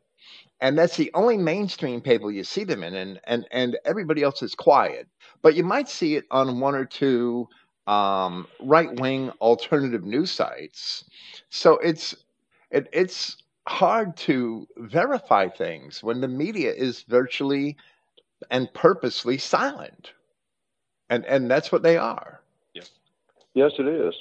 [0.60, 4.42] and that's the only mainstream paper you see them in, and and and everybody else
[4.42, 5.08] is quiet.
[5.42, 7.48] But you might see it on one or two
[7.86, 11.04] um, right wing alternative news sites.
[11.50, 12.16] So it's
[12.70, 13.36] it, it's
[13.68, 17.76] hard to verify things when the media is virtually
[18.50, 20.12] and purposely silent,
[21.10, 22.41] and and that's what they are.
[23.54, 24.14] Yes, it is.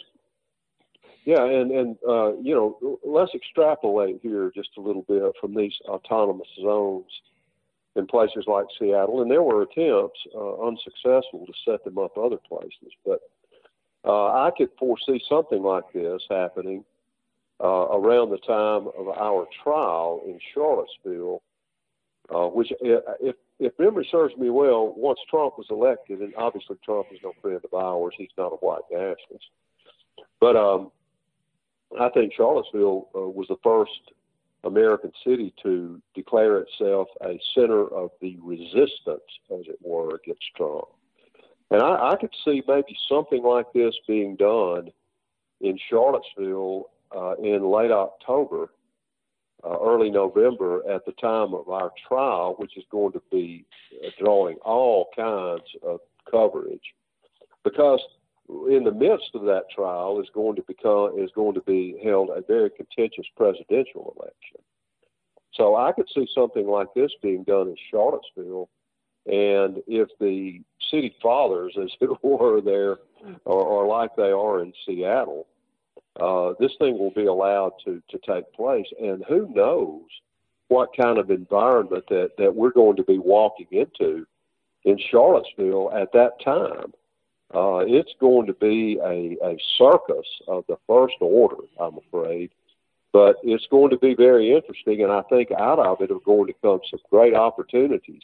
[1.25, 5.73] Yeah, and and uh, you know, let's extrapolate here just a little bit from these
[5.85, 7.11] autonomous zones
[7.95, 12.37] in places like Seattle, and there were attempts, uh, unsuccessful, to set them up other
[12.37, 12.91] places.
[13.05, 13.19] But
[14.05, 16.83] uh, I could foresee something like this happening
[17.63, 21.43] uh, around the time of our trial in Charlottesville,
[22.33, 26.77] uh, which, uh, if if memory serves me well, once Trump was elected, and obviously
[26.83, 29.49] Trump is no friend of ours, he's not a white nationalist,
[30.39, 30.91] but um,
[31.99, 34.13] I think Charlottesville uh, was the first
[34.63, 40.85] American city to declare itself a center of the resistance, as it were, against Trump.
[41.69, 44.89] And I, I could see maybe something like this being done
[45.61, 48.71] in Charlottesville uh, in late October,
[49.63, 53.65] uh, early November, at the time of our trial, which is going to be
[54.03, 55.99] uh, drawing all kinds of
[56.29, 56.93] coverage,
[57.63, 57.99] because
[58.69, 62.29] in the midst of that trial is going to become is going to be held
[62.29, 64.61] a very contentious presidential election.
[65.53, 68.69] So I could see something like this being done in Charlottesville,
[69.25, 72.97] and if the city fathers, as it were, there
[73.45, 75.47] are, are like they are in Seattle,
[76.19, 80.03] uh, this thing will be allowed to to take place, and who knows
[80.67, 84.25] what kind of environment that that we're going to be walking into
[84.83, 86.93] in Charlottesville at that time.
[87.53, 92.51] Uh, it's going to be a, a circus of the first order, I'm afraid.
[93.11, 96.47] But it's going to be very interesting, and I think out of it are going
[96.47, 98.21] to come some great opportunities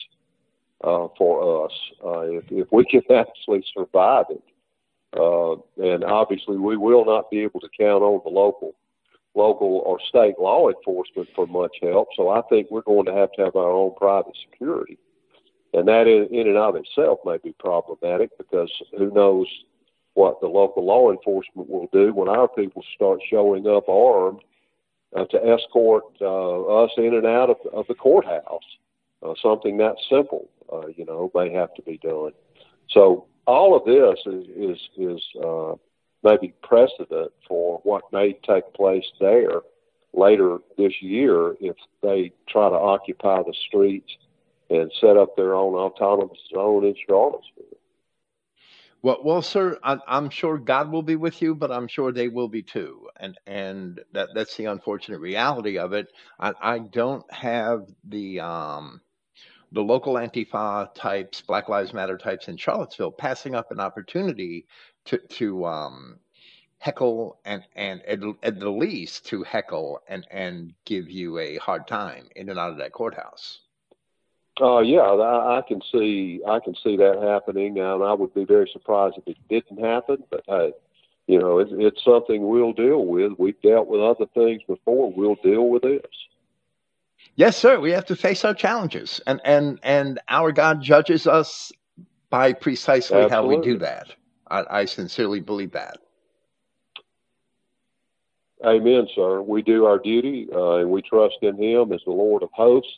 [0.81, 1.73] uh, for us
[2.05, 4.43] uh, if, if we can actually survive it.
[5.15, 8.75] Uh, and obviously, we will not be able to count on the local,
[9.35, 12.09] local or state law enforcement for much help.
[12.15, 14.97] So I think we're going to have to have our own private security
[15.73, 19.47] and that in, in and of itself may be problematic because who knows
[20.13, 24.41] what the local law enforcement will do when our people start showing up armed
[25.15, 28.63] uh, to escort uh, us in and out of, of the courthouse.
[29.23, 32.31] Uh, something that simple, uh, you know, may have to be done.
[32.89, 35.73] So all of this is is, is uh,
[36.23, 39.61] maybe precedent for what may take place there
[40.13, 44.11] later this year if they try to occupy the streets
[44.69, 47.65] and set up their own autonomous zone in Charlottesville.
[49.03, 52.27] Well, well, sir, I, I'm sure God will be with you, but I'm sure they
[52.27, 56.11] will be too, and and that that's the unfortunate reality of it.
[56.39, 59.01] I, I don't have the um
[59.71, 64.65] the local Antifa types, Black Lives Matter types in Charlottesville passing up an opportunity
[65.05, 66.19] to to um
[66.79, 71.87] heckle and and at, at the least to heckle and and give you a hard
[71.87, 73.59] time in and out of that courthouse.
[74.59, 78.45] Uh, yeah, I, I can see I can see that happening, and I would be
[78.45, 80.23] very surprised if it didn't happen.
[80.29, 80.73] But hey,
[81.27, 83.33] you know, it's something we'll deal with.
[83.37, 85.11] We've dealt with other things before.
[85.11, 86.01] We'll deal with this.
[87.35, 87.79] Yes, sir.
[87.79, 91.71] We have to face our challenges, and and and our God judges us
[92.29, 94.13] by precisely how we do that.
[94.49, 95.99] I, I sincerely believe that.
[98.65, 99.41] Amen, sir.
[99.41, 102.89] We do our duty, uh, and we trust in Him as the Lord of hosts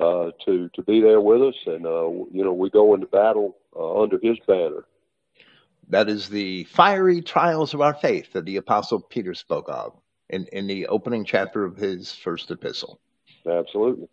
[0.00, 3.56] uh, to to be there with us, and uh, you know, we go into battle
[3.74, 4.84] uh, under His banner.
[5.88, 9.94] That is the fiery trials of our faith that the Apostle Peter spoke of
[10.30, 12.98] in, in the opening chapter of his first epistle.
[13.46, 14.08] Absolutely,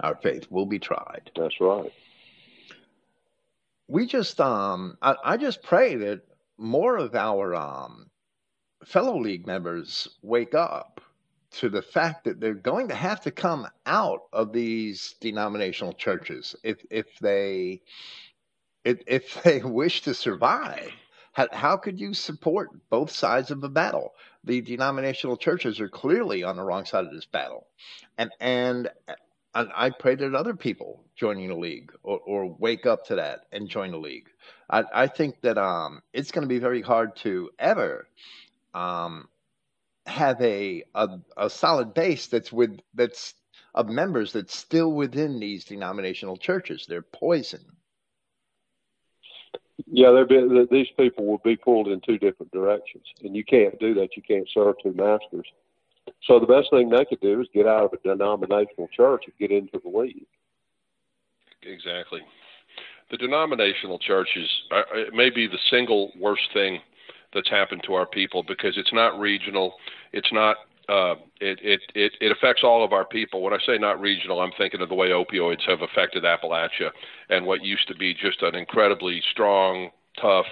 [0.00, 1.30] Our faith will be tried.
[1.36, 1.92] that's right.
[3.88, 6.22] We just um I, I just pray that
[6.58, 8.10] more of our um
[8.84, 11.00] fellow league members wake up
[11.52, 16.54] to the fact that they're going to have to come out of these denominational churches
[16.62, 17.80] if if they
[18.84, 20.90] if, if they wish to survive.
[21.32, 24.14] How, how could you support both sides of the battle?
[24.46, 27.66] The denominational churches are clearly on the wrong side of this battle,
[28.16, 28.88] and and
[29.54, 33.68] I pray that other people joining the league or, or wake up to that and
[33.68, 34.28] join the league.
[34.68, 38.06] I, I think that um, it's going to be very hard to ever
[38.74, 39.28] um,
[40.04, 43.34] have a, a, a solid base that's with that's
[43.74, 46.86] of members that's still within these denominational churches.
[46.86, 47.64] They're poison.
[49.86, 53.78] Yeah, there be these people will be pulled in two different directions, and you can't
[53.78, 54.16] do that.
[54.16, 55.46] You can't serve two masters.
[56.24, 59.34] So the best thing they could do is get out of a denominational church and
[59.38, 60.26] get into the league.
[61.62, 62.20] Exactly.
[63.10, 66.80] The denominational church is uh, may be the single worst thing
[67.34, 69.74] that's happened to our people because it's not regional.
[70.12, 70.56] It's not.
[70.88, 73.42] Uh, it, it it it affects all of our people.
[73.42, 76.90] When I say not regional, I'm thinking of the way opioids have affected Appalachia
[77.28, 80.46] and what used to be just an incredibly strong, tough,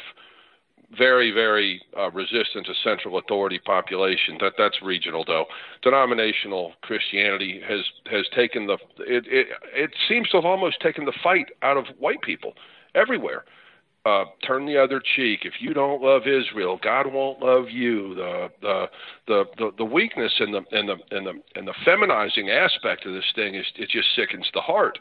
[0.97, 4.37] very, very uh, resistant to central authority population.
[4.41, 5.47] That that's regional though.
[5.83, 7.81] Denominational Christianity has
[8.11, 11.87] has taken the it it, it seems to have almost taken the fight out of
[11.99, 12.55] white people
[12.95, 13.45] everywhere.
[14.07, 15.41] Uh, turn the other cheek.
[15.45, 18.15] If you don't love Israel, God won't love you.
[18.15, 18.87] The the
[19.27, 23.15] the the, the weakness and the and the and the and the feminizing aspect of
[23.15, 24.99] this thing is it just sickens the heart.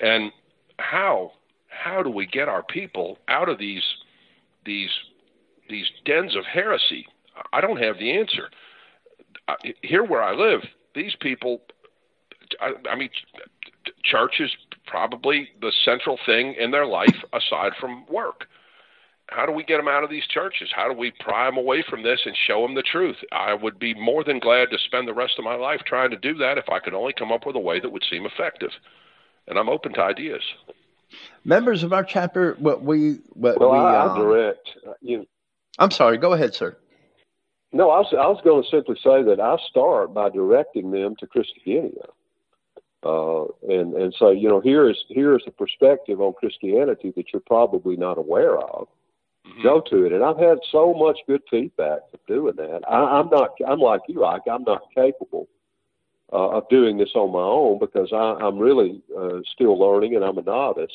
[0.00, 0.32] And
[0.78, 1.32] how
[1.68, 3.84] how do we get our people out of these
[4.64, 4.90] these
[5.68, 7.06] these dens of heresy.
[7.52, 8.50] I don't have the answer.
[9.82, 10.60] Here where I live,
[10.94, 11.62] these people,
[12.60, 13.10] I, I mean,
[14.04, 14.50] church is
[14.88, 18.46] probably the central thing in their life aside from work.
[19.28, 20.70] How do we get them out of these churches?
[20.74, 23.16] How do we pry them away from this and show them the truth?
[23.30, 26.16] I would be more than glad to spend the rest of my life trying to
[26.16, 28.70] do that if I could only come up with a way that would seem effective.
[29.46, 30.42] And I'm open to ideas.
[31.44, 35.26] Members of our chapter, what we what well, we, I, I uh, direct uh, you
[35.78, 36.18] I'm sorry.
[36.18, 36.76] Go ahead, sir.
[37.72, 41.14] No, I was, I was going to simply say that I start by directing them
[41.16, 42.08] to Christogenea.
[43.04, 47.26] Uh, and and so you know here is here is a perspective on Christianity that
[47.32, 48.88] you're probably not aware of.
[49.46, 49.62] Mm-hmm.
[49.62, 52.80] Go to it, and I've had so much good feedback for doing that.
[52.88, 54.42] I, I'm not I'm like you, Ike.
[54.50, 55.48] I'm not capable
[56.32, 60.24] uh, of doing this on my own because I, I'm really uh, still learning, and
[60.24, 60.90] I'm a novice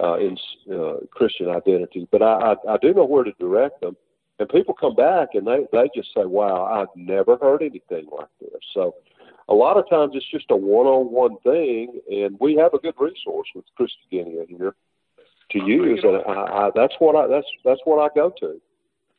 [0.00, 0.36] uh, in
[0.70, 2.06] uh, Christian identity.
[2.12, 3.96] But I, I, I do know where to direct them,
[4.38, 8.28] and people come back and they they just say, "Wow, I've never heard anything like
[8.40, 8.94] this." So
[9.48, 13.48] a lot of times it's just a one-on-one thing, and we have a good resource
[13.54, 14.74] with Christogenea here
[15.52, 18.60] to use, and I, I, that's what I that's that's what I go to.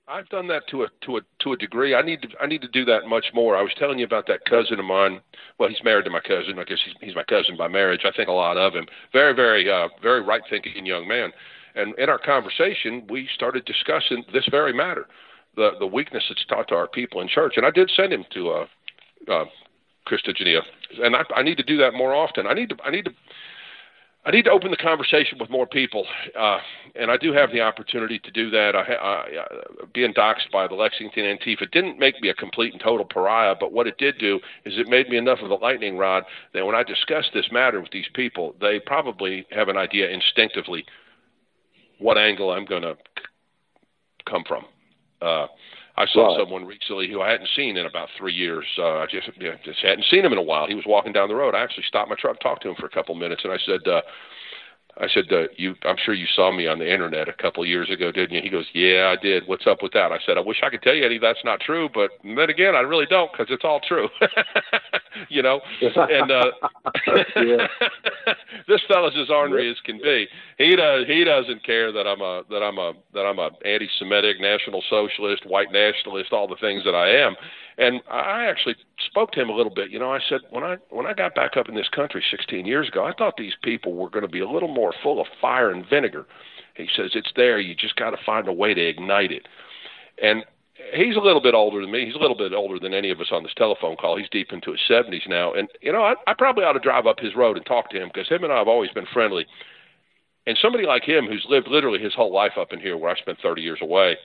[0.09, 1.93] I've done that to a to a to a degree.
[1.95, 3.55] I need to I need to do that much more.
[3.57, 5.21] I was telling you about that cousin of mine.
[5.59, 6.59] Well, he's married to my cousin.
[6.59, 8.01] I guess he's he's my cousin by marriage.
[8.05, 8.85] I think a lot of him.
[9.11, 11.31] Very very uh, very right thinking young man.
[11.75, 15.07] And in our conversation, we started discussing this very matter,
[15.55, 17.53] the the weakness that's taught to our people in church.
[17.57, 18.65] And I did send him to uh,
[19.29, 19.45] uh,
[20.07, 20.61] Christogenea,
[21.03, 22.47] and I, I need to do that more often.
[22.47, 23.11] I need to I need to
[24.27, 26.05] I need to open the conversation with more people,
[26.37, 26.59] uh,
[26.95, 28.75] and I do have the opportunity to do that.
[28.75, 32.81] I, I, uh, being doxxed by the Lexington Antifa didn't make me a complete and
[32.81, 35.97] total pariah, but what it did do is it made me enough of a lightning
[35.97, 40.09] rod that when I discuss this matter with these people, they probably have an idea
[40.09, 40.83] instinctively
[41.99, 42.97] what angle I'm going to
[44.29, 44.65] come from.
[45.21, 45.47] Uh,
[45.97, 46.39] I saw right.
[46.39, 48.65] someone recently who I hadn't seen in about three years.
[48.77, 50.67] Uh, I just you know, just hadn't seen him in a while.
[50.67, 51.55] He was walking down the road.
[51.55, 53.87] I actually stopped my truck, talked to him for a couple minutes, and I said,
[53.87, 54.01] uh,
[54.99, 57.69] I said, uh, "You, I'm sure you saw me on the internet a couple of
[57.69, 59.47] years ago, didn't you?" He goes, "Yeah, I did.
[59.47, 61.59] What's up with that?" I said, "I wish I could tell you Eddie that's not
[61.59, 64.09] true, but then again, I really don't because it's all true."
[65.29, 66.51] you know, and uh,
[68.67, 70.27] this fellow's as ornery as can be.
[70.57, 71.05] He does.
[71.07, 75.45] He doesn't care that I'm a that I'm a that I'm a anti-Semitic, national socialist,
[75.45, 77.35] white nationalist, all the things that I am.
[77.79, 78.75] And I actually
[79.05, 79.91] spoke to him a little bit.
[79.91, 82.65] You know, I said when I when I got back up in this country 16
[82.65, 85.27] years ago, I thought these people were going to be a little more full of
[85.41, 86.25] fire and vinegar.
[86.75, 87.59] He says it's there.
[87.59, 89.47] You just got to find a way to ignite it.
[90.21, 90.43] And
[90.93, 92.05] he's a little bit older than me.
[92.05, 94.17] He's a little bit older than any of us on this telephone call.
[94.17, 95.53] He's deep into his 70s now.
[95.53, 98.01] And you know, I, I probably ought to drive up his road and talk to
[98.01, 99.45] him because him and I have always been friendly.
[100.45, 103.19] And somebody like him, who's lived literally his whole life up in here, where I
[103.19, 104.17] spent 30 years away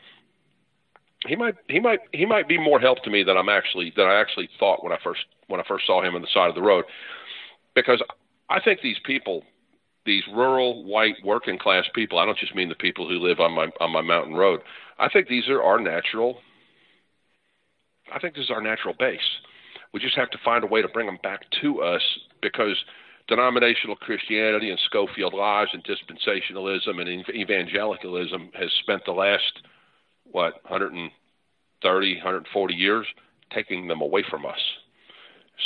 [1.26, 4.06] he might he might he might be more help to me than I'm actually than
[4.06, 6.54] I actually thought when I first when I first saw him on the side of
[6.54, 6.84] the road,
[7.74, 8.02] because
[8.48, 9.44] I think these people,
[10.04, 13.52] these rural white working class people, I don't just mean the people who live on
[13.52, 14.60] my on my mountain road.
[14.98, 16.38] I think these are our natural.
[18.12, 19.20] I think this is our natural base.
[19.92, 22.02] We just have to find a way to bring them back to us
[22.40, 22.76] because
[23.28, 29.62] denominational Christianity and Scofield lies and dispensationalism and evangelicalism has spent the last
[30.30, 33.06] what 130, 140 years,
[33.52, 34.58] taking them away from us.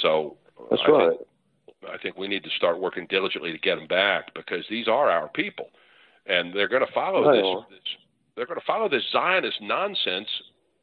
[0.02, 0.36] So
[0.70, 1.08] that's I right.
[1.10, 1.28] Think,
[1.92, 5.10] I think we need to start working diligently to get them back because these are
[5.10, 5.70] our people,
[6.26, 7.96] and they're going to follow this, this.
[8.36, 10.28] They're going to follow this Zionist nonsense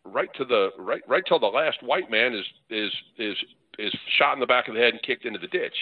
[0.06, 3.38] right to the right right till the last white man is is is
[3.80, 5.78] is shot in the back of the head and kicked into the ditch.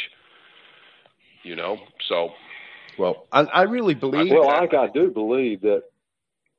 [1.43, 2.29] You know, so.
[2.99, 4.31] Well, I, I really believe.
[4.31, 5.83] Well, I, I do believe that.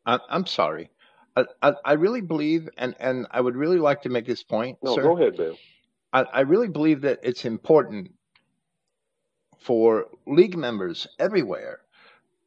[0.06, 0.90] I, am sorry.
[1.36, 4.78] I, I, I, really believe, and, and I would really like to make this point.
[4.82, 5.02] No, sir.
[5.02, 5.56] go ahead, Bill.
[6.12, 8.12] I, I really believe that it's important
[9.62, 11.80] for league members everywhere,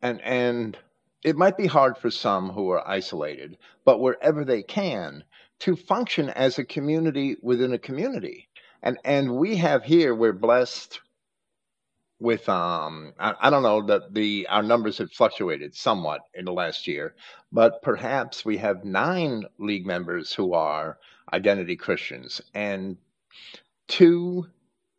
[0.01, 0.77] and and
[1.23, 5.23] it might be hard for some who are isolated, but wherever they can,
[5.59, 8.47] to function as a community within a community.
[8.83, 11.01] And and we have here, we're blessed
[12.19, 16.53] with um I, I don't know that the our numbers have fluctuated somewhat in the
[16.53, 17.15] last year,
[17.51, 20.97] but perhaps we have nine league members who are
[21.33, 22.97] identity Christians and
[23.87, 24.47] two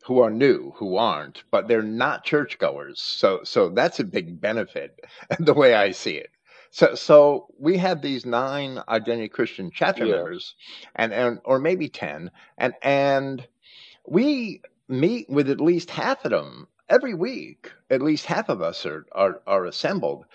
[0.07, 3.01] who are new, who aren't, but they're not churchgoers.
[3.01, 4.99] So so that's a big benefit
[5.39, 6.31] the way I see it.
[6.71, 10.07] So so we have these nine identity Christian chapter Yeah.
[10.07, 10.55] members
[10.95, 13.47] and, and or maybe 10 and and
[14.07, 17.71] we meet with at least half of them every week.
[17.89, 20.25] At least half of us are are, are assembled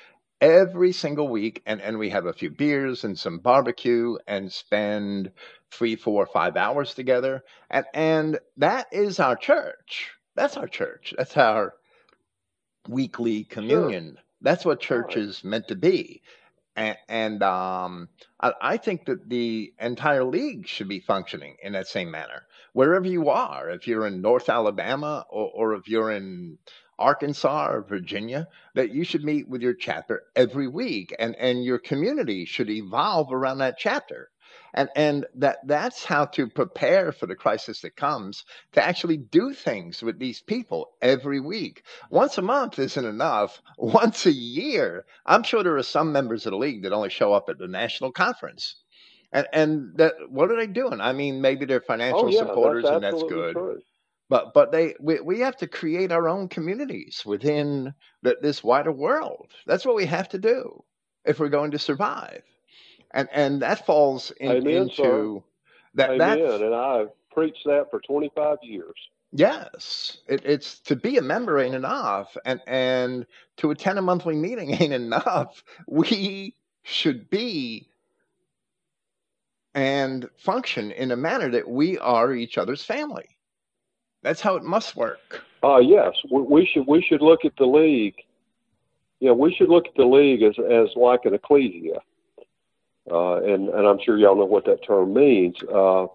[0.41, 5.31] every single week and, and we have a few beers and some barbecue and spend
[5.73, 7.43] three, four, five hours together.
[7.71, 10.11] And and that is our church.
[10.35, 11.15] That's our church.
[11.17, 11.75] That's our
[12.89, 14.19] weekly communion.
[14.41, 16.23] That's what church is meant to be.
[16.75, 18.09] And, and um,
[18.41, 22.47] I, I think that the entire league should be functioning in that same manner.
[22.73, 26.59] Wherever you are, if you're in North Alabama or, or if you're in
[26.99, 31.79] Arkansas or Virginia, that you should meet with your chapter every week, and and your
[31.79, 34.31] community should evolve around that chapter,
[34.75, 39.53] and and that that's how to prepare for the crisis that comes to actually do
[39.55, 41.85] things with these people every week.
[42.11, 43.63] Once a month isn't enough.
[43.79, 47.33] Once a year, I'm sure there are some members of the league that only show
[47.33, 48.77] up at the national conference.
[49.33, 51.01] And, and that what are they doing?
[51.01, 53.81] I mean, maybe they're financial Oh yeah, supporters, that's and that's good true.
[54.31, 58.93] but but they we, we have to create our own communities within the, this wider
[58.93, 60.85] world that's what we have to do
[61.25, 62.43] if we're going to survive
[63.15, 65.05] and and that falls in, Amen, sir.
[65.05, 65.43] into
[65.95, 66.41] that Amen.
[66.63, 68.95] And I've preached that for 25 years.
[69.33, 74.37] yes it, it's to be a member ain't enough and and to attend a monthly
[74.37, 77.89] meeting ain't enough we should be
[79.75, 83.29] and function in a manner that we are each other's family
[84.23, 87.65] that's how it must work Uh, yes, we, we should we should look at the
[87.65, 88.17] league.
[89.21, 92.01] Yeah, we should look at the league as as like an ecclesia,
[93.11, 95.57] uh, and and I'm sure y'all know what that term means.
[95.63, 96.07] Uh,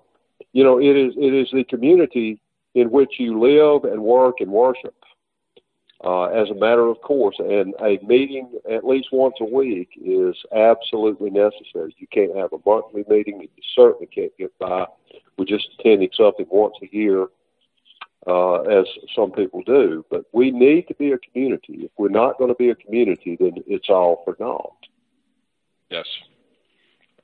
[0.53, 2.39] you know, it is it is the community
[2.75, 4.95] in which you live and work and worship,
[6.03, 7.35] uh, as a matter of course.
[7.39, 11.95] And a meeting at least once a week is absolutely necessary.
[11.97, 13.41] You can't have a monthly meeting.
[13.41, 14.85] You certainly can't get by
[15.38, 17.27] with just attending something once a year
[18.27, 18.85] uh, as
[19.15, 20.05] some people do.
[20.09, 21.85] But we need to be a community.
[21.85, 24.73] If we're not going to be a community, then it's all for naught.
[25.89, 26.05] Yes.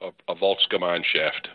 [0.03, 1.47] A, a Volksgemeinschaft,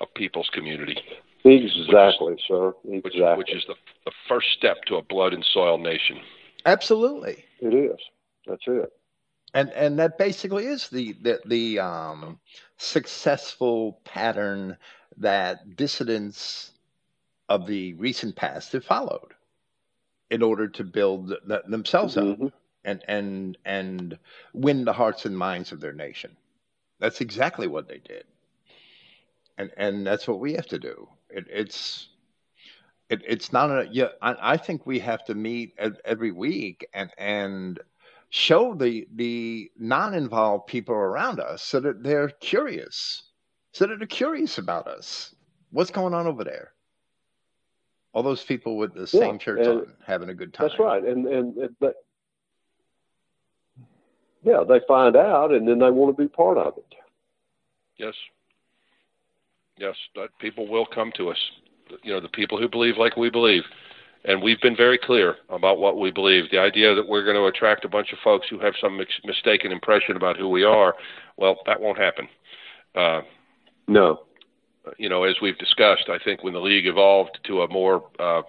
[0.00, 0.96] a people's community,
[1.44, 2.74] Exactly, sir.
[2.82, 3.38] which, Exactly.
[3.38, 3.74] which is the,
[4.04, 6.20] the first step to a blood and soil nation.
[6.66, 7.98] absolutely it is.
[8.46, 8.92] That's it.
[9.54, 12.40] and and that basically is the the, the um,
[12.76, 14.76] successful pattern
[15.18, 16.72] that dissidents
[17.48, 19.32] of the recent past have followed
[20.30, 22.52] in order to build th- themselves up Mhm.
[22.84, 24.18] and and and
[24.54, 26.36] win the hearts and minds of their nation.
[27.02, 28.24] That's exactly what they did,
[29.58, 31.08] and and that's what we have to do.
[31.30, 32.08] It, it's
[33.10, 34.08] it, it's not a yeah.
[34.22, 35.74] I, I think we have to meet
[36.04, 37.80] every week and and
[38.30, 43.24] show the the non-involved people around us so that they're curious,
[43.72, 45.34] so that they're curious about us.
[45.72, 46.72] What's going on over there?
[48.14, 50.68] All those people with the same Yeah, shirts on, having a good time.
[50.68, 51.04] That's right.
[51.04, 51.96] And, and and but
[54.42, 56.94] yeah, they find out and then they want to be part of it.
[57.96, 58.14] Yes.
[59.78, 59.96] Yes,
[60.38, 61.38] people will come to us.
[62.02, 63.62] You know, the people who believe like we believe.
[64.24, 66.50] And we've been very clear about what we believe.
[66.50, 69.72] The idea that we're going to attract a bunch of folks who have some mistaken
[69.72, 70.94] impression about who we are,
[71.36, 72.28] well, that won't happen.
[72.94, 73.22] Uh,
[73.88, 74.22] No.
[74.96, 78.42] you know, as we've discussed, I think when the league evolved to a more uh,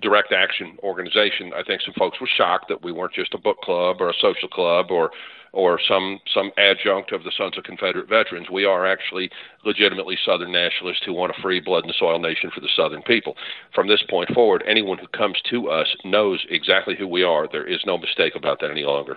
[0.00, 3.58] direct action organization, I think some folks were shocked that we weren't just a book
[3.62, 5.10] club or a social club or
[5.52, 8.48] or some some adjunct of the Sons of Confederate Veterans.
[8.50, 9.30] We are actually
[9.64, 13.36] legitimately Southern nationalists who want a free blood and soil nation for the Southern people.
[13.74, 17.48] From this point forward, anyone who comes to us knows exactly who we are.
[17.48, 19.16] There is no mistake about that any longer.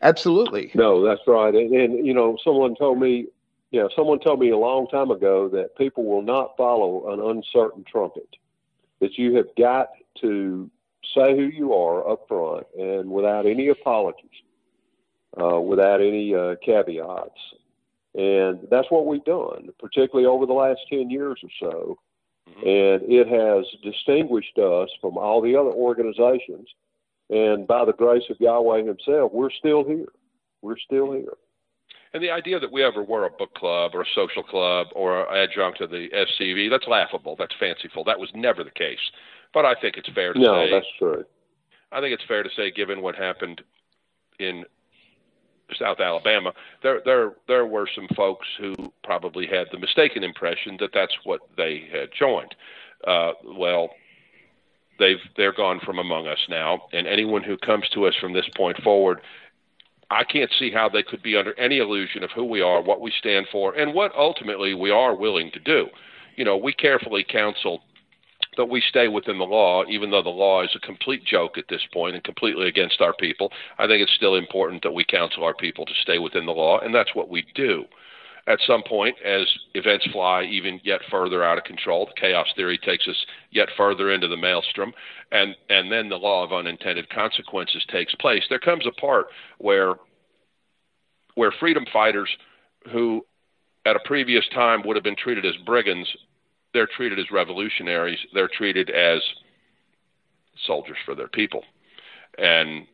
[0.00, 0.72] Absolutely.
[0.74, 1.54] No, that's right.
[1.54, 3.26] And, and you know, someone told me,
[3.70, 7.84] yeah, someone told me a long time ago that people will not follow an uncertain
[7.84, 8.36] trumpet.
[9.02, 9.88] That you have got
[10.22, 10.70] to
[11.14, 14.30] say who you are up front and without any apologies,
[15.40, 17.30] uh, without any uh, caveats.
[18.14, 21.98] And that's what we've done, particularly over the last 10 years or so.
[22.48, 22.60] Mm-hmm.
[22.60, 26.68] And it has distinguished us from all the other organizations.
[27.30, 30.12] And by the grace of Yahweh Himself, we're still here.
[30.60, 31.36] We're still here.
[32.14, 35.22] And the idea that we ever were a book club or a social club or
[35.22, 37.36] an adjunct of the SCV, that's laughable.
[37.38, 38.04] That's fanciful.
[38.04, 38.98] That was never the case.
[39.54, 40.70] But I think it's fair to no, say.
[40.70, 41.24] No, that's true.
[41.90, 43.62] I think it's fair to say, given what happened
[44.38, 44.64] in
[45.78, 46.52] South Alabama,
[46.82, 48.74] there there there were some folks who
[49.04, 52.54] probably had the mistaken impression that that's what they had joined.
[53.06, 53.90] Uh, well,
[54.98, 58.48] they've they're gone from among us now, and anyone who comes to us from this
[58.56, 59.20] point forward.
[60.12, 63.00] I can't see how they could be under any illusion of who we are, what
[63.00, 65.86] we stand for, and what ultimately we are willing to do.
[66.36, 67.82] You know, we carefully counsel
[68.56, 71.64] that we stay within the law, even though the law is a complete joke at
[71.68, 73.50] this point and completely against our people.
[73.78, 76.78] I think it's still important that we counsel our people to stay within the law,
[76.80, 77.84] and that's what we do.
[78.48, 82.76] At some point, as events fly even yet further out of control, the chaos theory
[82.78, 84.92] takes us yet further into the maelstrom,
[85.30, 88.42] and, and then the law of unintended consequences takes place.
[88.48, 89.26] There comes a part
[89.58, 89.94] where
[91.34, 92.28] where freedom fighters
[92.92, 93.24] who
[93.86, 96.08] at a previous time would have been treated as brigands
[96.72, 98.18] they're treated as revolutionaries.
[98.32, 99.20] They're treated as
[100.66, 101.64] soldiers for their people,
[102.38, 102.86] and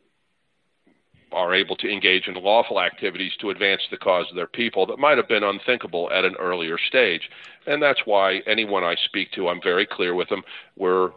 [1.31, 4.99] are able to engage in lawful activities to advance the cause of their people that
[4.99, 7.29] might have been unthinkable at an earlier stage.
[7.67, 10.43] And that's why anyone I speak to, I'm very clear with them.
[10.75, 11.11] We're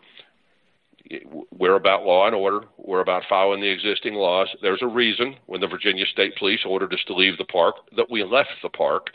[1.58, 2.62] we're about law and order.
[2.78, 4.48] We're about following the existing laws.
[4.62, 8.10] There's a reason when the Virginia State Police ordered us to leave the park that
[8.10, 9.08] we left the park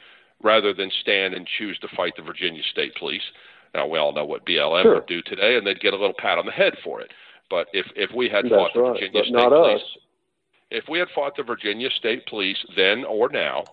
[0.43, 3.23] rather than stand and choose to fight the Virginia State Police.
[3.73, 4.95] Now we all know what BLM sure.
[4.95, 7.11] would do today, and they'd get a little pat on the head for it.
[7.49, 9.97] But if if we had That's fought the right, Virginia State not Police, us.
[10.69, 13.63] If we had fought the Virginia State Police then or now,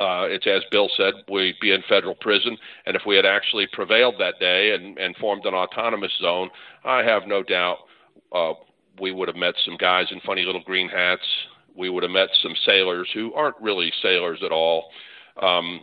[0.00, 2.58] uh, it's as Bill said, we'd be in federal prison.
[2.84, 6.50] And if we had actually prevailed that day and, and formed an autonomous zone,
[6.84, 7.78] I have no doubt
[8.32, 8.52] uh,
[9.00, 11.26] we would have met some guys in funny little green hats.
[11.74, 14.90] We would have met some sailors who aren't really sailors at all
[15.40, 15.80] um,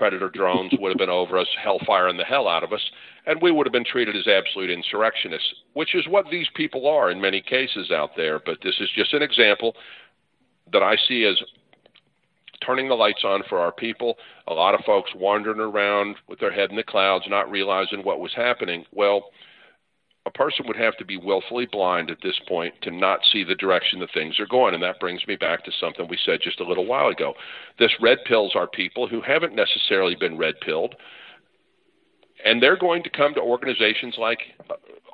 [0.00, 2.80] Predator drones would have been over us, hellfiring the hell out of us,
[3.26, 7.10] and we would have been treated as absolute insurrectionists, which is what these people are
[7.10, 8.38] in many cases out there.
[8.38, 9.76] But this is just an example
[10.72, 11.36] that I see as
[12.64, 14.16] turning the lights on for our people.
[14.48, 18.20] A lot of folks wandering around with their head in the clouds, not realizing what
[18.20, 18.86] was happening.
[18.92, 19.24] Well,
[20.30, 23.54] a person would have to be willfully blind at this point to not see the
[23.54, 24.74] direction that things are going.
[24.74, 27.34] And that brings me back to something we said just a little while ago.
[27.78, 30.94] This red pills are people who haven't necessarily been red pilled.
[32.44, 34.38] And they're going to come to organizations like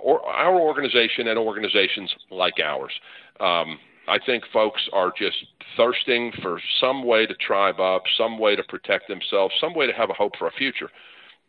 [0.02, 2.92] or our organization and organizations like ours.
[3.40, 3.78] Um,
[4.08, 5.36] I think folks are just
[5.76, 9.92] thirsting for some way to tribe up, some way to protect themselves, some way to
[9.92, 10.90] have a hope for a future.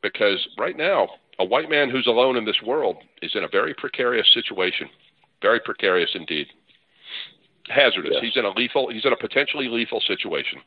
[0.01, 1.07] Because right now,
[1.39, 4.89] a white man who's alone in this world is in a very precarious situation,
[5.41, 6.47] very precarious indeed.
[7.69, 8.11] Hazardous.
[8.13, 8.23] Yes.
[8.23, 8.89] He's in a lethal.
[8.89, 10.59] He's in a potentially lethal situation.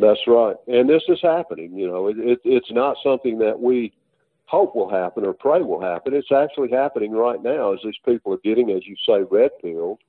[0.00, 1.72] That's right, and this is happening.
[1.74, 3.92] You know, it, it, it's not something that we
[4.44, 6.14] hope will happen or pray will happen.
[6.14, 10.00] It's actually happening right now as these people are getting, as you say, red pilled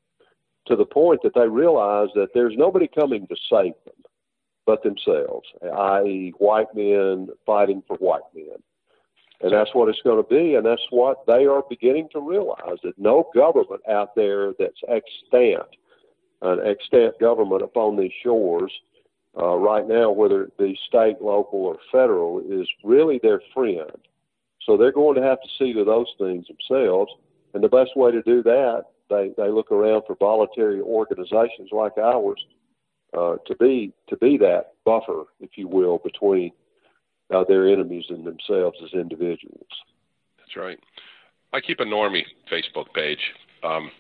[0.68, 3.96] to the point that they realize that there's nobody coming to save them
[4.66, 8.58] but themselves, i.e., white men fighting for white men.
[9.42, 10.56] And that's what it's going to be.
[10.56, 15.70] And that's what they are beginning to realize that no government out there that's extant,
[16.42, 18.72] an extant government upon these shores
[19.38, 23.92] uh, right now, whether it be state, local, or federal, is really their friend.
[24.66, 27.12] So they're going to have to see to those things themselves.
[27.54, 31.98] And the best way to do that, they, they look around for voluntary organizations like
[31.98, 32.44] ours
[33.18, 36.52] uh, to be to be that buffer, if you will, between
[37.34, 39.68] uh, their enemies and themselves as individuals.
[40.38, 40.80] That's right.
[41.54, 43.20] I keep a normie Facebook page.
[43.64, 43.92] Um,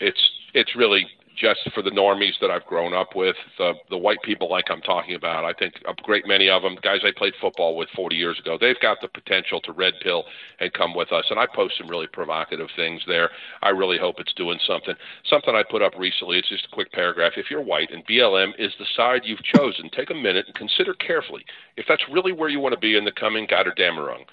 [0.00, 0.20] it's
[0.54, 4.50] it's really just for the normies that I've grown up with, the the white people
[4.50, 5.44] like I'm talking about.
[5.44, 8.56] I think a great many of them, guys I played football with 40 years ago,
[8.60, 10.24] they've got the potential to red pill
[10.60, 11.24] and come with us.
[11.30, 13.30] And I post some really provocative things there.
[13.62, 14.94] I really hope it's doing something.
[15.28, 16.38] Something I put up recently.
[16.38, 17.32] It's just a quick paragraph.
[17.36, 20.94] If you're white and BLM is the side you've chosen, take a minute and consider
[20.94, 21.44] carefully
[21.76, 24.24] if that's really where you want to be in the coming Gotterdammerung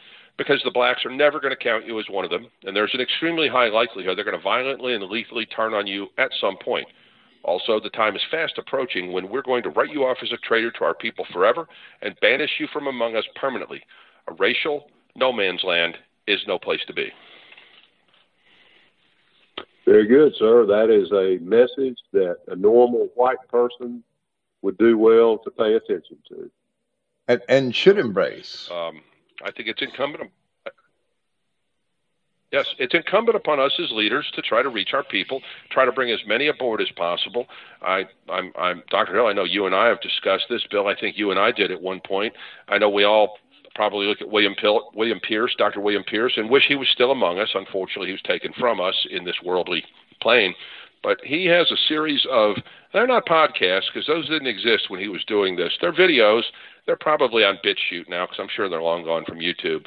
[0.41, 2.95] because the blacks are never going to count you as one of them, and there's
[2.95, 6.57] an extremely high likelihood they're going to violently and lethally turn on you at some
[6.57, 6.87] point.
[7.43, 10.37] Also, the time is fast approaching when we're going to write you off as a
[10.37, 11.67] traitor to our people forever
[12.01, 13.83] and banish you from among us permanently.
[14.27, 15.95] A racial no man's land
[16.25, 17.11] is no place to be.
[19.85, 20.65] Very good, sir.
[20.65, 24.03] That is a message that a normal white person
[24.63, 26.49] would do well to pay attention to.
[27.27, 28.69] And, and should embrace.
[28.71, 29.01] Um,
[29.43, 30.31] I think it's incumbent.
[32.51, 35.91] Yes, it's incumbent upon us as leaders to try to reach our people, try to
[35.91, 37.47] bring as many aboard as possible.
[37.81, 39.15] I, I'm, I'm, Dr.
[39.15, 39.27] Hill.
[39.27, 40.87] I know you and I have discussed this, Bill.
[40.87, 42.33] I think you and I did at one point.
[42.67, 43.37] I know we all
[43.73, 45.79] probably look at William, Pil- William Pierce, Dr.
[45.79, 47.49] William Pierce, and wish he was still among us.
[47.55, 49.85] Unfortunately, he was taken from us in this worldly
[50.21, 50.53] plane.
[51.03, 52.57] But he has a series of,
[52.93, 55.71] they're not podcasts because those didn't exist when he was doing this.
[55.79, 56.43] They're videos
[56.85, 59.85] they're probably on BitChute now because I'm sure they're long gone from YouTube.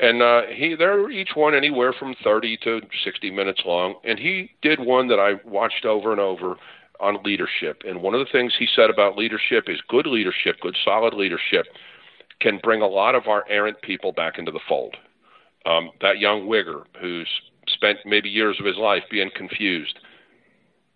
[0.00, 3.94] And uh, he, they're each one anywhere from 30 to 60 minutes long.
[4.04, 6.56] And he did one that I watched over and over
[7.00, 7.82] on leadership.
[7.86, 11.66] And one of the things he said about leadership is good leadership, good solid leadership,
[12.40, 14.96] can bring a lot of our errant people back into the fold.
[15.66, 17.28] Um, that young Wigger who's
[17.68, 19.98] spent maybe years of his life being confused,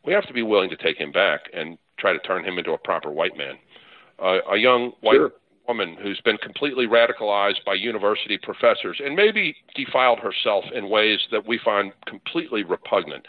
[0.04, 2.72] we have to be willing to take him back and try to turn him into
[2.72, 3.56] a proper white man
[4.22, 5.32] uh, a young white sure.
[5.66, 11.46] woman who's been completely radicalized by university professors and maybe defiled herself in ways that
[11.46, 13.26] we find completely repugnant.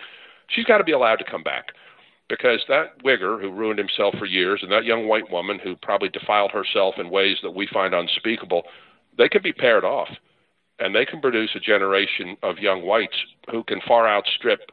[0.47, 1.67] She's got to be allowed to come back
[2.27, 6.09] because that wigger who ruined himself for years and that young white woman who probably
[6.09, 8.63] defiled herself in ways that we find unspeakable,
[9.17, 10.09] they can be paired off
[10.79, 13.17] and they can produce a generation of young whites
[13.51, 14.71] who can far outstrip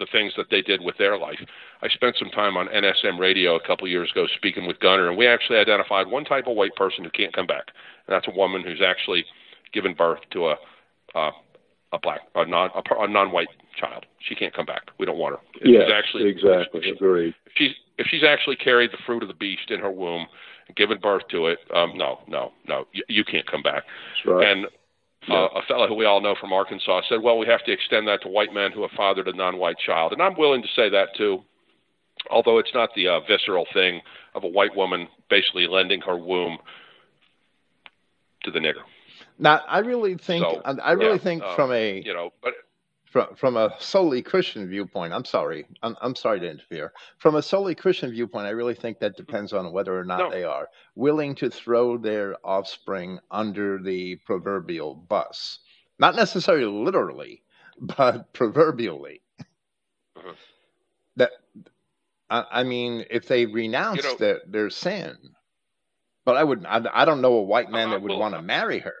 [0.00, 1.38] the things that they did with their life.
[1.82, 5.08] I spent some time on NSM radio a couple of years ago speaking with Gunner,
[5.08, 7.66] and we actually identified one type of white person who can't come back,
[8.06, 9.24] and that's a woman who's actually
[9.72, 10.56] given birth to a
[11.14, 11.30] uh,
[11.92, 13.48] a black a non a, a non-white
[13.78, 14.06] child.
[14.18, 14.90] She can't come back.
[14.98, 15.40] We don't want her.
[15.60, 16.80] If yes, actually exactly.
[16.84, 17.34] If, Agreed.
[17.46, 20.26] If she's if she's actually carried the fruit of the beast in her womb
[20.66, 23.82] and given birth to it, um, no, no, no, you, you can't come back.
[24.24, 24.46] That's right.
[24.48, 24.66] And
[25.28, 28.08] uh, a fellow who we all know from Arkansas said, "Well, we have to extend
[28.08, 30.88] that to white men who have fathered a non-white child," and I'm willing to say
[30.88, 31.42] that too,
[32.30, 34.00] although it's not the uh, visceral thing
[34.34, 36.58] of a white woman basically lending her womb
[38.44, 38.82] to the nigger.
[39.38, 42.54] Now, I really think, so, I really yeah, think um, from a you know, but
[43.10, 46.92] from from a solely Christian viewpoint, I'm sorry, I'm, I'm sorry to interfere.
[47.18, 50.30] From a solely Christian viewpoint, I really think that depends on whether or not no.
[50.30, 55.58] they are willing to throw their offspring under the proverbial bus,
[55.98, 57.42] not necessarily literally,
[57.80, 59.20] but proverbially.
[60.16, 60.32] Uh-huh.
[61.16, 61.32] That
[62.30, 65.16] I, I, mean, if they renounce you know, their, their sin,
[66.24, 68.78] but I would I, I don't know a white man that would want to marry
[68.78, 68.94] her.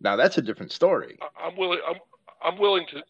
[0.00, 1.18] Now that's a different story.
[1.38, 1.80] I'm willing.
[1.86, 1.96] I'm,
[2.42, 3.02] I'm willing to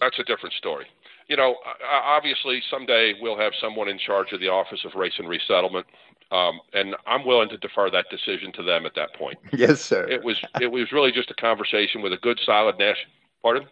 [0.00, 0.86] that's a different story.
[1.28, 1.56] You know,
[1.90, 5.86] obviously, someday we'll have someone in charge of the Office of Race and Resettlement,
[6.30, 9.38] um, and I'm willing to defer that decision to them at that point.
[9.52, 10.06] Yes, sir.
[10.08, 13.12] It was it was really just a conversation with a good, solid national.
[13.42, 13.66] Pardon?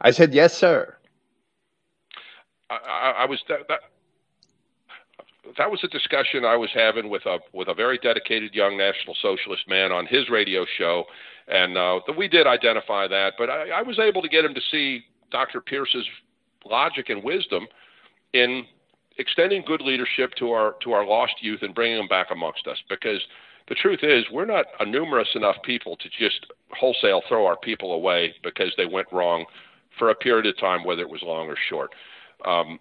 [0.00, 0.96] I said yes, sir.
[2.70, 3.80] I, I, I was that, that
[5.58, 9.14] that was a discussion I was having with a with a very dedicated young National
[9.20, 11.04] Socialist man on his radio show,
[11.48, 13.34] and uh, we did identify that.
[13.38, 15.04] But I, I was able to get him to see
[15.34, 15.60] Dr.
[15.60, 16.06] Pierce's
[16.64, 17.66] logic and wisdom
[18.34, 18.64] in
[19.18, 22.78] extending good leadership to our to our lost youth and bringing them back amongst us.
[22.88, 23.20] Because
[23.68, 27.94] the truth is we're not a numerous enough people to just wholesale throw our people
[27.94, 29.44] away because they went wrong
[29.98, 31.90] for a period of time whether it was long or short.
[32.46, 32.78] Um,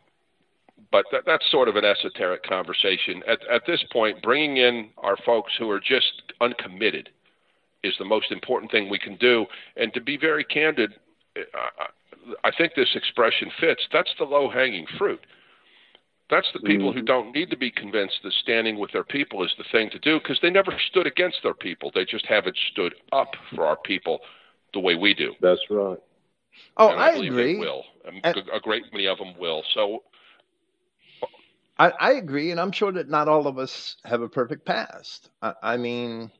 [0.92, 3.24] but that, that's sort of an esoteric conversation.
[3.28, 7.10] At, at this point bringing in our folks who are just uncommitted
[7.84, 9.48] is the most important thing we can do.
[9.76, 10.94] And to be very candid
[12.44, 13.88] I think this expression fits.
[13.92, 15.26] That's the low hanging fruit.
[16.30, 17.00] That's the people mm-hmm.
[17.00, 20.00] who don't need to be convinced that standing with their people is the thing to
[20.00, 21.92] do because they never stood against their people.
[21.94, 24.20] They just haven't stood up for our people
[24.74, 25.34] the way we do.
[25.42, 26.00] That's right.
[26.78, 27.58] Oh, and I, I agree.
[27.58, 27.84] will.
[28.06, 29.64] And a great many of them will.
[29.74, 30.04] So
[31.78, 35.30] I, I, agree, and I'm sure that not all of us have a perfect past.
[35.42, 36.32] I, I, mean,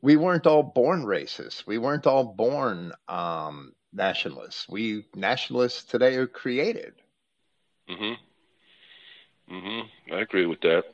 [0.00, 1.66] we weren't all born racist.
[1.66, 4.68] We weren't all born um, nationalists.
[4.68, 6.94] We nationalists today are created.
[7.90, 9.54] Mm-hmm.
[9.54, 10.14] Mm-hmm.
[10.14, 10.84] I agree with that.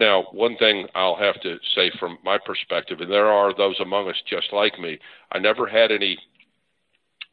[0.00, 4.08] Now, one thing I'll have to say from my perspective, and there are those among
[4.08, 4.98] us just like me,
[5.32, 6.18] I never had any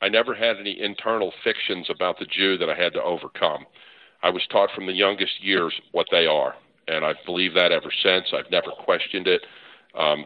[0.02, 3.66] I never had any internal fictions about the Jew that I had to overcome.
[4.24, 6.56] I was taught from the youngest years what they are,
[6.88, 8.28] and I've believed that ever since.
[8.34, 9.42] I've never questioned it.
[9.96, 10.26] Um,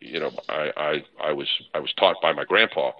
[0.00, 2.92] you know, I, I I was I was taught by my grandpa,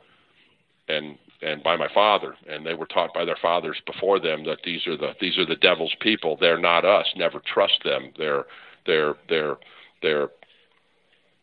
[0.89, 4.59] and and by my father and they were taught by their fathers before them that
[4.65, 6.36] these are the these are the devil's people.
[6.40, 7.06] They're not us.
[7.16, 8.12] Never trust them.
[8.19, 8.44] They're
[8.86, 9.56] they're they're
[10.02, 10.28] they're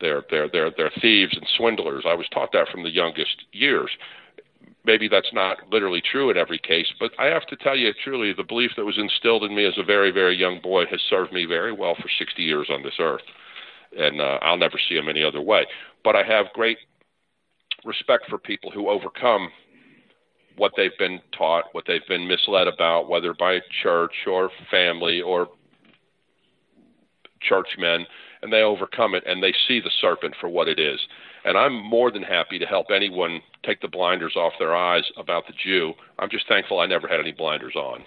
[0.02, 2.04] they're they're they're, they're thieves and swindlers.
[2.06, 3.90] I was taught that from the youngest years.
[4.84, 8.34] Maybe that's not literally true in every case but i have to tell you truly
[8.34, 11.34] the belief that was instilled in me as a very very young boy has served
[11.34, 13.24] me very well for 60 years on this earth.
[13.98, 15.66] And uh, i'll never see him any other way.
[16.04, 16.78] But i have great
[17.86, 19.50] respect for people who overcome
[20.58, 25.48] what they've been taught, what they've been misled about, whether by church or family or
[27.42, 28.06] churchmen,
[28.42, 31.00] and they overcome it and they see the serpent for what it is.
[31.44, 35.46] And I'm more than happy to help anyone take the blinders off their eyes about
[35.48, 35.94] the Jew.
[36.18, 38.04] I'm just thankful I never had any blinders on.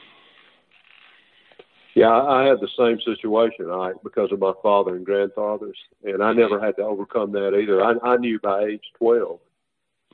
[1.94, 6.32] Yeah, I had the same situation I, because of my father and grandfathers, and I
[6.32, 7.82] never had to overcome that either.
[7.82, 9.40] I, I knew by age 12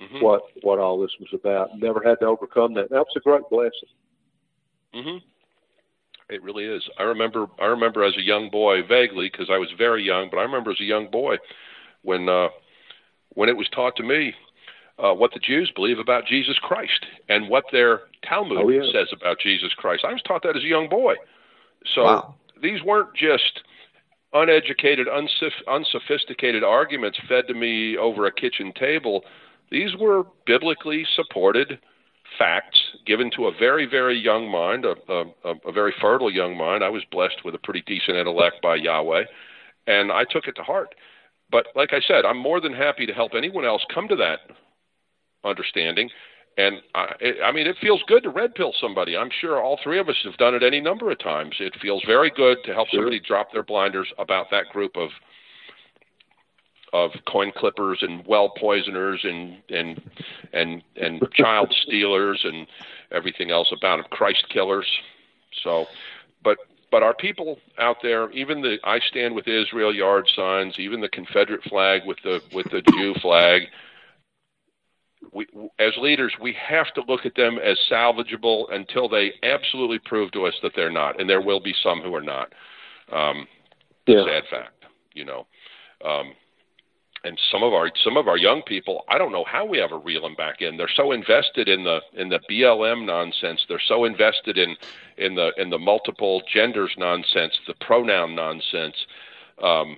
[0.01, 0.21] mm-hmm.
[0.21, 1.79] what what all this was about.
[1.79, 2.91] Never had to overcome that.
[2.91, 3.89] That was a great blessing.
[4.95, 5.23] Mhm.
[6.31, 6.83] It really is.
[6.99, 7.47] I remember.
[7.61, 10.31] I remember as a young boy, vaguely, because I was very young.
[10.31, 11.37] But I remember as a young boy
[12.03, 12.49] when uh,
[13.31, 14.35] when it was taught to me
[14.99, 18.83] uh, what the Jews believe about Jesus Christ and what their Talmud oh, yeah.
[18.93, 20.05] says about Jesus Christ.
[20.05, 21.15] I was taught that as a young boy.
[21.95, 22.35] So wow.
[22.63, 23.61] these weren't just
[24.33, 29.25] uneducated, unsoph- unsophisticated arguments fed to me over a kitchen table.
[29.75, 31.81] These were biblically supported
[32.39, 36.85] facts given to a very, very young mind, a, a, a very fertile young mind.
[36.85, 39.25] I was blessed with a pretty decent intellect by Yahweh,
[39.89, 40.95] and I took it to heart.
[41.51, 44.39] But like I said, I'm more than happy to help anyone else come to that
[45.43, 46.09] understanding.
[46.57, 49.17] And I, I mean, it feels good to red pill somebody.
[49.17, 51.57] I'm sure all three of us have done it any number of times.
[51.59, 53.01] It feels very good to help sure.
[53.01, 55.11] somebody drop their blinders about that group of
[56.95, 60.01] of coin clippers and well poisoners and and
[60.53, 62.69] and and child stealers and
[63.11, 64.87] everything else about them, Christ killers.
[65.65, 65.87] So,
[66.45, 66.57] but
[66.93, 71.09] but our people out there, even the I stand with Israel yard signs, even the
[71.09, 73.63] Confederate flag with the with the Jew flag.
[75.33, 75.47] We,
[75.81, 80.47] as leaders, we have to look at them as salvageable until they absolutely prove to
[80.47, 82.53] us that they're not, and there will be some who are not.
[83.11, 83.49] Um,
[84.07, 84.23] yeah.
[84.25, 84.85] Sad fact,
[85.15, 85.47] you know.
[86.05, 86.35] Um,
[87.25, 89.99] and some of our some of our young people, I don't know how we ever
[89.99, 90.77] reel them back in.
[90.77, 93.65] They're so invested in the in the BLM nonsense.
[93.69, 94.77] They're so invested in
[95.17, 98.95] in the in the multiple genders nonsense, the pronoun nonsense.
[99.63, 99.97] Um,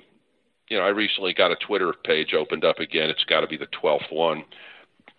[0.69, 3.11] you know, I recently got a Twitter page opened up again.
[3.11, 4.45] It's got to be the twelfth one,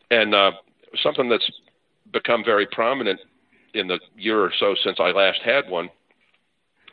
[0.09, 0.51] and uh,
[1.03, 1.49] something that's
[2.11, 3.19] become very prominent
[3.73, 5.89] in the year or so since I last had one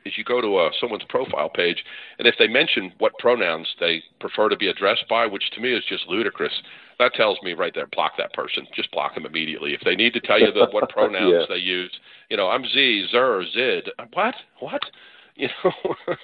[0.05, 1.85] is you go to uh, someone's profile page,
[2.19, 5.73] and if they mention what pronouns they prefer to be addressed by, which to me
[5.73, 6.53] is just ludicrous,
[6.99, 8.67] that tells me right there, block that person.
[8.75, 9.75] Just block them immediately.
[9.75, 11.47] If they need to tell you the, what pronouns yeah.
[11.49, 11.91] they use,
[12.31, 13.91] you know, I'm Z, Zer, Zid.
[14.13, 14.35] What?
[14.61, 14.83] What?
[15.37, 15.73] You know,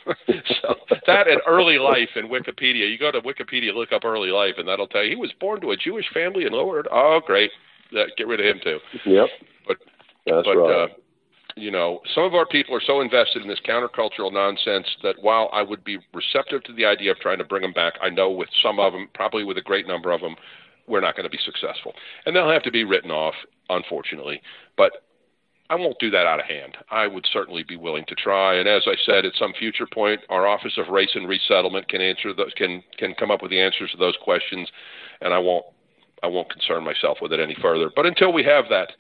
[0.63, 0.77] so
[1.09, 4.69] that in early life in Wikipedia, you go to Wikipedia, look up early life, and
[4.69, 6.85] that'll tell you he was born to a Jewish family in Lower.
[6.93, 7.51] Oh, great,
[7.91, 8.79] get rid of him too.
[9.07, 9.27] Yep.
[9.67, 9.79] But
[10.27, 10.85] That's but right.
[10.85, 10.87] uh,
[11.57, 15.51] you know, some of our people are so invested in this countercultural nonsense that while
[15.53, 18.31] I would be receptive to the idea of trying to bring them back, I know
[18.31, 20.37] with some of them, probably with a great number of them,
[20.87, 21.95] we're not going to be successful.
[22.27, 23.35] And they'll have to be written off,
[23.69, 24.43] unfortunately.
[24.77, 24.93] But
[25.71, 26.77] I won't do that out of hand.
[26.91, 28.55] I would certainly be willing to try.
[28.55, 32.01] And as I said, at some future point, our Office of Race and Resettlement can
[32.01, 34.69] answer those, can can come up with the answers to those questions,
[35.21, 35.65] and I won't
[36.25, 37.89] I won't concern myself with it any further.
[37.95, 38.91] But until we have that,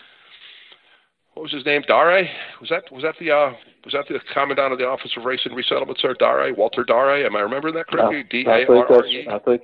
[1.34, 1.82] what was his name?
[1.88, 2.28] Darré?
[2.60, 3.52] Was that was that the uh,
[3.84, 6.14] was that the commandant of the Office of Race and Resettlement, sir?
[6.20, 7.24] Darré, Walter Darré.
[7.24, 8.24] Am I remembering that correctly?
[8.30, 9.26] D A R R E.
[9.30, 9.62] I think.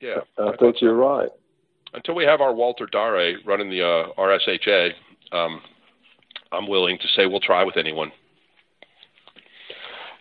[0.00, 1.28] Yeah, I, I think you're right.
[1.94, 4.92] Until we have our Walter Darré running the uh, RSHA,
[5.32, 5.60] um,
[6.50, 8.10] I'm willing to say we'll try with anyone.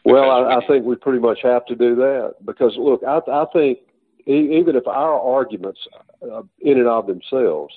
[0.03, 3.45] Well, I, I think we pretty much have to do that because look, I, I
[3.53, 3.79] think
[4.25, 5.79] even if our arguments,
[6.21, 7.73] uh, in and of themselves,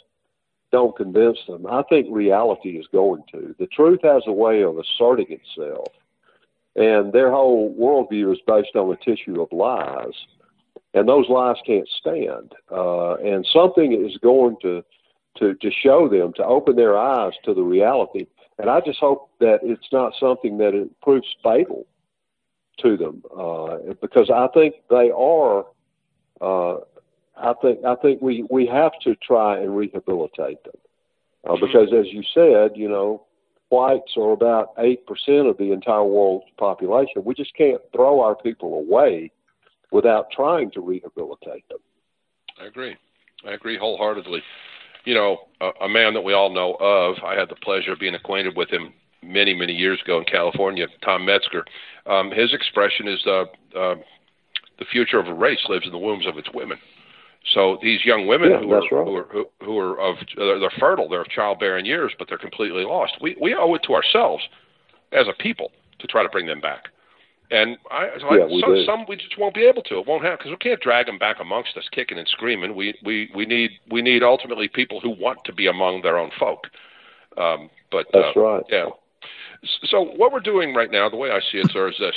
[0.75, 1.69] don't convince them.
[1.69, 3.55] I think reality is going to.
[3.61, 5.87] The truth has a way of asserting itself,
[6.75, 10.15] and their whole worldview is based on a tissue of lies,
[10.93, 12.55] and those lies can't stand.
[12.73, 14.83] Uh, and something is going to
[15.39, 18.27] to to show them to open their eyes to the reality.
[18.59, 21.87] and I just hope that it's not something that it proves fatal
[22.79, 25.67] to them, uh, because I think they are.
[26.41, 26.79] Uh,
[27.37, 30.77] I think I think we we have to try and rehabilitate them,
[31.49, 33.25] uh, because as you said, you know,
[33.71, 37.25] whites are about eight percent of the entire world's population.
[37.25, 39.33] We just can't throw our people away
[39.91, 41.79] without trying to rehabilitate them.
[42.61, 42.97] I agree.
[43.47, 44.43] I agree wholeheartedly.
[45.05, 47.17] You know, a, a man that we all know of.
[47.25, 48.93] I had the pleasure of being acquainted with him
[49.23, 50.87] many, many years ago in California.
[51.05, 51.65] Tom Metzger.
[52.07, 53.45] Um, his expression is uh,
[53.77, 53.95] uh,
[54.79, 56.79] the future of a race lives in the wombs of its women.
[57.53, 58.89] So these young women yeah, who, are, right.
[58.91, 62.85] who are who, who are of they're fertile, they're of childbearing years, but they're completely
[62.85, 63.15] lost.
[63.21, 64.43] We we owe it to ourselves
[65.13, 66.89] as a people to try to bring them back.
[67.51, 69.99] And I, so yeah, I, some, some we just won't be able to.
[69.99, 72.75] It won't happen because we can't drag them back amongst us, kicking and screaming.
[72.75, 76.31] We we we need we need ultimately people who want to be among their own
[76.39, 76.67] folk.
[77.37, 78.63] Um, but that's uh, right.
[78.71, 78.87] Yeah.
[79.85, 82.15] So what we're doing right now, the way I see it, sir, is this: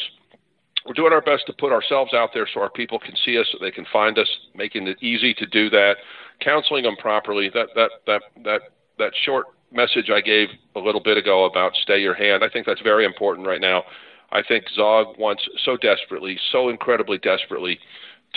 [0.87, 3.47] we're doing our best to put ourselves out there so our people can see us,
[3.51, 5.97] so they can find us, making it easy to do that,
[6.39, 7.49] counseling them properly.
[7.53, 8.61] That that that that
[8.97, 12.43] that short message I gave a little bit ago about stay your hand.
[12.43, 13.83] I think that's very important right now.
[14.31, 17.79] I think Zog wants so desperately, so incredibly desperately,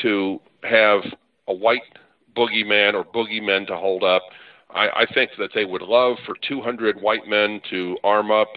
[0.03, 1.01] to have
[1.49, 1.83] a white
[2.37, 4.23] boogeyman or boogeymen to hold up.
[4.73, 8.49] I, I think that they would love for 200 white men to arm up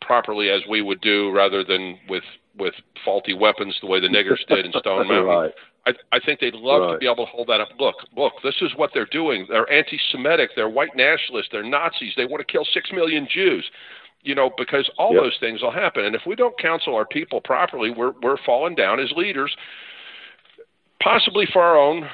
[0.00, 2.24] properly as we would do, rather than with
[2.58, 2.74] with
[3.04, 5.24] faulty weapons the way the niggers did in Stone Mountain.
[5.24, 5.52] right.
[5.84, 6.92] I, I think they'd love right.
[6.92, 7.70] to be able to hold that up.
[7.80, 9.46] Look, look, this is what they're doing.
[9.48, 10.50] They're anti-Semitic.
[10.54, 11.48] They're white nationalists.
[11.50, 12.12] They're Nazis.
[12.16, 13.68] They want to kill six million Jews
[14.22, 15.24] you know, because all yep.
[15.24, 16.04] those things will happen.
[16.04, 19.54] And if we don't counsel our people properly, we're we're falling down as leaders,
[21.02, 22.08] possibly for our own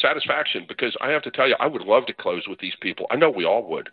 [0.00, 0.64] satisfaction.
[0.68, 3.06] Because I have to tell you, I would love to close with these people.
[3.10, 3.90] I know we all would.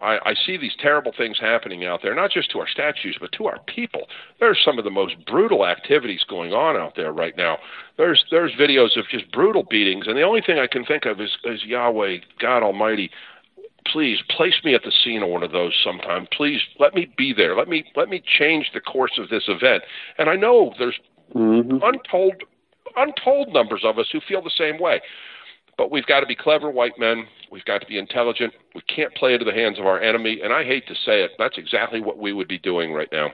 [0.00, 3.32] I, I see these terrible things happening out there, not just to our statues, but
[3.32, 4.02] to our people.
[4.38, 7.58] There's some of the most brutal activities going on out there right now.
[7.96, 11.20] There's there's videos of just brutal beatings, and the only thing I can think of
[11.20, 13.10] is, is Yahweh, God Almighty,
[13.86, 16.26] please place me at the scene of one of those sometime.
[16.32, 17.56] Please let me be there.
[17.56, 19.82] Let me let me change the course of this event.
[20.18, 20.98] And I know there's
[21.34, 21.78] mm-hmm.
[21.82, 22.42] untold
[22.96, 25.00] untold numbers of us who feel the same way.
[25.78, 27.24] But we've got to be clever white men.
[27.50, 28.52] We've got to be intelligent.
[28.74, 30.40] We can't play into the hands of our enemy.
[30.42, 33.30] And I hate to say it, that's exactly what we would be doing right now.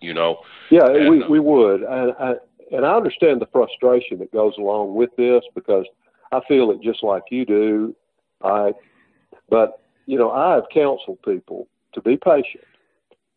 [0.00, 0.38] You know.
[0.70, 2.32] Yeah, and, we uh, we would, and I
[2.72, 5.84] and I understand the frustration that goes along with this because
[6.32, 7.94] I feel it just like you do.
[8.42, 8.72] I
[9.52, 12.64] but, you know, I have counseled people to be patient.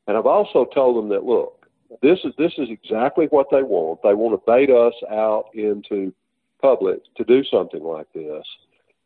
[0.08, 1.65] And I've also told them that, look,
[2.02, 4.02] this is, this is exactly what they want.
[4.04, 6.14] They want to bait us out into
[6.62, 8.44] public to do something like this.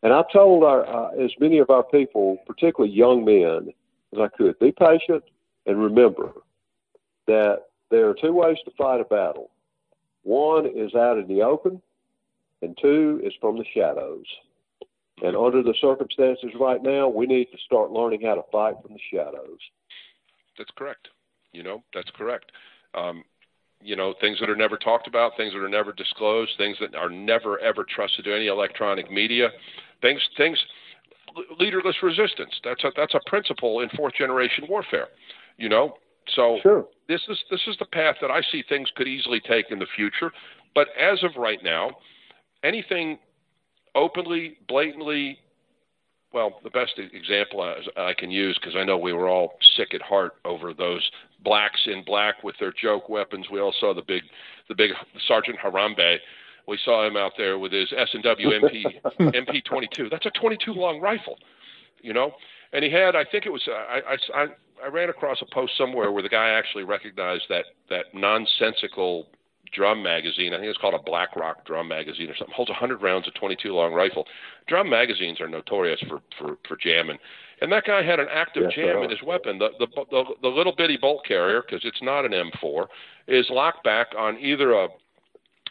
[0.01, 3.73] And I told our, uh, as many of our people, particularly young men,
[4.13, 5.23] as I could, be patient
[5.65, 6.31] and remember
[7.27, 9.51] that there are two ways to fight a battle.
[10.23, 11.81] One is out in the open,
[12.61, 14.25] and two is from the shadows.
[15.21, 18.93] And under the circumstances right now, we need to start learning how to fight from
[18.93, 19.59] the shadows.
[20.57, 21.09] That's correct.
[21.53, 22.51] You know, that's correct.
[22.95, 23.23] Um,
[23.81, 26.95] you know, things that are never talked about, things that are never disclosed, things that
[26.95, 29.49] are never ever trusted to any electronic media,
[30.01, 30.57] things, things,
[31.59, 32.59] leaderless resistance.
[32.63, 35.07] That's a that's a principle in fourth generation warfare.
[35.57, 35.95] You know,
[36.35, 36.85] so sure.
[37.07, 39.87] this is this is the path that I see things could easily take in the
[39.95, 40.31] future.
[40.75, 41.91] But as of right now,
[42.63, 43.17] anything
[43.95, 45.39] openly, blatantly,
[46.33, 49.93] well, the best example I, I can use because I know we were all sick
[49.93, 51.09] at heart over those
[51.43, 53.47] blacks in black with their joke weapons.
[53.51, 54.23] We all saw the big,
[54.67, 54.91] the big
[55.27, 56.17] Sergeant Harambe.
[56.67, 58.83] We saw him out there with his S and W MP
[59.19, 60.09] MP 22.
[60.09, 61.37] That's a 22 long rifle,
[62.01, 62.31] you know.
[62.73, 64.47] And he had, I think it was, uh, I, I,
[64.85, 69.27] I ran across a post somewhere where the guy actually recognized that that nonsensical
[69.71, 70.53] drum magazine.
[70.53, 72.53] I think it's called a Black Rock drum magazine or something.
[72.55, 74.25] Holds 100 rounds of 22 long rifle.
[74.67, 77.17] Drum magazines are notorious for for for jamming.
[77.61, 79.59] And that guy had an active yes, jam in his weapon.
[79.59, 82.87] The, the the the little bitty bolt carrier, because it's not an M4,
[83.27, 84.87] is locked back on either a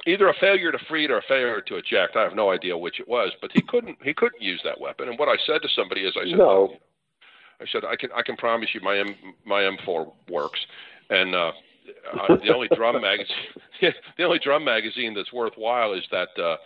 [0.06, 2.16] either a failure to free or a failure to eject.
[2.16, 5.08] I have no idea which it was, but he couldn't he couldn't use that weapon.
[5.08, 6.74] And what I said to somebody is, I said, no.
[7.60, 9.14] I said I can I can promise you my M
[9.44, 10.60] my M4 works.
[11.10, 11.52] And uh,
[12.12, 13.36] uh, the only drum magazine,
[14.16, 16.56] the only drum magazine that's worthwhile is that uh,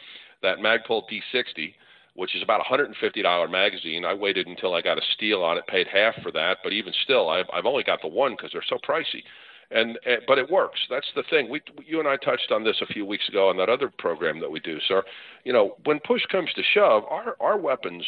[0.43, 1.75] that Magpul P60,
[2.15, 4.05] which is about a hundred and fifty dollar magazine.
[4.05, 6.93] I waited until I got a steal on it, paid half for that, but even
[7.05, 9.23] still, I've, I've only got the one because they're so pricey.
[9.71, 10.81] and, and but it works.
[10.91, 11.49] That's the thing.
[11.49, 14.41] We you and I touched on this a few weeks ago on that other program
[14.41, 15.03] that we do, sir.
[15.45, 18.05] You know, when push comes to shove, our our weapons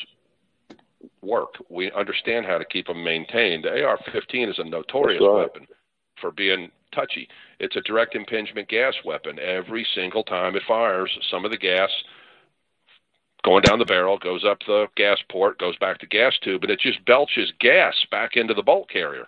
[1.22, 1.54] work.
[1.68, 3.64] We understand how to keep them maintained.
[3.64, 5.42] The AR-15 is a notorious right.
[5.44, 5.66] weapon
[6.20, 7.28] for being touchy.
[7.58, 9.38] It's a direct impingement gas weapon.
[9.38, 11.90] Every single time it fires, some of the gas
[13.44, 16.72] going down the barrel goes up the gas port, goes back to gas tube, and
[16.72, 19.26] it just belches gas back into the bolt carrier.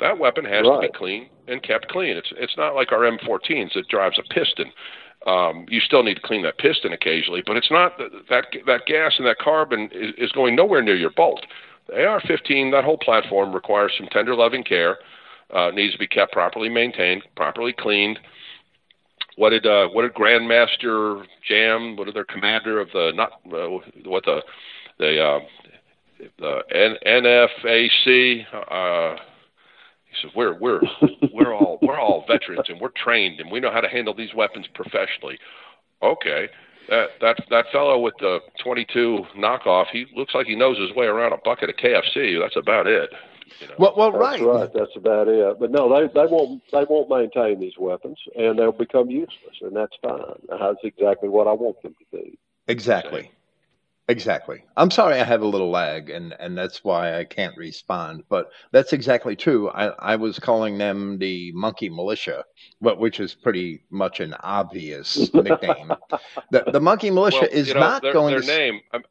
[0.00, 0.82] That weapon has right.
[0.82, 2.16] to be clean and kept clean.
[2.16, 4.72] It's it's not like our M14s that drives a piston.
[5.26, 8.86] Um, you still need to clean that piston occasionally, but it's not that that, that
[8.86, 11.46] gas and that carbon is, is going nowhere near your bolt.
[11.88, 14.98] The AR-15, that whole platform requires some tender, loving care.
[15.52, 18.18] Uh, needs to be kept properly maintained, properly cleaned.
[19.36, 21.94] What did uh, what did Grandmaster Jay?
[21.96, 23.68] What did their commander of the not uh,
[24.04, 24.42] what the
[24.98, 25.40] the uh,
[26.38, 28.44] the N- NFAC?
[28.52, 29.16] Uh,
[30.06, 30.80] he says we're we're
[31.32, 34.34] we're all we're all veterans and we're trained and we know how to handle these
[34.34, 35.38] weapons professionally.
[36.02, 36.48] Okay,
[36.88, 41.06] that that that fellow with the 22 knockoff, he looks like he knows his way
[41.06, 42.40] around a bucket of KFC.
[42.40, 43.10] That's about it.
[43.60, 43.74] You know?
[43.78, 44.70] Well, well, That's right, right.
[44.74, 45.58] That's about it.
[45.58, 49.74] But no, they they won't they won't maintain these weapons, and they'll become useless, and
[49.76, 50.20] that's fine.
[50.48, 52.36] That's exactly what I want them to do.
[52.68, 53.30] Exactly.
[54.08, 54.64] Exactly.
[54.76, 58.24] I'm sorry I have a little lag, and, and that's why I can't respond.
[58.28, 59.70] But that's exactly true.
[59.70, 62.44] I, I was calling them the Monkey Militia,
[62.80, 65.92] but which is pretty much an obvious nickname.
[66.50, 68.46] the, the Monkey Militia well, is you know, not their, going their to.
[68.46, 68.80] name.
[68.92, 69.02] I'm,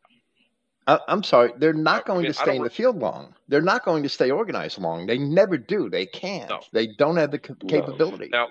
[0.92, 3.34] I, I'm sorry, they're not going mean, to stay in the field long.
[3.48, 5.08] They're not going to stay organized long.
[5.08, 5.90] They never do.
[5.90, 6.50] They can't.
[6.50, 6.60] No.
[6.74, 8.30] They don't have the ca- capability.
[8.32, 8.48] Now,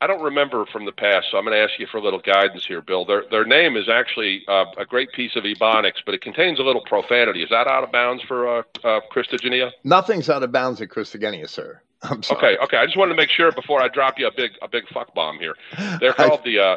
[0.00, 2.20] I don't remember from the past, so I'm going to ask you for a little
[2.20, 3.04] guidance here, Bill.
[3.04, 6.62] Their their name is actually uh, a great piece of ebonics, but it contains a
[6.62, 7.42] little profanity.
[7.42, 9.70] Is that out of bounds for uh, uh, Christogenea?
[9.84, 11.80] Nothing's out of bounds at Christogenea, sir.
[12.02, 12.56] I'm sorry.
[12.56, 12.76] Okay, okay.
[12.78, 15.14] I just wanted to make sure before I drop you a big a big fuck
[15.14, 15.54] bomb here.
[16.00, 16.76] They're I- called the uh,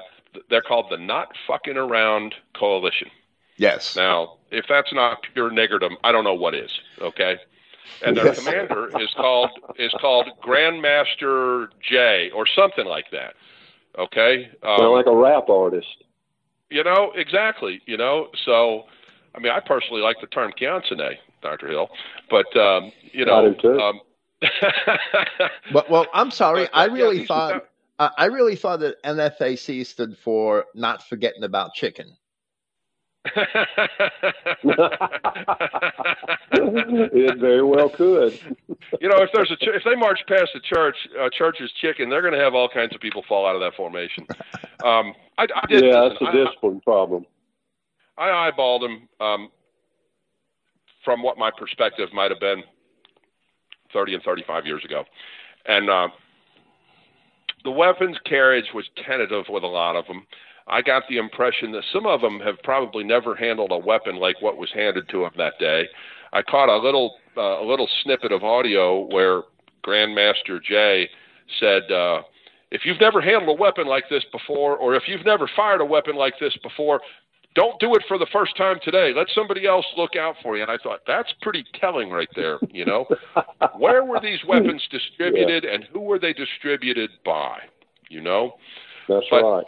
[0.50, 3.10] they're called the Not Fucking Around Coalition.
[3.58, 3.96] Yes.
[3.96, 6.72] Now, if that's not pure niggerdom, I don't know what is.
[7.02, 7.38] Okay,
[8.02, 8.38] and their Yes.
[8.38, 13.36] commander is called is called Grandmaster Jay or something like that.
[13.98, 16.04] Okay, um, Sound like a rap artist.
[16.70, 17.82] you know exactly.
[17.86, 18.84] You know, so
[19.36, 21.90] I mean, I personally like the term Chianzane, Doctor Hill,
[22.30, 23.80] but um, you I know, do too.
[23.80, 24.00] um,
[25.70, 26.66] But well, I'm sorry.
[26.66, 27.58] But, uh, I really these- thought
[28.00, 32.18] I I really thought that NFAC stood for not forgetting about chicken.
[36.52, 38.40] it very well could.
[39.02, 42.10] you know, if there's a ch- if they march past the church, uh, church's chicken,
[42.10, 44.28] they're going to have all kinds of people fall out of that formation.
[44.84, 45.86] Um, I, I did.
[45.86, 47.26] yeah, that's a discipline problem.
[48.18, 49.50] I, I eyeballed them um,
[51.04, 52.64] from what my perspective might have been
[53.94, 55.04] 30 and 35 years ago,
[55.66, 56.08] and uh,
[57.64, 60.26] the weapons carriage was tentative with a lot of them.
[60.68, 64.42] I got the impression that some of them have probably never handled a weapon like
[64.42, 65.88] what was handed to them that day.
[66.34, 69.44] I caught a little uh, a little snippet of audio where
[69.86, 71.10] Grandmaster Jay
[71.60, 72.24] said, uh,
[72.72, 75.86] "If you've never handled a weapon like this before, or if you've never fired a
[75.86, 77.02] weapon like this before,
[77.54, 79.14] don't do it for the first time today.
[79.16, 82.58] Let somebody else look out for you." And I thought that's pretty telling right there.
[82.72, 83.06] You know,
[83.78, 87.60] where were these weapons distributed, and who were they distributed by?
[88.10, 88.56] You know.
[89.08, 89.66] That's But- right.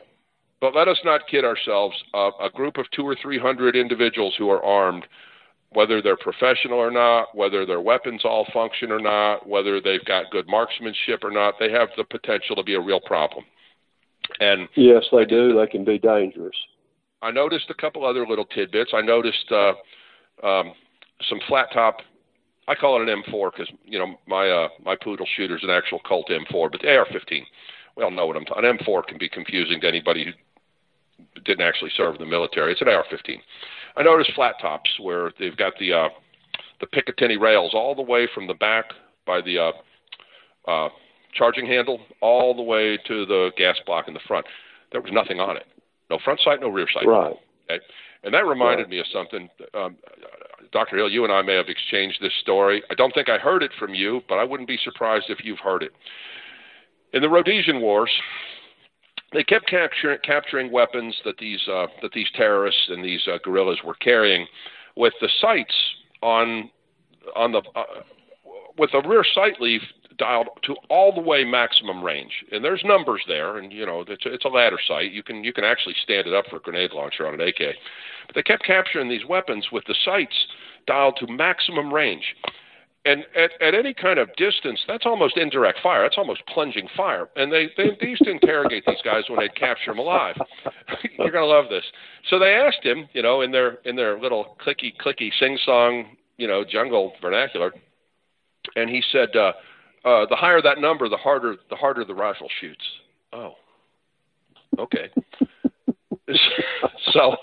[0.60, 1.96] But let us not kid ourselves.
[2.14, 5.06] Uh, a group of two or three hundred individuals who are armed,
[5.70, 10.32] whether they're professional or not, whether their weapons all function or not, whether they've got
[10.32, 13.46] good marksmanship or not, they have the potential to be a real problem.
[14.40, 15.54] And Yes, they do.
[15.54, 16.56] They can be dangerous.
[17.22, 18.92] I noticed a couple other little tidbits.
[18.94, 19.74] I noticed uh,
[20.44, 20.74] um,
[21.30, 21.98] some flat top.
[22.68, 26.00] I call it an M4 because you know my uh, my poodle shooter's an actual
[26.00, 27.42] Colt M4, but the AR-15.
[27.96, 28.66] We all know what I'm talking.
[28.66, 30.32] An M4 can be confusing to anybody who
[31.46, 32.72] didn't actually serve in the military.
[32.72, 33.38] It's an AR-15.
[33.96, 36.10] I noticed flat tops where they've got the uh,
[36.80, 38.86] the Picatinny rails all the way from the back
[39.26, 39.72] by the uh,
[40.70, 40.90] uh,
[41.34, 44.46] charging handle all the way to the gas block in the front.
[44.92, 45.66] There was nothing on it.
[46.10, 47.08] No front sight, no rear sight.
[47.08, 47.36] Right.
[47.70, 47.84] Okay?
[48.24, 48.90] And that reminded Right.
[48.90, 49.50] me of something.
[49.74, 49.98] Um,
[50.72, 50.98] Dr.
[50.98, 52.84] Hill, you and I may have exchanged this story.
[52.90, 55.60] I don't think I heard it from you, but I wouldn't be surprised if you've
[55.60, 55.92] heard it.
[57.14, 58.12] In the Rhodesian Wars,
[59.34, 63.80] they kept capturing, capturing weapons that these uh, that these terrorists and these uh, guerrillas
[63.84, 64.48] were carrying,
[64.96, 65.76] with the sights
[66.22, 66.70] on
[67.36, 67.84] on the uh,
[68.78, 69.82] with a rear sight leaf
[70.18, 72.32] dialed to all the way maximum range.
[72.52, 75.12] And there's numbers there, and you know it's a, it's a ladder sight.
[75.12, 77.76] You can you can actually stand it up for a grenade launcher on an AK.
[78.28, 80.36] But they kept capturing these weapons with the sights
[80.86, 82.36] dialed to maximum range.
[83.08, 86.02] And at, at any kind of distance, that's almost indirect fire.
[86.04, 87.30] That's almost plunging fire.
[87.38, 90.36] And they, they, they used to interrogate these guys when they'd capture them alive.
[91.18, 91.86] You're going to love this.
[92.30, 96.18] So they asked him, you know, in their in their little clicky clicky sing song,
[96.38, 97.74] you know, jungle vernacular,
[98.76, 99.54] and he said, uh,
[100.06, 102.84] uh, "The higher that number, the harder the harder the rifle shoots."
[103.32, 103.54] Oh,
[104.78, 105.10] okay.
[107.14, 107.36] so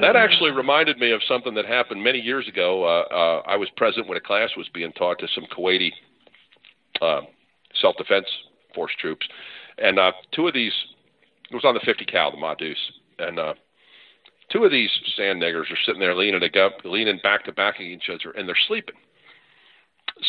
[0.00, 2.84] that actually reminded me of something that happened many years ago.
[2.84, 5.92] Uh, uh, I was present when a class was being taught to some Kuwaiti
[7.00, 7.20] uh,
[7.80, 8.26] self-defense
[8.74, 9.26] force troops,
[9.78, 10.72] and uh, two of these
[11.50, 12.76] it was on the 50 cal, the Ma Deuce,
[13.18, 13.54] and uh,
[14.50, 16.40] two of these sand niggers are sitting there leaning,
[16.84, 18.96] leaning back to back against each other, and they're sleeping.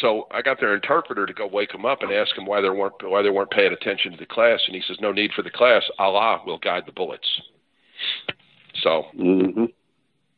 [0.02, 2.70] So I got their interpreter to go wake them up and ask them why they
[2.70, 5.42] weren't why they weren't paying attention to the class, and he says, "No need for
[5.42, 5.84] the class.
[6.00, 7.42] Allah will guide the bullets."
[8.82, 9.66] So, mm-hmm.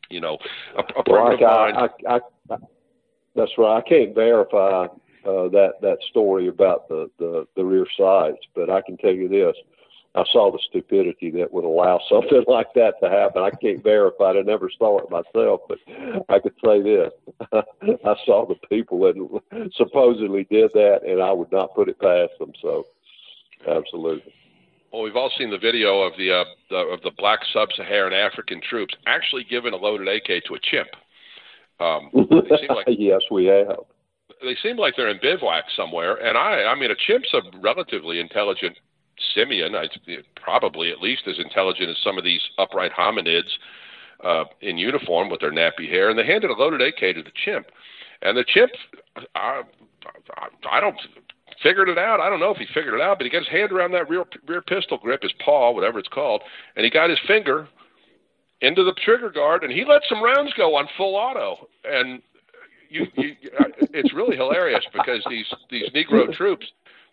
[0.10, 0.38] you know,
[0.78, 2.58] a, a well, I, I, I,
[3.36, 3.78] that's right.
[3.78, 8.82] I can't verify uh, that that story about the, the the rear sights, but I
[8.82, 9.56] can tell you this:
[10.16, 13.44] I saw the stupidity that would allow something like that to happen.
[13.44, 14.38] I can't verify it.
[14.38, 15.78] I never saw it myself, but
[16.30, 17.12] I could say this.
[17.52, 22.34] I saw the people that supposedly did that, and I would not put it past
[22.40, 22.52] them.
[22.62, 22.86] So,
[23.68, 24.34] absolutely.
[24.92, 28.62] Well, we've all seen the video of the, uh, the of the black sub-Saharan African
[28.62, 30.88] troops actually giving a loaded AK to a chimp.
[31.80, 33.80] Um, like, yes, we have.
[34.42, 38.20] They seem like they're in bivouac somewhere, and I, I mean, a chimp's a relatively
[38.20, 38.78] intelligent
[39.36, 39.76] simian.
[39.76, 39.88] I,
[40.36, 43.50] probably at least as intelligent as some of these upright hominids
[44.24, 46.10] uh, in uniform with their nappy hair.
[46.10, 47.68] And they handed a loaded AK to the chimp,
[48.22, 48.72] and the chimp,
[49.36, 49.64] I,
[50.38, 50.98] I, I don't
[51.64, 52.20] figured it out.
[52.20, 54.10] I don't know if he figured it out, but he got his hand around that
[54.10, 56.42] rear rear pistol grip, his paw, whatever it's called,
[56.76, 57.68] and he got his finger
[58.62, 61.68] into the trigger guard, and he let some rounds go on full auto.
[61.84, 62.22] And
[62.90, 63.36] you, you,
[63.94, 66.66] it's really hilarious because these these Negro troops,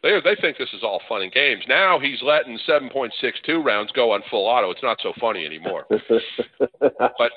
[0.02, 1.64] they they think this is all fun and games.
[1.68, 4.70] Now he's letting 7.62 rounds go on full auto.
[4.70, 5.86] It's not so funny anymore.
[5.88, 7.32] but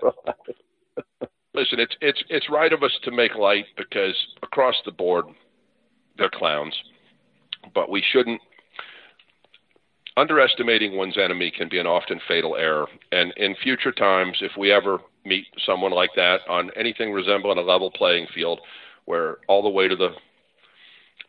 [1.53, 5.25] listen, it's it's it's right of us to make light because across the board,
[6.17, 6.73] they're clowns
[7.73, 8.41] but we shouldn't.
[10.15, 12.87] Underestimating one's enemy can be an often fatal error.
[13.11, 17.61] And in future times, if we ever meet someone like that on anything resembling a
[17.61, 18.59] level playing field,
[19.05, 20.09] where all the way to the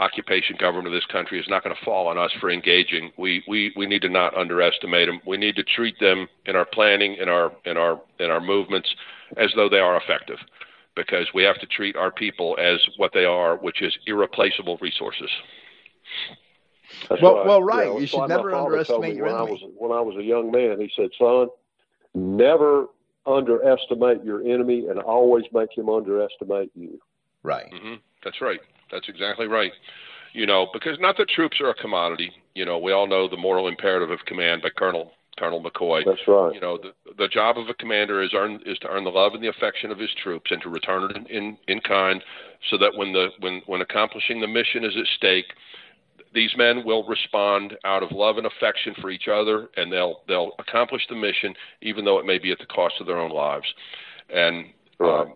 [0.00, 3.10] occupation government of this country is not going to fall on us for engaging.
[3.18, 5.20] We, we, we need to not underestimate them.
[5.26, 8.88] We need to treat them in our planning, in our, in our, in our movements,
[9.36, 10.38] as though they are effective,
[10.94, 15.30] because we have to treat our people as what they are, which is irreplaceable resources.
[17.08, 17.46] That's well, right.
[17.46, 17.92] well, right.
[17.92, 19.48] Yeah, you should never underestimate your when enemy.
[19.48, 21.48] I was when I was a young man, he said, "Son,
[22.14, 22.86] never
[23.26, 27.00] underestimate your enemy, and always make him underestimate you."
[27.42, 27.70] Right.
[27.72, 27.94] Mm-hmm.
[28.24, 28.60] That's right.
[28.90, 29.72] That's exactly right.
[30.32, 32.32] You know, because not that troops are a commodity.
[32.54, 36.02] You know, we all know the moral imperative of command by Colonel Colonel McCoy.
[36.04, 36.54] That's right.
[36.54, 39.34] You know, the the job of a commander is earn is to earn the love
[39.34, 42.22] and the affection of his troops and to return it in, in, in kind,
[42.70, 45.46] so that when the when when accomplishing the mission is at stake,
[46.34, 50.52] these men will respond out of love and affection for each other, and they'll they'll
[50.58, 53.66] accomplish the mission, even though it may be at the cost of their own lives.
[54.32, 54.66] And
[54.98, 55.22] right.
[55.22, 55.34] um,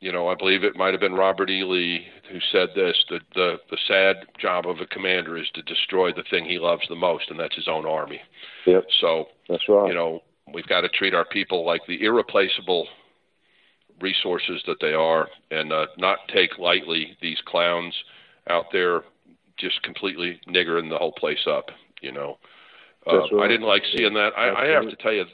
[0.00, 1.64] you know, I believe it might have been Robert E.
[1.64, 6.12] Lee who said this: that the the sad job of a commander is to destroy
[6.12, 8.20] the thing he loves the most, and that's his own army.
[8.66, 8.84] Yep.
[9.00, 9.88] So that's right.
[9.88, 12.88] You know, we've got to treat our people like the irreplaceable
[14.00, 17.94] resources that they are, and uh, not take lightly these clowns
[18.48, 19.02] out there
[19.56, 21.70] just completely niggering the whole place up.
[22.00, 22.38] You know,
[23.06, 23.36] uh.
[23.40, 24.32] I didn't like seeing that.
[24.36, 25.24] I, I have to tell you,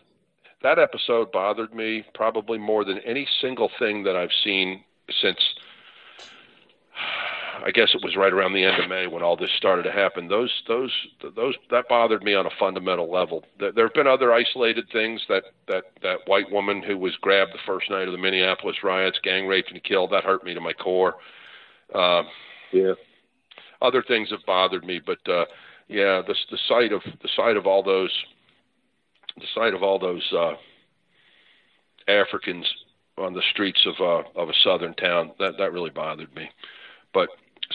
[0.62, 4.84] that episode bothered me probably more than any single thing that I've seen
[5.20, 5.38] since.
[7.62, 9.92] I guess it was right around the end of May when all this started to
[9.92, 10.28] happen.
[10.28, 10.90] Those, those,
[11.36, 13.44] those, that bothered me on a fundamental level.
[13.58, 17.52] There, there have been other isolated things that that that white woman who was grabbed
[17.52, 20.10] the first night of the Minneapolis riots, gang raped and killed.
[20.10, 21.16] That hurt me to my core.
[21.94, 22.22] Uh,
[22.72, 22.94] yeah
[23.82, 25.44] other things have bothered me, but uh,
[25.88, 28.12] yeah, the the sight of the sight of all those
[29.36, 30.54] the sight of all those uh,
[32.08, 32.66] Africans
[33.18, 36.50] on the streets of uh, of a southern town that that really bothered me.
[37.12, 37.28] But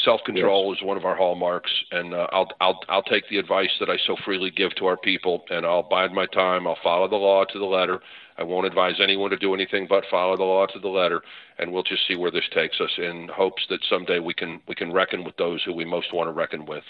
[0.03, 0.79] self control yes.
[0.81, 3.97] is one of our hallmarks, and uh, I'll I'll I'll take the advice that I
[4.05, 6.67] so freely give to our people, and I'll bide my time.
[6.67, 7.99] I'll follow the law to the letter.
[8.37, 11.21] I won't advise anyone to do anything but follow the law to the letter,
[11.57, 14.75] and we'll just see where this takes us in hopes that someday we can we
[14.75, 16.83] can reckon with those who we most want to reckon with.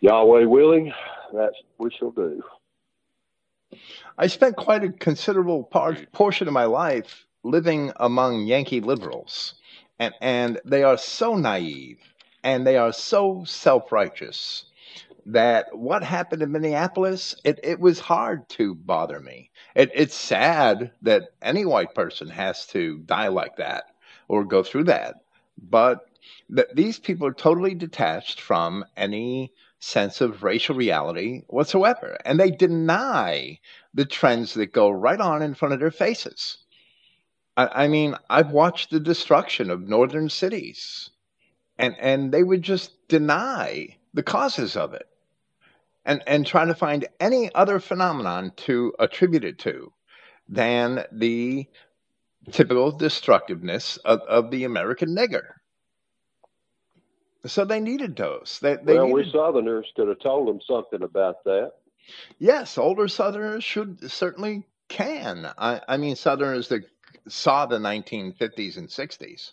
[0.00, 0.92] Yahweh willing,
[1.34, 2.42] that we shall do.
[4.16, 9.54] I spent quite a considerable part, portion of my life living among Yankee liberals
[10.00, 11.98] And, and they are so naive
[12.42, 14.64] and they are so self righteous
[15.26, 19.50] that what happened in Minneapolis, it, it was hard to bother me.
[19.74, 23.84] It, it's sad that any white person has to die like that
[24.26, 25.16] or go through that.
[25.62, 26.06] But
[26.48, 32.16] that these people are totally detached from any sense of racial reality whatsoever.
[32.24, 33.58] And they deny
[33.94, 36.58] the trends that go right on in front of their faces.
[37.60, 41.10] I, I mean, I've watched the destruction of northern cities,
[41.78, 45.06] and, and they would just deny the causes of it
[46.06, 49.92] and, and trying to find any other phenomenon to attribute it to
[50.48, 51.66] than the
[52.50, 55.54] typical destructiveness of, of the American nigger.
[57.44, 58.58] So they needed those.
[58.62, 59.26] They, they well, needed...
[59.26, 61.72] we Southerners could have told them something about that.
[62.38, 65.46] Yes, older Southerners should certainly can.
[65.58, 66.84] I, I mean, Southerners that
[67.30, 69.52] saw the 1950s and 60s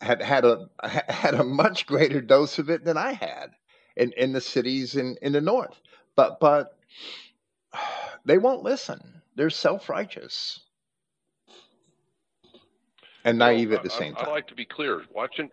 [0.00, 0.68] had had a
[1.08, 3.50] had a much greater dose of it than I had
[3.96, 5.80] in, in the cities in, in the north.
[6.16, 6.76] But but
[8.24, 9.22] they won't listen.
[9.36, 10.60] They're self righteous
[13.24, 14.28] and naive at the same I, time.
[14.28, 15.02] I like to be clear.
[15.14, 15.50] Watching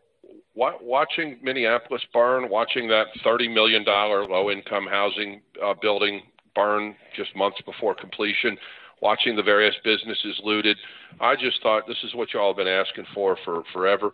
[0.55, 6.21] watching Minneapolis burn, watching that thirty million dollar low income housing uh, building
[6.55, 8.57] burn just months before completion,
[9.01, 10.77] watching the various businesses looted.
[11.19, 14.11] I just thought this is what y'all have been asking for for forever.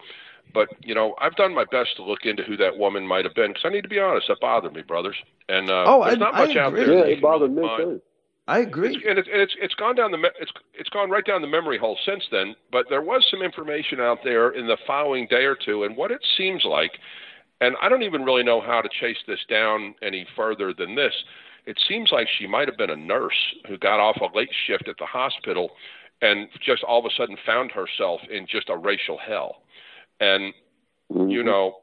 [0.53, 3.33] But you know, I've done my best to look into who that woman might have
[3.33, 5.15] been because I need to be honest, that bothered me, brothers.
[5.49, 6.85] And uh, oh, there's I, not much I out agree.
[6.85, 7.07] there.
[7.07, 8.01] Yeah, it bothered me too.
[8.47, 8.95] I agree.
[8.95, 11.77] It's, and it's, it's it's gone down the it's it's gone right down the memory
[11.77, 12.55] hole since then.
[12.71, 16.11] But there was some information out there in the following day or two, and what
[16.11, 16.91] it seems like,
[17.61, 21.13] and I don't even really know how to chase this down any further than this.
[21.65, 23.37] It seems like she might have been a nurse
[23.67, 25.71] who got off a late shift at the hospital,
[26.21, 29.63] and just all of a sudden found herself in just a racial hell.
[30.19, 30.53] And
[31.11, 31.29] mm-hmm.
[31.29, 31.77] you know,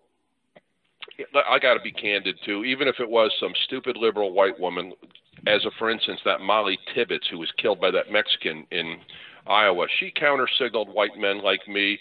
[1.48, 2.65] I got to be candid too.
[2.65, 4.93] Even if it was some stupid liberal white woman
[5.47, 8.98] as a, for instance, that Molly Tibbetts who was killed by that Mexican in
[9.47, 9.86] Iowa.
[9.98, 11.98] She counter-signaled white men like me,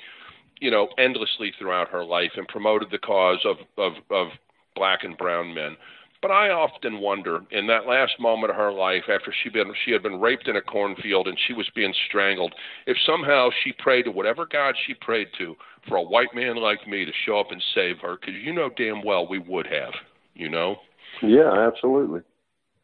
[0.60, 4.28] you know, endlessly throughout her life and promoted the cause of, of, of
[4.76, 5.78] black and brown men.
[6.22, 9.92] But I often wonder, in that last moment of her life, after she been she
[9.92, 12.54] had been raped in a cornfield and she was being strangled,
[12.88, 15.56] if somehow she prayed to whatever God she prayed to
[15.88, 18.70] for a white man like me to show up and save her, because you know
[18.76, 19.94] damn well we would have,
[20.36, 20.78] you know.
[21.22, 22.22] Yeah, absolutely.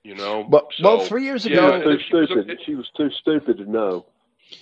[0.03, 2.38] You know, but so, well, three years ago, yeah, too she, stupid.
[2.38, 4.06] Was a, it, she was too stupid to know.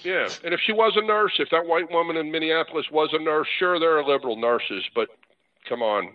[0.01, 3.19] Yeah, and if she was a nurse, if that white woman in Minneapolis was a
[3.21, 5.09] nurse, sure, there are liberal nurses, but
[5.67, 6.13] come on,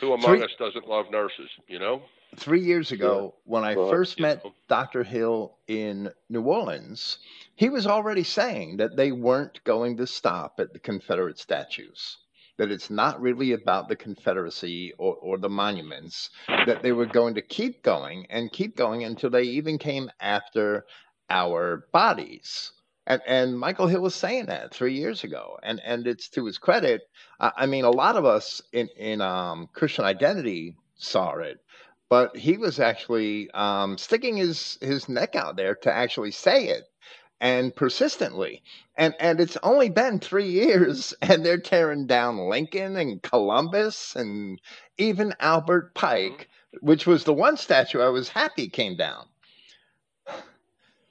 [0.00, 1.50] who among three, us doesn't love nurses?
[1.66, 2.02] You know.
[2.36, 3.40] Three years ago, yeah.
[3.44, 4.52] when I well, first met know.
[4.68, 5.02] Dr.
[5.02, 7.18] Hill in New Orleans,
[7.56, 12.18] he was already saying that they weren't going to stop at the Confederate statues
[12.58, 17.34] that it's not really about the Confederacy or, or the monuments, that they were going
[17.34, 20.84] to keep going and keep going until they even came after
[21.30, 22.72] our bodies.
[23.08, 26.58] And, and Michael Hill was saying that three years ago, and and it's to his
[26.58, 27.08] credit.
[27.40, 31.58] I, I mean, a lot of us in in um, Christian identity saw it,
[32.10, 36.84] but he was actually um, sticking his his neck out there to actually say it
[37.40, 38.62] and persistently.
[38.94, 44.60] And and it's only been three years, and they're tearing down Lincoln and Columbus and
[44.98, 46.50] even Albert Pike,
[46.82, 49.24] which was the one statue I was happy came down.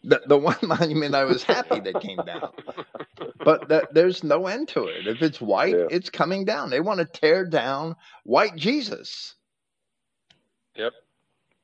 [0.07, 2.51] The, the one monument I was happy that came down.
[3.43, 5.05] But the, there's no end to it.
[5.05, 5.87] If it's white, yeah.
[5.91, 6.69] it's coming down.
[6.69, 9.35] They want to tear down white Jesus.
[10.75, 10.93] Yep.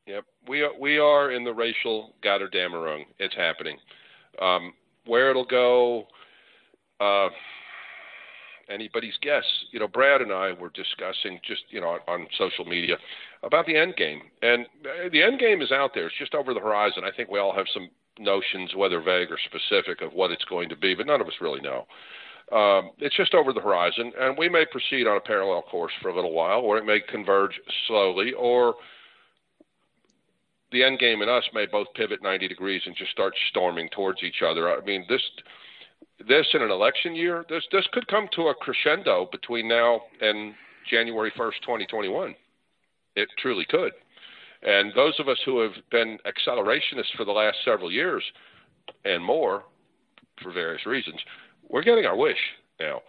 [0.07, 0.25] Yep.
[0.47, 3.05] We are, we are in the racial Götterdämmerung.
[3.17, 3.77] It's happening.
[4.41, 4.73] Um,
[5.05, 6.07] where it'll go,
[6.99, 7.29] uh,
[8.69, 9.45] anybody's guess.
[9.71, 12.97] You know, Brad and I were discussing just you know on, on social media
[13.43, 14.65] about the end game, and
[15.11, 16.07] the end game is out there.
[16.07, 17.03] It's just over the horizon.
[17.05, 20.69] I think we all have some notions, whether vague or specific, of what it's going
[20.69, 21.85] to be, but none of us really know.
[22.51, 26.09] Um, it's just over the horizon, and we may proceed on a parallel course for
[26.09, 28.75] a little while, or it may converge slowly, or
[30.73, 34.23] the end game and us may both pivot 90 degrees and just start storming towards
[34.23, 34.69] each other.
[34.69, 35.21] I mean, this
[36.27, 40.53] this in an election year, this this could come to a crescendo between now and
[40.89, 42.35] January 1st, 2021.
[43.15, 43.93] It truly could.
[44.63, 48.23] And those of us who have been accelerationists for the last several years
[49.03, 49.63] and more,
[50.41, 51.19] for various reasons,
[51.69, 52.37] we're getting our wish
[52.79, 53.01] now.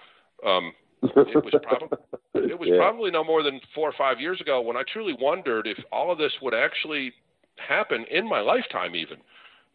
[0.46, 0.72] Um,
[1.02, 1.98] it was probably
[2.34, 2.76] it was yeah.
[2.76, 6.10] probably no more than four or five years ago when I truly wondered if all
[6.10, 7.12] of this would actually
[7.56, 9.18] happen in my lifetime, even.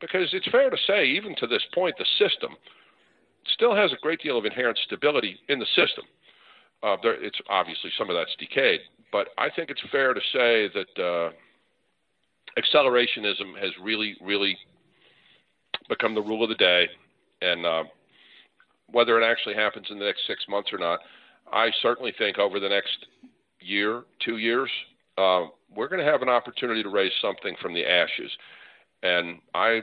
[0.02, 2.56] Because it's fair to say, even to this point, the system,
[3.54, 6.06] still has a great deal of inherent stability in the system.
[6.82, 8.80] Uh, there, it's obviously some of that's decayed,
[9.12, 11.32] but I think it's fair to say that uh,
[12.60, 14.58] accelerationism has really, really
[15.88, 16.88] become the rule of the day,
[17.42, 17.84] and uh,
[18.92, 21.00] whether it actually happens in the next six months or not,
[21.52, 23.06] I certainly think over the next
[23.60, 24.70] year, two years,
[25.18, 25.46] uh,
[25.76, 28.32] we're going to have an opportunity to raise something from the ashes.
[29.04, 29.82] And I,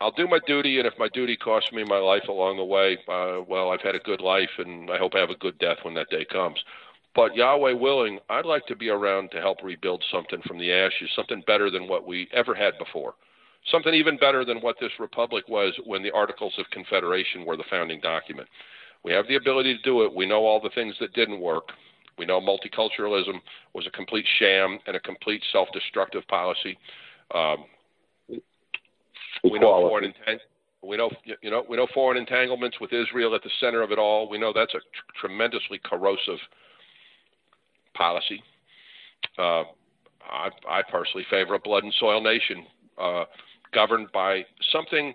[0.00, 2.98] I'll do my duty, and if my duty costs me my life along the way,
[3.08, 5.78] uh, well, I've had a good life, and I hope I have a good death
[5.82, 6.58] when that day comes.
[7.14, 11.10] But Yahweh willing, I'd like to be around to help rebuild something from the ashes,
[11.14, 13.14] something better than what we ever had before,
[13.70, 17.64] something even better than what this republic was when the Articles of Confederation were the
[17.70, 18.48] founding document.
[19.04, 20.12] We have the ability to do it.
[20.12, 21.68] We know all the things that didn't work.
[22.18, 23.40] We know multiculturalism
[23.74, 26.78] was a complete sham and a complete self-destructive policy.
[27.34, 27.64] Um,
[29.42, 30.38] we know foreign entang-
[30.82, 31.10] we know
[31.42, 34.28] you know we know foreign entanglements with Israel at the center of it all.
[34.28, 36.38] We know that's a tr- tremendously corrosive
[37.94, 38.42] policy.
[39.38, 39.64] Uh,
[40.30, 42.64] I, I, personally favor a blood and soil nation
[42.98, 43.24] uh,
[43.72, 45.14] governed by something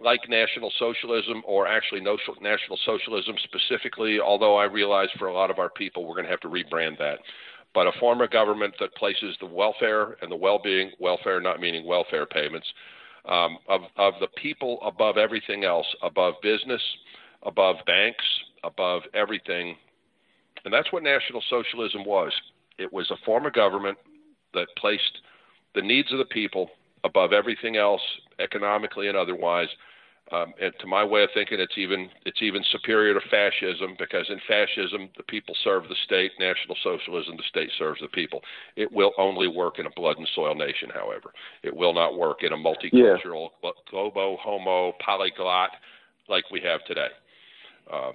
[0.00, 5.58] like National Socialism, or actually National Socialism specifically, although I realize for a lot of
[5.58, 7.18] our people we're going to have to rebrand that.
[7.74, 11.60] But a form of government that places the welfare and the well being, welfare not
[11.60, 12.66] meaning welfare payments,
[13.28, 16.82] um, of, of the people above everything else, above business,
[17.42, 18.24] above banks,
[18.64, 19.76] above everything.
[20.66, 22.32] And that's what National Socialism was.
[22.76, 23.96] It was a form of government
[24.52, 25.22] that placed
[25.76, 26.70] the needs of the people
[27.04, 28.00] above everything else,
[28.40, 29.68] economically and otherwise.
[30.32, 34.26] Um, and to my way of thinking, it's even it's even superior to fascism because
[34.28, 36.32] in fascism the people serve the state.
[36.40, 38.40] National Socialism, the state serves the people.
[38.74, 40.90] It will only work in a blood and soil nation.
[40.92, 41.30] However,
[41.62, 43.70] it will not work in a multicultural, yeah.
[43.88, 45.70] globo, homo, polyglot
[46.28, 47.08] like we have today.
[47.92, 48.10] Uh,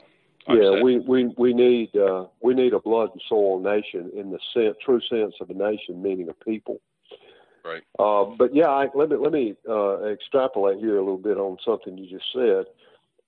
[0.49, 4.39] yeah, we, we we need uh, we need a blood and soil nation in the
[4.53, 6.81] sense, true sense of a nation, meaning a people.
[7.63, 7.83] Right.
[7.99, 11.57] Uh, but yeah, I, let me let me uh, extrapolate here a little bit on
[11.63, 12.65] something you just said.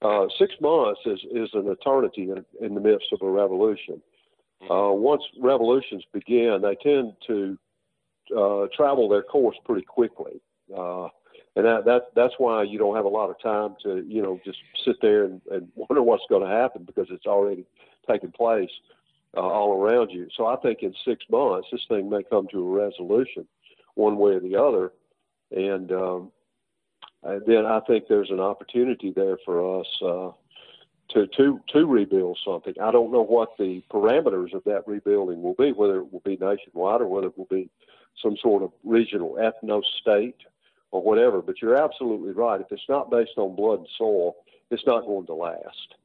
[0.01, 4.01] Uh, six months is, is an eternity in, in the midst of a revolution.
[4.61, 4.71] Mm-hmm.
[4.71, 7.57] Uh, once revolutions begin, they tend to
[8.37, 10.41] uh, travel their course pretty quickly,
[10.77, 11.07] uh,
[11.55, 14.39] and that, that that's why you don't have a lot of time to you know
[14.43, 17.65] just sit there and, and wonder what's going to happen because it's already
[18.09, 18.71] taken place
[19.35, 20.27] all around you.
[20.35, 23.47] So I think in six months this thing may come to a resolution
[23.95, 24.91] one way or the other.
[25.51, 26.31] And um,
[27.23, 30.31] and then I think there's an opportunity there for us uh,
[31.13, 32.73] to to to rebuild something.
[32.81, 36.37] I don't know what the parameters of that rebuilding will be, whether it will be
[36.37, 37.69] nationwide or whether it will be
[38.21, 40.37] some sort of regional ethno state
[40.93, 41.41] or whatever.
[41.41, 42.61] But you're absolutely right.
[42.61, 44.35] If it's not based on blood and soil,
[44.69, 45.95] it's not going to last.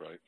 [0.00, 0.20] Right.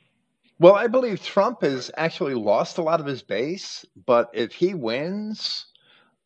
[0.59, 4.74] Well, I believe Trump has actually lost a lot of his base, but if he
[4.74, 5.66] wins,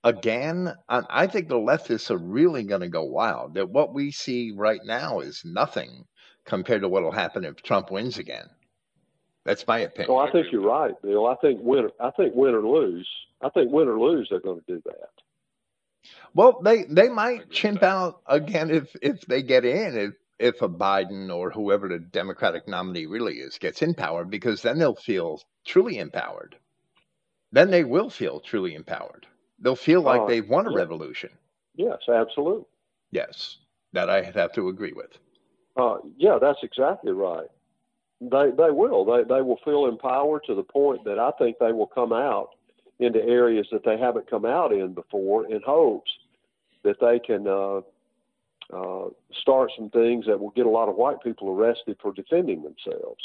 [0.03, 3.55] again, I think the leftists are really going to go wild.
[3.55, 6.05] That what we see right now is nothing
[6.45, 8.47] compared to what will happen if Trump wins again.
[9.45, 10.15] That's my opinion.
[10.15, 11.27] Well, I think you're right, Bill.
[11.27, 11.89] I think win.
[12.01, 13.09] I think win or lose.
[13.41, 15.24] I think win or lose, they're going to do that.
[16.35, 20.69] Well, they they might chimp out again if if they get in if if a
[20.69, 25.41] Biden or whoever the Democratic nominee really is gets in power because then they'll feel
[25.65, 26.57] truly empowered.
[27.53, 29.27] Then they will feel truly empowered.
[29.61, 30.79] They'll feel like uh, they've won a yeah.
[30.79, 31.31] revolution.
[31.77, 32.67] Yes, absolutely.
[33.13, 33.59] Yes,
[33.93, 35.19] that I have to agree with.
[35.77, 37.49] Uh, yeah, that's exactly right.
[38.21, 39.05] They they will.
[39.05, 42.51] They they will feel empowered to the point that I think they will come out
[42.99, 46.11] into areas that they haven't come out in before in hopes
[46.83, 47.81] that they can uh,
[48.73, 52.63] uh, start some things that will get a lot of white people arrested for defending
[52.63, 53.23] themselves.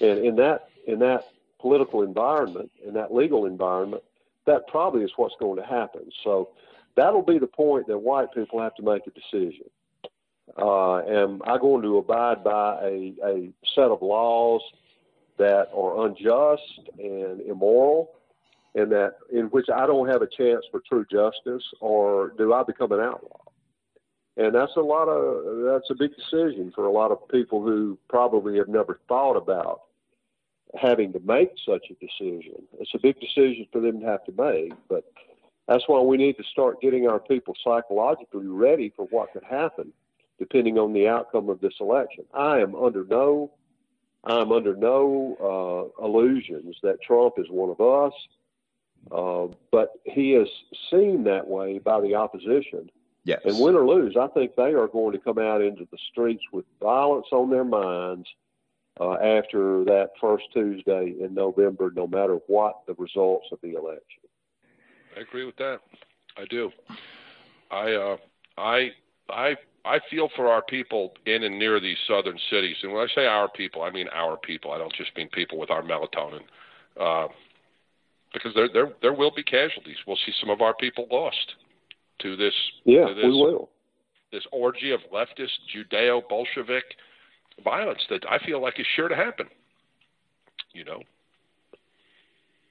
[0.00, 1.28] And in that in that
[1.60, 4.02] political environment, in that legal environment,
[4.46, 6.10] that probably is what's going to happen.
[6.24, 6.50] So
[6.96, 9.66] that'll be the point that white people have to make a decision.
[10.58, 14.60] Uh, am I going to abide by a, a set of laws
[15.38, 18.10] that are unjust and immoral,
[18.74, 22.62] and that in which I don't have a chance for true justice, or do I
[22.62, 23.38] become an outlaw?
[24.36, 27.98] And that's a lot of that's a big decision for a lot of people who
[28.08, 29.82] probably have never thought about
[30.74, 32.62] having to make such a decision.
[32.80, 35.04] It's a big decision for them to have to make, but
[35.68, 39.92] that's why we need to start getting our people psychologically ready for what could happen
[40.38, 42.24] depending on the outcome of this election.
[42.34, 43.52] I am under no
[44.24, 48.12] I'm under no uh, illusions that Trump is one of us,
[49.10, 50.48] uh, but he is
[50.90, 52.90] seen that way by the opposition
[53.24, 53.40] Yes.
[53.44, 56.42] And win or lose, I think they are going to come out into the streets
[56.52, 58.26] with violence on their minds
[59.00, 64.22] uh, after that first Tuesday in November, no matter what the results of the election.
[65.16, 65.80] I agree with that.
[66.36, 66.72] I do.
[67.70, 68.16] I uh,
[68.58, 68.90] I
[69.30, 73.14] I I feel for our people in and near these southern cities, and when I
[73.14, 74.72] say our people, I mean our people.
[74.72, 76.42] I don't just mean people with our melatonin,
[76.98, 77.28] uh,
[78.32, 79.96] because there there there will be casualties.
[80.06, 81.54] We'll see some of our people lost
[82.20, 82.54] to this.
[82.84, 83.70] Yeah, to this, we will.
[84.32, 86.84] This orgy of leftist Judeo-Bolshevik
[87.62, 89.46] violence that I feel like is sure to happen.
[90.72, 91.02] You know.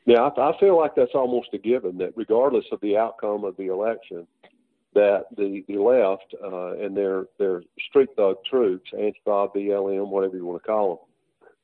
[0.05, 3.55] Yeah, I, I feel like that's almost a given that regardless of the outcome of
[3.57, 4.25] the election,
[4.93, 10.45] that the the left uh, and their their street thug troops, Antifa, BLM, whatever you
[10.45, 11.07] want to call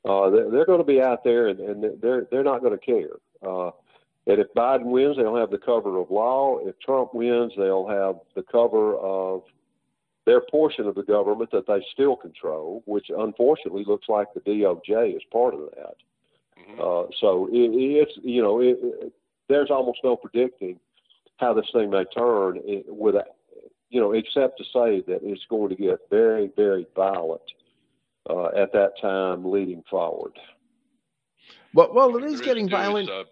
[0.06, 2.78] them, uh, they're, they're going to be out there and, and they're they're not going
[2.78, 3.18] to care.
[3.46, 3.72] Uh,
[4.28, 6.60] and if Biden wins, they'll have the cover of law.
[6.60, 9.44] If Trump wins, they'll have the cover of
[10.26, 15.16] their portion of the government that they still control, which unfortunately looks like the DOJ
[15.16, 15.96] is part of that.
[16.60, 16.82] Mm-hmm.
[16.82, 19.14] Uh, so it, it's you know it, it,
[19.48, 20.78] there's almost no predicting
[21.38, 23.16] how this thing may turn with
[23.90, 27.42] you know except to say that it's going to get very very violent
[28.30, 30.34] uh, at that time leading forward.
[31.74, 33.10] Well, well, it is getting violent.
[33.10, 33.24] Is, uh,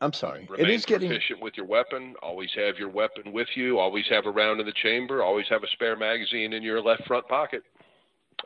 [0.00, 0.46] I'm sorry.
[0.48, 2.14] Remain it is getting proficient with your weapon.
[2.22, 3.78] Always have your weapon with you.
[3.78, 5.22] Always have a round in the chamber.
[5.22, 7.64] Always have a spare magazine in your left front pocket,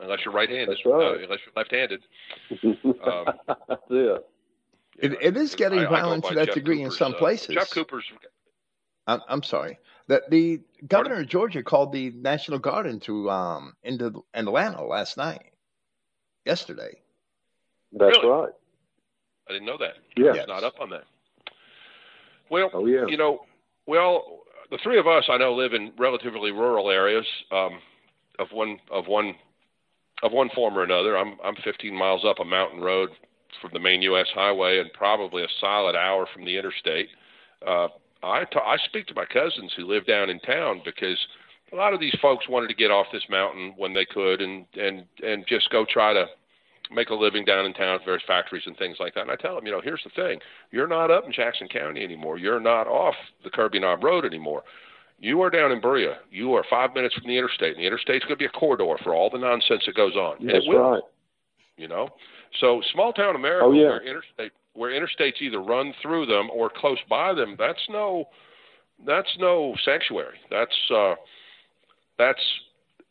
[0.01, 0.69] unless you're right-handed.
[0.69, 1.21] That's right.
[1.21, 2.01] Uh, unless you're left-handed.
[3.03, 3.25] um,
[3.89, 4.17] yeah.
[4.97, 7.17] It, it is getting I, violent I to that Jeff degree Cooper's, in some uh,
[7.17, 7.55] places.
[7.55, 8.05] Jeff Cooper's.
[9.05, 9.77] I'm, I'm sorry
[10.07, 15.43] that the governor of Georgia called the National Guard into um into Atlanta last night,
[16.45, 17.01] yesterday.
[17.91, 18.27] That's really?
[18.27, 18.53] right.
[19.49, 19.95] I didn't know that.
[20.15, 21.03] Yeah, I not up on that.
[22.49, 23.05] Well, oh, yeah.
[23.07, 23.45] you know,
[23.87, 24.41] well,
[24.71, 27.79] the three of us I know live in relatively rural areas um,
[28.39, 29.35] of one of one
[30.23, 31.17] of one form or another.
[31.17, 33.09] I'm I'm 15 miles up a mountain road
[33.61, 34.27] from the main U.S.
[34.33, 37.09] highway and probably a solid hour from the interstate.
[37.65, 37.87] Uh,
[38.23, 41.17] I ta- I speak to my cousins who live down in town because
[41.71, 44.65] a lot of these folks wanted to get off this mountain when they could and
[44.75, 46.25] and and just go try to
[46.91, 49.21] make a living down in town, various factories and things like that.
[49.21, 50.39] And I tell them, you know, here's the thing:
[50.71, 52.37] you're not up in Jackson County anymore.
[52.37, 54.63] You're not off the Kirby Knob Road anymore.
[55.19, 56.17] You are down in Berea.
[56.31, 58.95] You are five minutes from the interstate, and the interstate's going to be a corridor
[59.03, 60.45] for all the nonsense that goes on.
[60.45, 61.03] That's will, right.
[61.77, 62.09] You know,
[62.59, 63.87] so small town America, oh, yeah.
[63.87, 68.25] where interstate, where interstates either run through them or close by them, that's no,
[69.05, 70.37] that's no sanctuary.
[70.51, 71.15] That's uh,
[72.17, 72.41] that's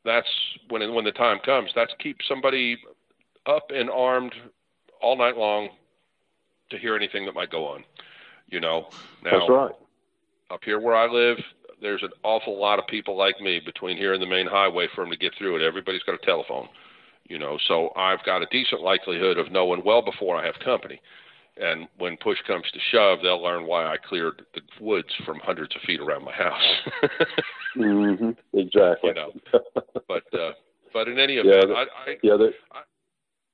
[0.04, 0.28] that's
[0.68, 1.70] when when the time comes.
[1.74, 2.76] That's keep somebody
[3.46, 4.34] up and armed
[5.00, 5.68] all night long
[6.70, 7.84] to hear anything that might go on.
[8.48, 8.88] You know,
[9.24, 9.72] now that's right.
[10.50, 11.38] Up here where I live,
[11.80, 15.02] there's an awful lot of people like me between here and the main highway for
[15.02, 15.62] them to get through it.
[15.62, 16.68] Everybody's got a telephone,
[17.24, 21.00] you know, so I've got a decent likelihood of knowing well before I have company.
[21.56, 25.74] And when push comes to shove, they'll learn why I cleared the woods from hundreds
[25.76, 26.62] of feet around my house.
[27.76, 28.30] mm-hmm.
[28.58, 29.10] Exactly.
[29.10, 29.32] You know,
[30.08, 30.52] but uh,
[30.94, 32.36] but in any event, yeah, I, I, yeah,
[32.72, 32.80] I,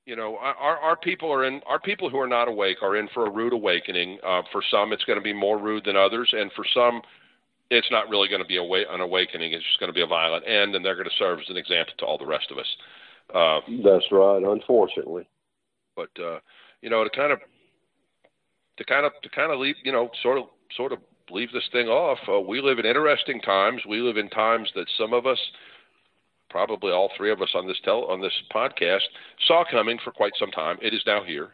[0.09, 3.07] you know, our our people are in our people who are not awake are in
[3.13, 4.17] for a rude awakening.
[4.25, 7.03] Uh, for some, it's going to be more rude than others, and for some,
[7.69, 9.53] it's not really going to be a an awakening.
[9.53, 11.57] It's just going to be a violent end, and they're going to serve as an
[11.57, 12.65] example to all the rest of us.
[13.35, 15.29] Uh, That's right, unfortunately.
[15.95, 16.39] But uh,
[16.81, 17.39] you know, to kind of
[18.79, 20.45] to kind of to kind of leave, you know, sort of
[20.75, 20.97] sort of
[21.29, 22.17] leave this thing off.
[22.27, 23.83] Uh, we live in interesting times.
[23.87, 25.37] We live in times that some of us
[26.49, 29.07] probably all three of us on this tel- on this podcast
[29.47, 30.77] saw coming for quite some time.
[30.81, 31.49] It is now here,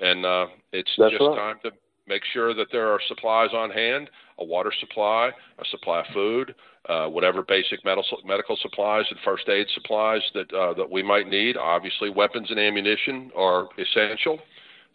[0.00, 1.36] and uh, it's That's just right.
[1.36, 1.70] time to
[2.08, 6.54] make sure that there are supplies on hand, a water supply, a supply of food,
[6.88, 11.28] uh, whatever basic medical medical supplies and first aid supplies that uh, that we might
[11.28, 11.56] need.
[11.56, 14.38] Obviously, weapons and ammunition are essential.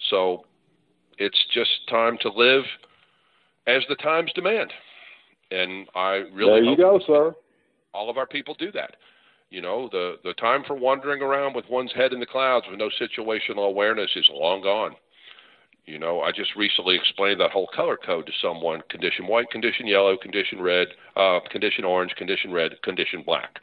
[0.09, 0.45] So
[1.17, 2.63] it's just time to live
[3.67, 4.71] as the times demand.
[5.51, 7.35] And I really there you go, sir.
[7.93, 8.95] All of our people do that.
[9.51, 12.79] You know, the the time for wandering around with one's head in the clouds with
[12.79, 14.95] no situational awareness is long gone.
[15.85, 19.87] You know, I just recently explained that whole color code to someone: condition white, condition
[19.87, 20.87] yellow, condition red,
[21.17, 23.59] uh, condition orange, condition red, condition black.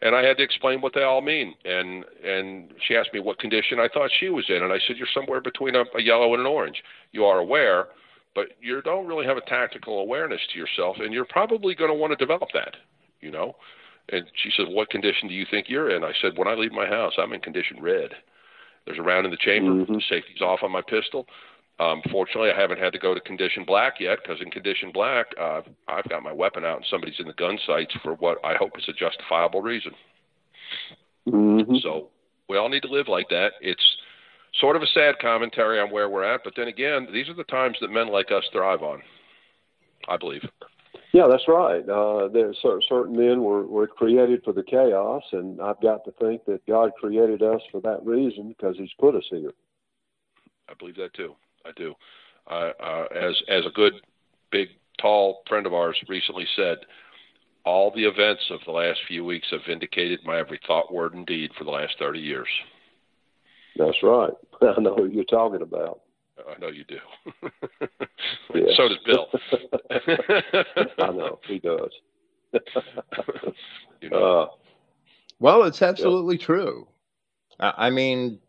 [0.00, 1.54] And I had to explain what they all mean.
[1.64, 4.96] And and she asked me what condition I thought she was in, and I said,
[4.96, 6.84] "You're somewhere between a, a yellow and an orange.
[7.10, 7.88] You are aware,
[8.36, 11.96] but you don't really have a tactical awareness to yourself, and you're probably going to
[11.96, 12.76] want to develop that.
[13.20, 13.56] You know."
[14.08, 16.04] And she said, What condition do you think you're in?
[16.04, 18.10] I said, When I leave my house, I'm in condition red.
[18.84, 19.94] There's a round in the chamber, mm-hmm.
[19.94, 21.26] the safety's off on my pistol.
[21.78, 25.26] Um, fortunately, I haven't had to go to condition black yet because in condition black,
[25.40, 28.54] uh, I've got my weapon out and somebody's in the gun sights for what I
[28.54, 29.92] hope is a justifiable reason.
[31.28, 31.76] Mm-hmm.
[31.82, 32.08] So
[32.48, 33.52] we all need to live like that.
[33.60, 33.96] It's
[34.60, 37.44] sort of a sad commentary on where we're at, but then again, these are the
[37.44, 39.02] times that men like us thrive on.
[40.08, 40.42] I believe.
[41.12, 41.86] Yeah, that's right.
[41.86, 46.46] Uh, there certain men were, were created for the chaos, and I've got to think
[46.46, 49.52] that God created us for that reason because He's put us here.
[50.70, 51.34] I believe that too.
[51.66, 51.94] I do.
[52.50, 53.92] Uh, uh, as as a good,
[54.50, 54.68] big,
[55.00, 56.78] tall friend of ours recently said,
[57.64, 61.26] all the events of the last few weeks have vindicated my every thought, word, and
[61.26, 62.48] deed for the last thirty years.
[63.76, 64.32] That's right.
[64.62, 66.01] I know who you're talking about.
[66.48, 66.98] I know you do.
[68.54, 68.74] Yeah.
[68.76, 69.28] so does Bill.
[70.98, 71.90] I know he does.
[74.00, 74.40] you know.
[74.42, 74.48] Uh,
[75.40, 76.86] Well, it's absolutely true.
[77.58, 78.40] I, I mean,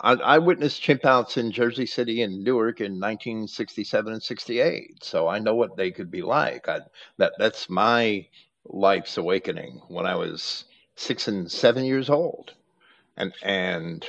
[0.00, 5.28] I, I witnessed chimp outs in Jersey City and Newark in 1967 and 68, so
[5.28, 6.68] I know what they could be like.
[6.68, 6.80] I,
[7.18, 8.26] that that's my
[8.66, 10.64] life's awakening when I was
[10.96, 12.54] six and seven years old,
[13.16, 14.06] and and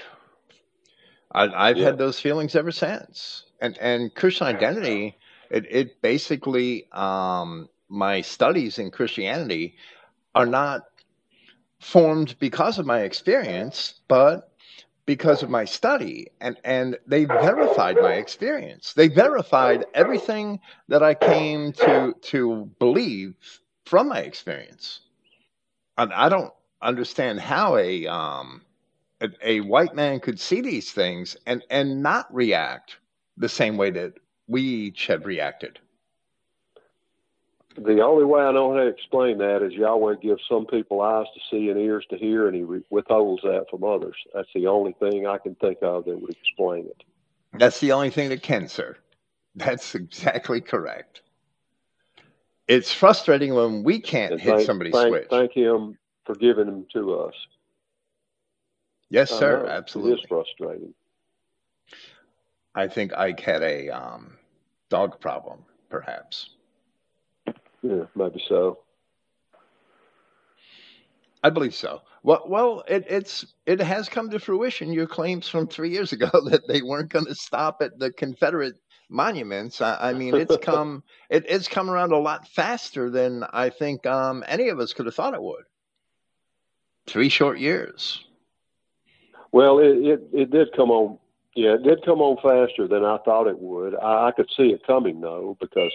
[1.31, 1.85] I, I've Yeah.
[1.85, 3.43] had those feelings ever since.
[3.61, 5.17] And and Christian identity,
[5.49, 9.75] it it basically um, my studies in Christianity
[10.35, 10.83] are not
[11.79, 14.51] formed because of my experience, but
[15.05, 16.27] because of my study.
[16.39, 18.93] And, and they verified my experience.
[18.93, 23.35] They verified everything that I came to, to believe
[23.85, 25.01] from my experience.
[25.97, 28.61] And I don't understand how a, um,
[29.43, 32.97] a, white man could see these things and, and not react
[33.37, 34.13] the same way that
[34.47, 35.79] we each have reacted.
[37.77, 41.27] the only way I know how to explain that is Yahweh gives some people eyes
[41.33, 44.15] to see and ears to hear, and He withholds that from others.
[44.33, 47.03] That's the only thing I can think of that would explain it.
[47.53, 48.97] That's the only thing that can, sir.
[49.55, 51.21] That's exactly correct.
[52.67, 55.27] It's frustrating when we can't And hit thank, somebody's thank, switch.
[55.29, 57.33] thank Him for giving them to us.
[59.09, 59.65] Yes, sir.
[59.67, 60.19] Absolutely.
[60.19, 60.93] is frustrating.
[62.75, 64.37] I think Ike had a um,
[64.89, 66.51] dog problem, perhaps.
[67.81, 68.79] Yeah, maybe so.
[71.43, 72.01] I believe so.
[72.23, 74.91] Well, well, it, it's it has come to fruition.
[74.91, 78.75] Your claims from three years ago that they weren't going to stop at the Confederate
[79.09, 79.81] monuments.
[79.81, 84.05] I, I mean, it's come it, it's come around a lot faster than I think
[84.05, 85.63] um, any of us could have thought it would.
[87.07, 88.25] Three short years.
[89.51, 91.17] Well, it, it it did come on.
[91.55, 93.95] Yeah, it did come on faster than I thought it would.
[93.95, 95.91] I, I could see it coming though because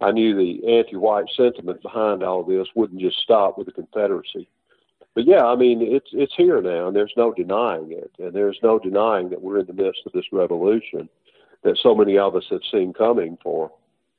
[0.00, 4.48] I knew the anti-white sentiment behind all this wouldn't just stop with the Confederacy.
[5.14, 8.58] But yeah, I mean it's it's here now, and there's no denying it, and there's
[8.62, 11.08] no denying that we're in the midst of this revolution
[11.62, 13.70] that so many of us have seen coming for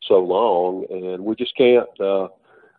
[0.01, 2.27] so long, and we just can't uh,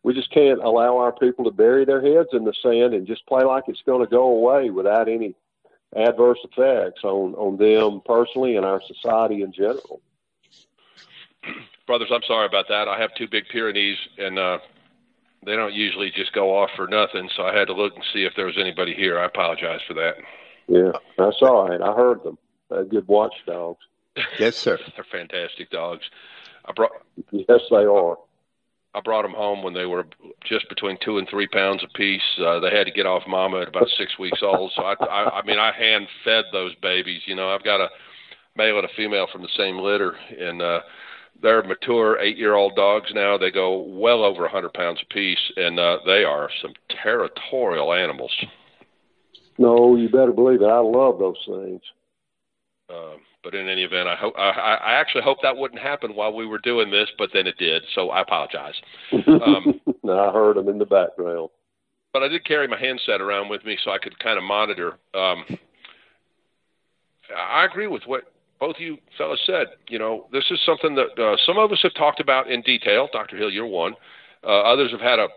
[0.03, 3.27] we just can't allow our people to bury their heads in the sand and just
[3.27, 5.35] play like it's going to go away without any
[5.97, 10.01] adverse effects on on them personally and our society in general.
[11.87, 12.87] Brothers, I'm sorry about that.
[12.87, 14.59] I have two big Pyrenees, and uh,
[15.45, 17.29] they don't usually just go off for nothing.
[17.35, 19.19] So I had to look and see if there was anybody here.
[19.19, 20.17] I apologize for that.
[20.69, 21.81] Yeah, that's all right.
[21.81, 22.39] I heard them.
[22.69, 23.81] They're good watchdogs.
[24.39, 24.79] Yes, sir.
[24.95, 26.05] They're fantastic dogs.
[26.65, 26.93] I brought
[27.33, 28.19] Yes, they are.
[28.95, 30.07] I brought them home when they were
[30.45, 32.23] just between two and three pounds apiece.
[32.45, 34.73] Uh, they had to get off mama at about six weeks old.
[34.75, 37.23] So I, I, I mean, I hand fed those babies.
[37.27, 37.89] You know, I've got a
[38.57, 40.81] male and a female from the same litter, and uh,
[41.41, 43.39] they're mature eight-year-old dogs now.
[43.39, 46.73] They go well over a hundred pounds apiece, and uh, they are some
[47.03, 48.33] territorial animals.
[49.57, 50.67] No, you better believe it.
[50.67, 51.81] I love those things.
[52.93, 56.33] Uh, but in any event, I hope I, I actually hope that wouldn't happen while
[56.33, 57.83] we were doing this, but then it did.
[57.95, 58.75] So I apologize.
[59.13, 61.49] Um, I heard them in the background.
[62.13, 64.99] but I did carry my handset around with me so I could kind of monitor.
[65.15, 65.45] Um,
[67.37, 68.25] I agree with what
[68.59, 69.69] both you fellas said.
[69.89, 73.09] You know, this is something that uh, some of us have talked about in detail.
[73.13, 73.37] Dr.
[73.37, 73.95] Hill, you're one.
[74.45, 75.29] Uh, others have had a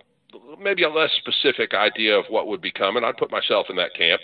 [0.60, 3.04] maybe a less specific idea of what would be coming.
[3.04, 4.22] I'd put myself in that camp.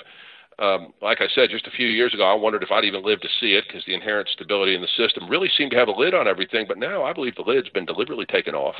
[0.60, 3.22] Um, like I said, just a few years ago, I wondered if I'd even live
[3.22, 5.92] to see it because the inherent stability in the system really seemed to have a
[5.92, 6.66] lid on everything.
[6.68, 8.76] But now I believe the lid's been deliberately taken off,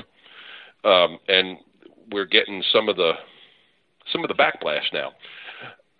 [0.84, 1.58] um, and
[2.12, 3.14] we're getting some of the
[4.12, 5.14] some of the backlash now.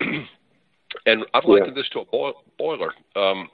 [1.06, 1.50] and I've Yeah.
[1.50, 2.92] likened this to a boil, boiler.
[3.16, 3.48] Um,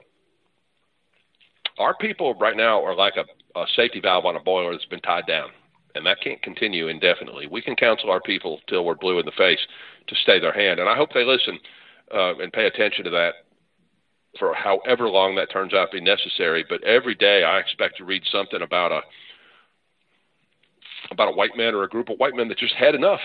[1.79, 4.99] our people right now are like a, a safety valve on a boiler that's been
[4.99, 5.51] tied down,
[5.95, 7.47] and that can't continue indefinitely.
[7.47, 9.59] We can counsel our people till we're blue in the face
[10.07, 11.57] to stay their hand, and I hope they listen
[12.13, 13.33] uh, and pay attention to that.
[14.39, 16.63] for however long that turns out to be necessary.
[16.67, 19.01] But every day I expect to read something about a
[21.11, 23.19] about a white man or a group of white men that just had enough.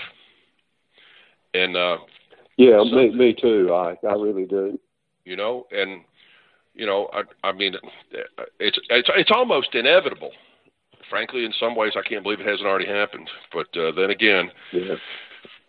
[1.53, 1.97] And uh,
[2.57, 3.73] yeah, so, me, me too.
[3.73, 4.79] I I really do.
[5.25, 6.01] You know, and
[6.73, 7.75] you know, I I mean,
[8.59, 10.31] it's it's it's almost inevitable.
[11.09, 13.29] Frankly, in some ways, I can't believe it hasn't already happened.
[13.51, 14.95] But uh, then again, yeah.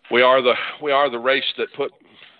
[0.09, 1.91] we are the we are the race that put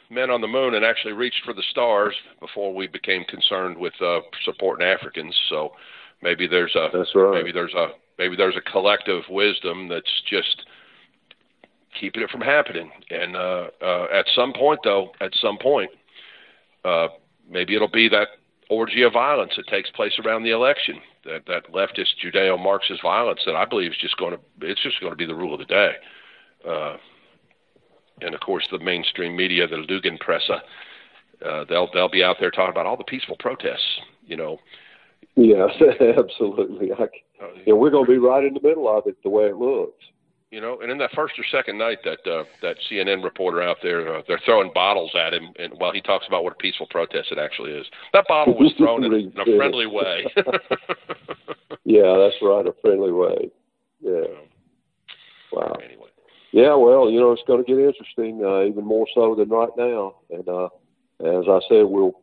[0.10, 3.94] men on the moon and actually reached for the stars before we became concerned with
[4.02, 5.36] uh, supporting Africans.
[5.50, 5.74] So
[6.22, 7.34] maybe there's a that's right.
[7.34, 10.66] maybe there's a maybe there's a collective wisdom that's just
[12.00, 12.92] keeping it from happening.
[13.10, 15.92] And uh, uh, at some point, though, at some point,
[16.84, 17.08] uh,
[17.50, 18.28] maybe it'll be that
[18.70, 20.96] orgy of violence that takes place around the election.
[21.26, 25.12] That that leftist Judeo-Marxist violence that I believe is just going to it's just going
[25.12, 25.92] to be the rule of the day.
[26.68, 26.98] Uh,
[28.22, 30.60] and of course, the mainstream media, the Lügenpresse,
[31.46, 34.00] uh, they'll they'll be out there talking about all the peaceful protests.
[34.26, 34.60] You know.
[35.36, 35.70] Yes,
[36.18, 36.92] absolutely.
[36.94, 39.46] I, uh, yeah, we're going to be right in the middle of it, the way
[39.46, 40.04] it looks.
[40.52, 43.78] You know, and in that first or second night, that uh, that CNN reporter out
[43.84, 46.88] there, uh, they're throwing bottles at him, and while he talks about what a peaceful
[46.90, 50.24] protest it actually is, that bottle was thrown in, in a friendly way.
[51.84, 53.50] yeah, that's right, a friendly way.
[54.00, 54.28] Yeah.
[55.52, 55.78] Wow.
[55.84, 56.10] Anyway.
[56.56, 59.76] Yeah, well, you know, it's going to get interesting, uh, even more so than right
[59.78, 60.16] now.
[60.30, 60.70] And uh,
[61.20, 62.22] as I said, we'll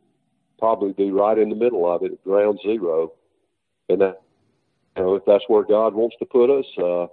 [0.59, 3.13] probably be right in the middle of it ground zero.
[3.91, 4.23] And that,
[4.97, 7.09] you know, if that's where God wants to put us, uh,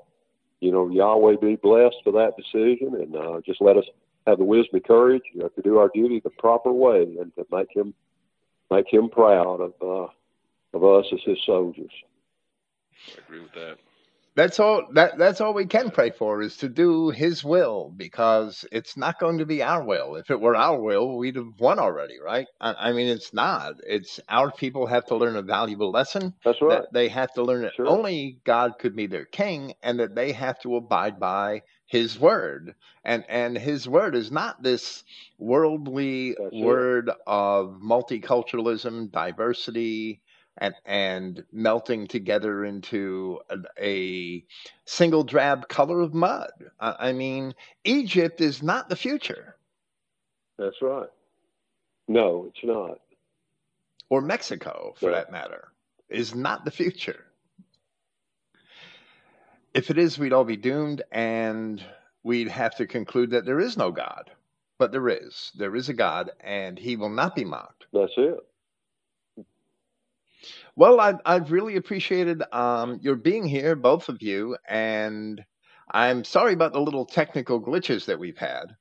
[0.61, 3.83] you know, Yahweh be blessed for that decision, and uh, just let us
[4.25, 7.35] have the wisdom and courage you know, to do our duty the proper way, and
[7.35, 7.93] to make him
[8.71, 10.07] make him proud of uh,
[10.73, 11.91] of us as his soldiers.
[13.09, 13.77] I agree with that
[14.39, 18.65] that's all that that's all we can pray for is to do his will because
[18.71, 20.15] it's not going to be our will.
[20.15, 22.47] If it were our will we'd have won already right?
[22.61, 23.73] I, I mean it's not.
[23.85, 26.83] It's our people have to learn a valuable lesson that's right.
[26.83, 27.87] that they have to learn that sure.
[27.87, 32.75] only god could be their king and that they have to abide by his word.
[33.03, 35.03] And and his word is not this
[35.37, 37.15] worldly that's word it.
[37.27, 40.21] of multiculturalism diversity
[40.59, 44.45] and and melting together into a, a
[44.85, 46.51] single drab color of mud.
[46.79, 49.55] I, I mean, Egypt is not the future.
[50.57, 51.09] That's right.
[52.07, 52.99] No, it's not.
[54.09, 55.15] Or Mexico, for no.
[55.15, 55.69] that matter,
[56.09, 57.25] is not the future.
[59.73, 61.81] If it is, we'd all be doomed, and
[62.23, 64.31] we'd have to conclude that there is no God.
[64.79, 65.51] But there is.
[65.55, 67.85] There is a God, and he will not be mocked.
[67.93, 68.39] That's it.
[70.75, 75.43] Well, I've, I've really appreciated um, your being here, both of you, and
[75.91, 78.75] I'm sorry about the little technical glitches that we've had.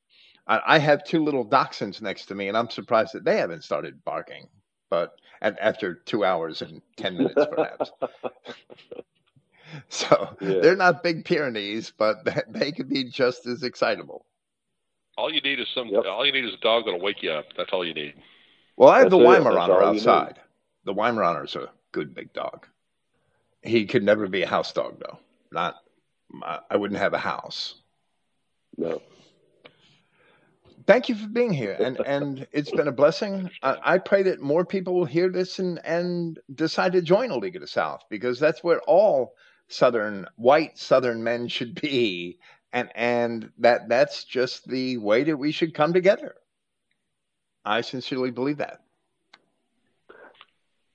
[0.46, 3.64] I, I have two little dachshunds next to me, and I'm surprised that they haven't
[3.64, 4.48] started barking.
[4.90, 5.12] But
[5.42, 7.90] at, after two hours and ten minutes, perhaps.
[9.88, 10.60] so yeah.
[10.60, 12.18] they're not big Pyrenees, but
[12.48, 14.24] they could be just as excitable.
[15.16, 15.88] All you need is some.
[15.88, 16.04] Yep.
[16.06, 17.46] All you need is a dog that'll wake you up.
[17.56, 18.14] That's all you need.
[18.76, 20.38] Well, I have That's the Weimaraner outside.
[20.84, 22.66] The Weimaraner's a good big dog.
[23.62, 25.18] He could never be a house dog, though.
[25.52, 25.76] Not,
[26.70, 27.74] I wouldn't have a house.
[28.76, 29.02] No.
[30.86, 33.50] Thank you for being here, and and it's been a blessing.
[33.62, 37.36] I, I pray that more people will hear this and and decide to join a
[37.36, 39.34] League of the South because that's where all
[39.68, 42.38] Southern white Southern men should be,
[42.72, 46.36] and and that that's just the way that we should come together.
[47.66, 48.80] I sincerely believe that.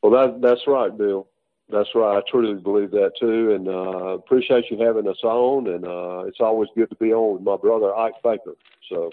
[0.04, 1.28] Well, that that's right, Bill.
[1.70, 2.18] That's right.
[2.18, 5.68] I truly believe that too, and uh, appreciate you having us on.
[5.68, 8.54] And uh, it's always good to be on with my brother Ike Baker.
[8.90, 9.10] So.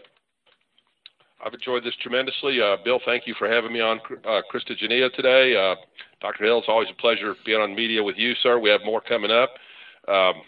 [1.43, 2.61] I've enjoyed this tremendously.
[2.61, 5.57] Uh, Bill, thank you for having me on uh, Christogenea today.
[5.57, 5.75] Uh,
[6.21, 6.45] Dr.
[6.45, 8.59] Hill, it's always a pleasure being on media with you, sir.
[8.59, 9.55] We have more coming up.
[10.07, 10.43] Um,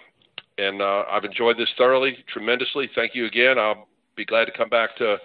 [0.58, 2.90] and uh, I've enjoyed this thoroughly, tremendously.
[2.94, 3.58] Thank you again.
[3.58, 5.16] I'll be glad to come back to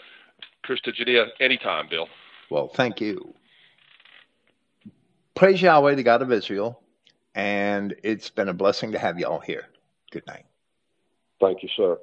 [0.66, 2.08] Christogenea anytime, Bill.
[2.50, 3.34] Well, thank you.
[5.38, 6.82] Praise Yahweh, the God of Israel.
[7.36, 9.68] And it's been a blessing to have you all here.
[10.12, 10.46] Good night.
[11.40, 12.00] Thank you, sir.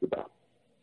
[0.00, 0.24] Goodbye.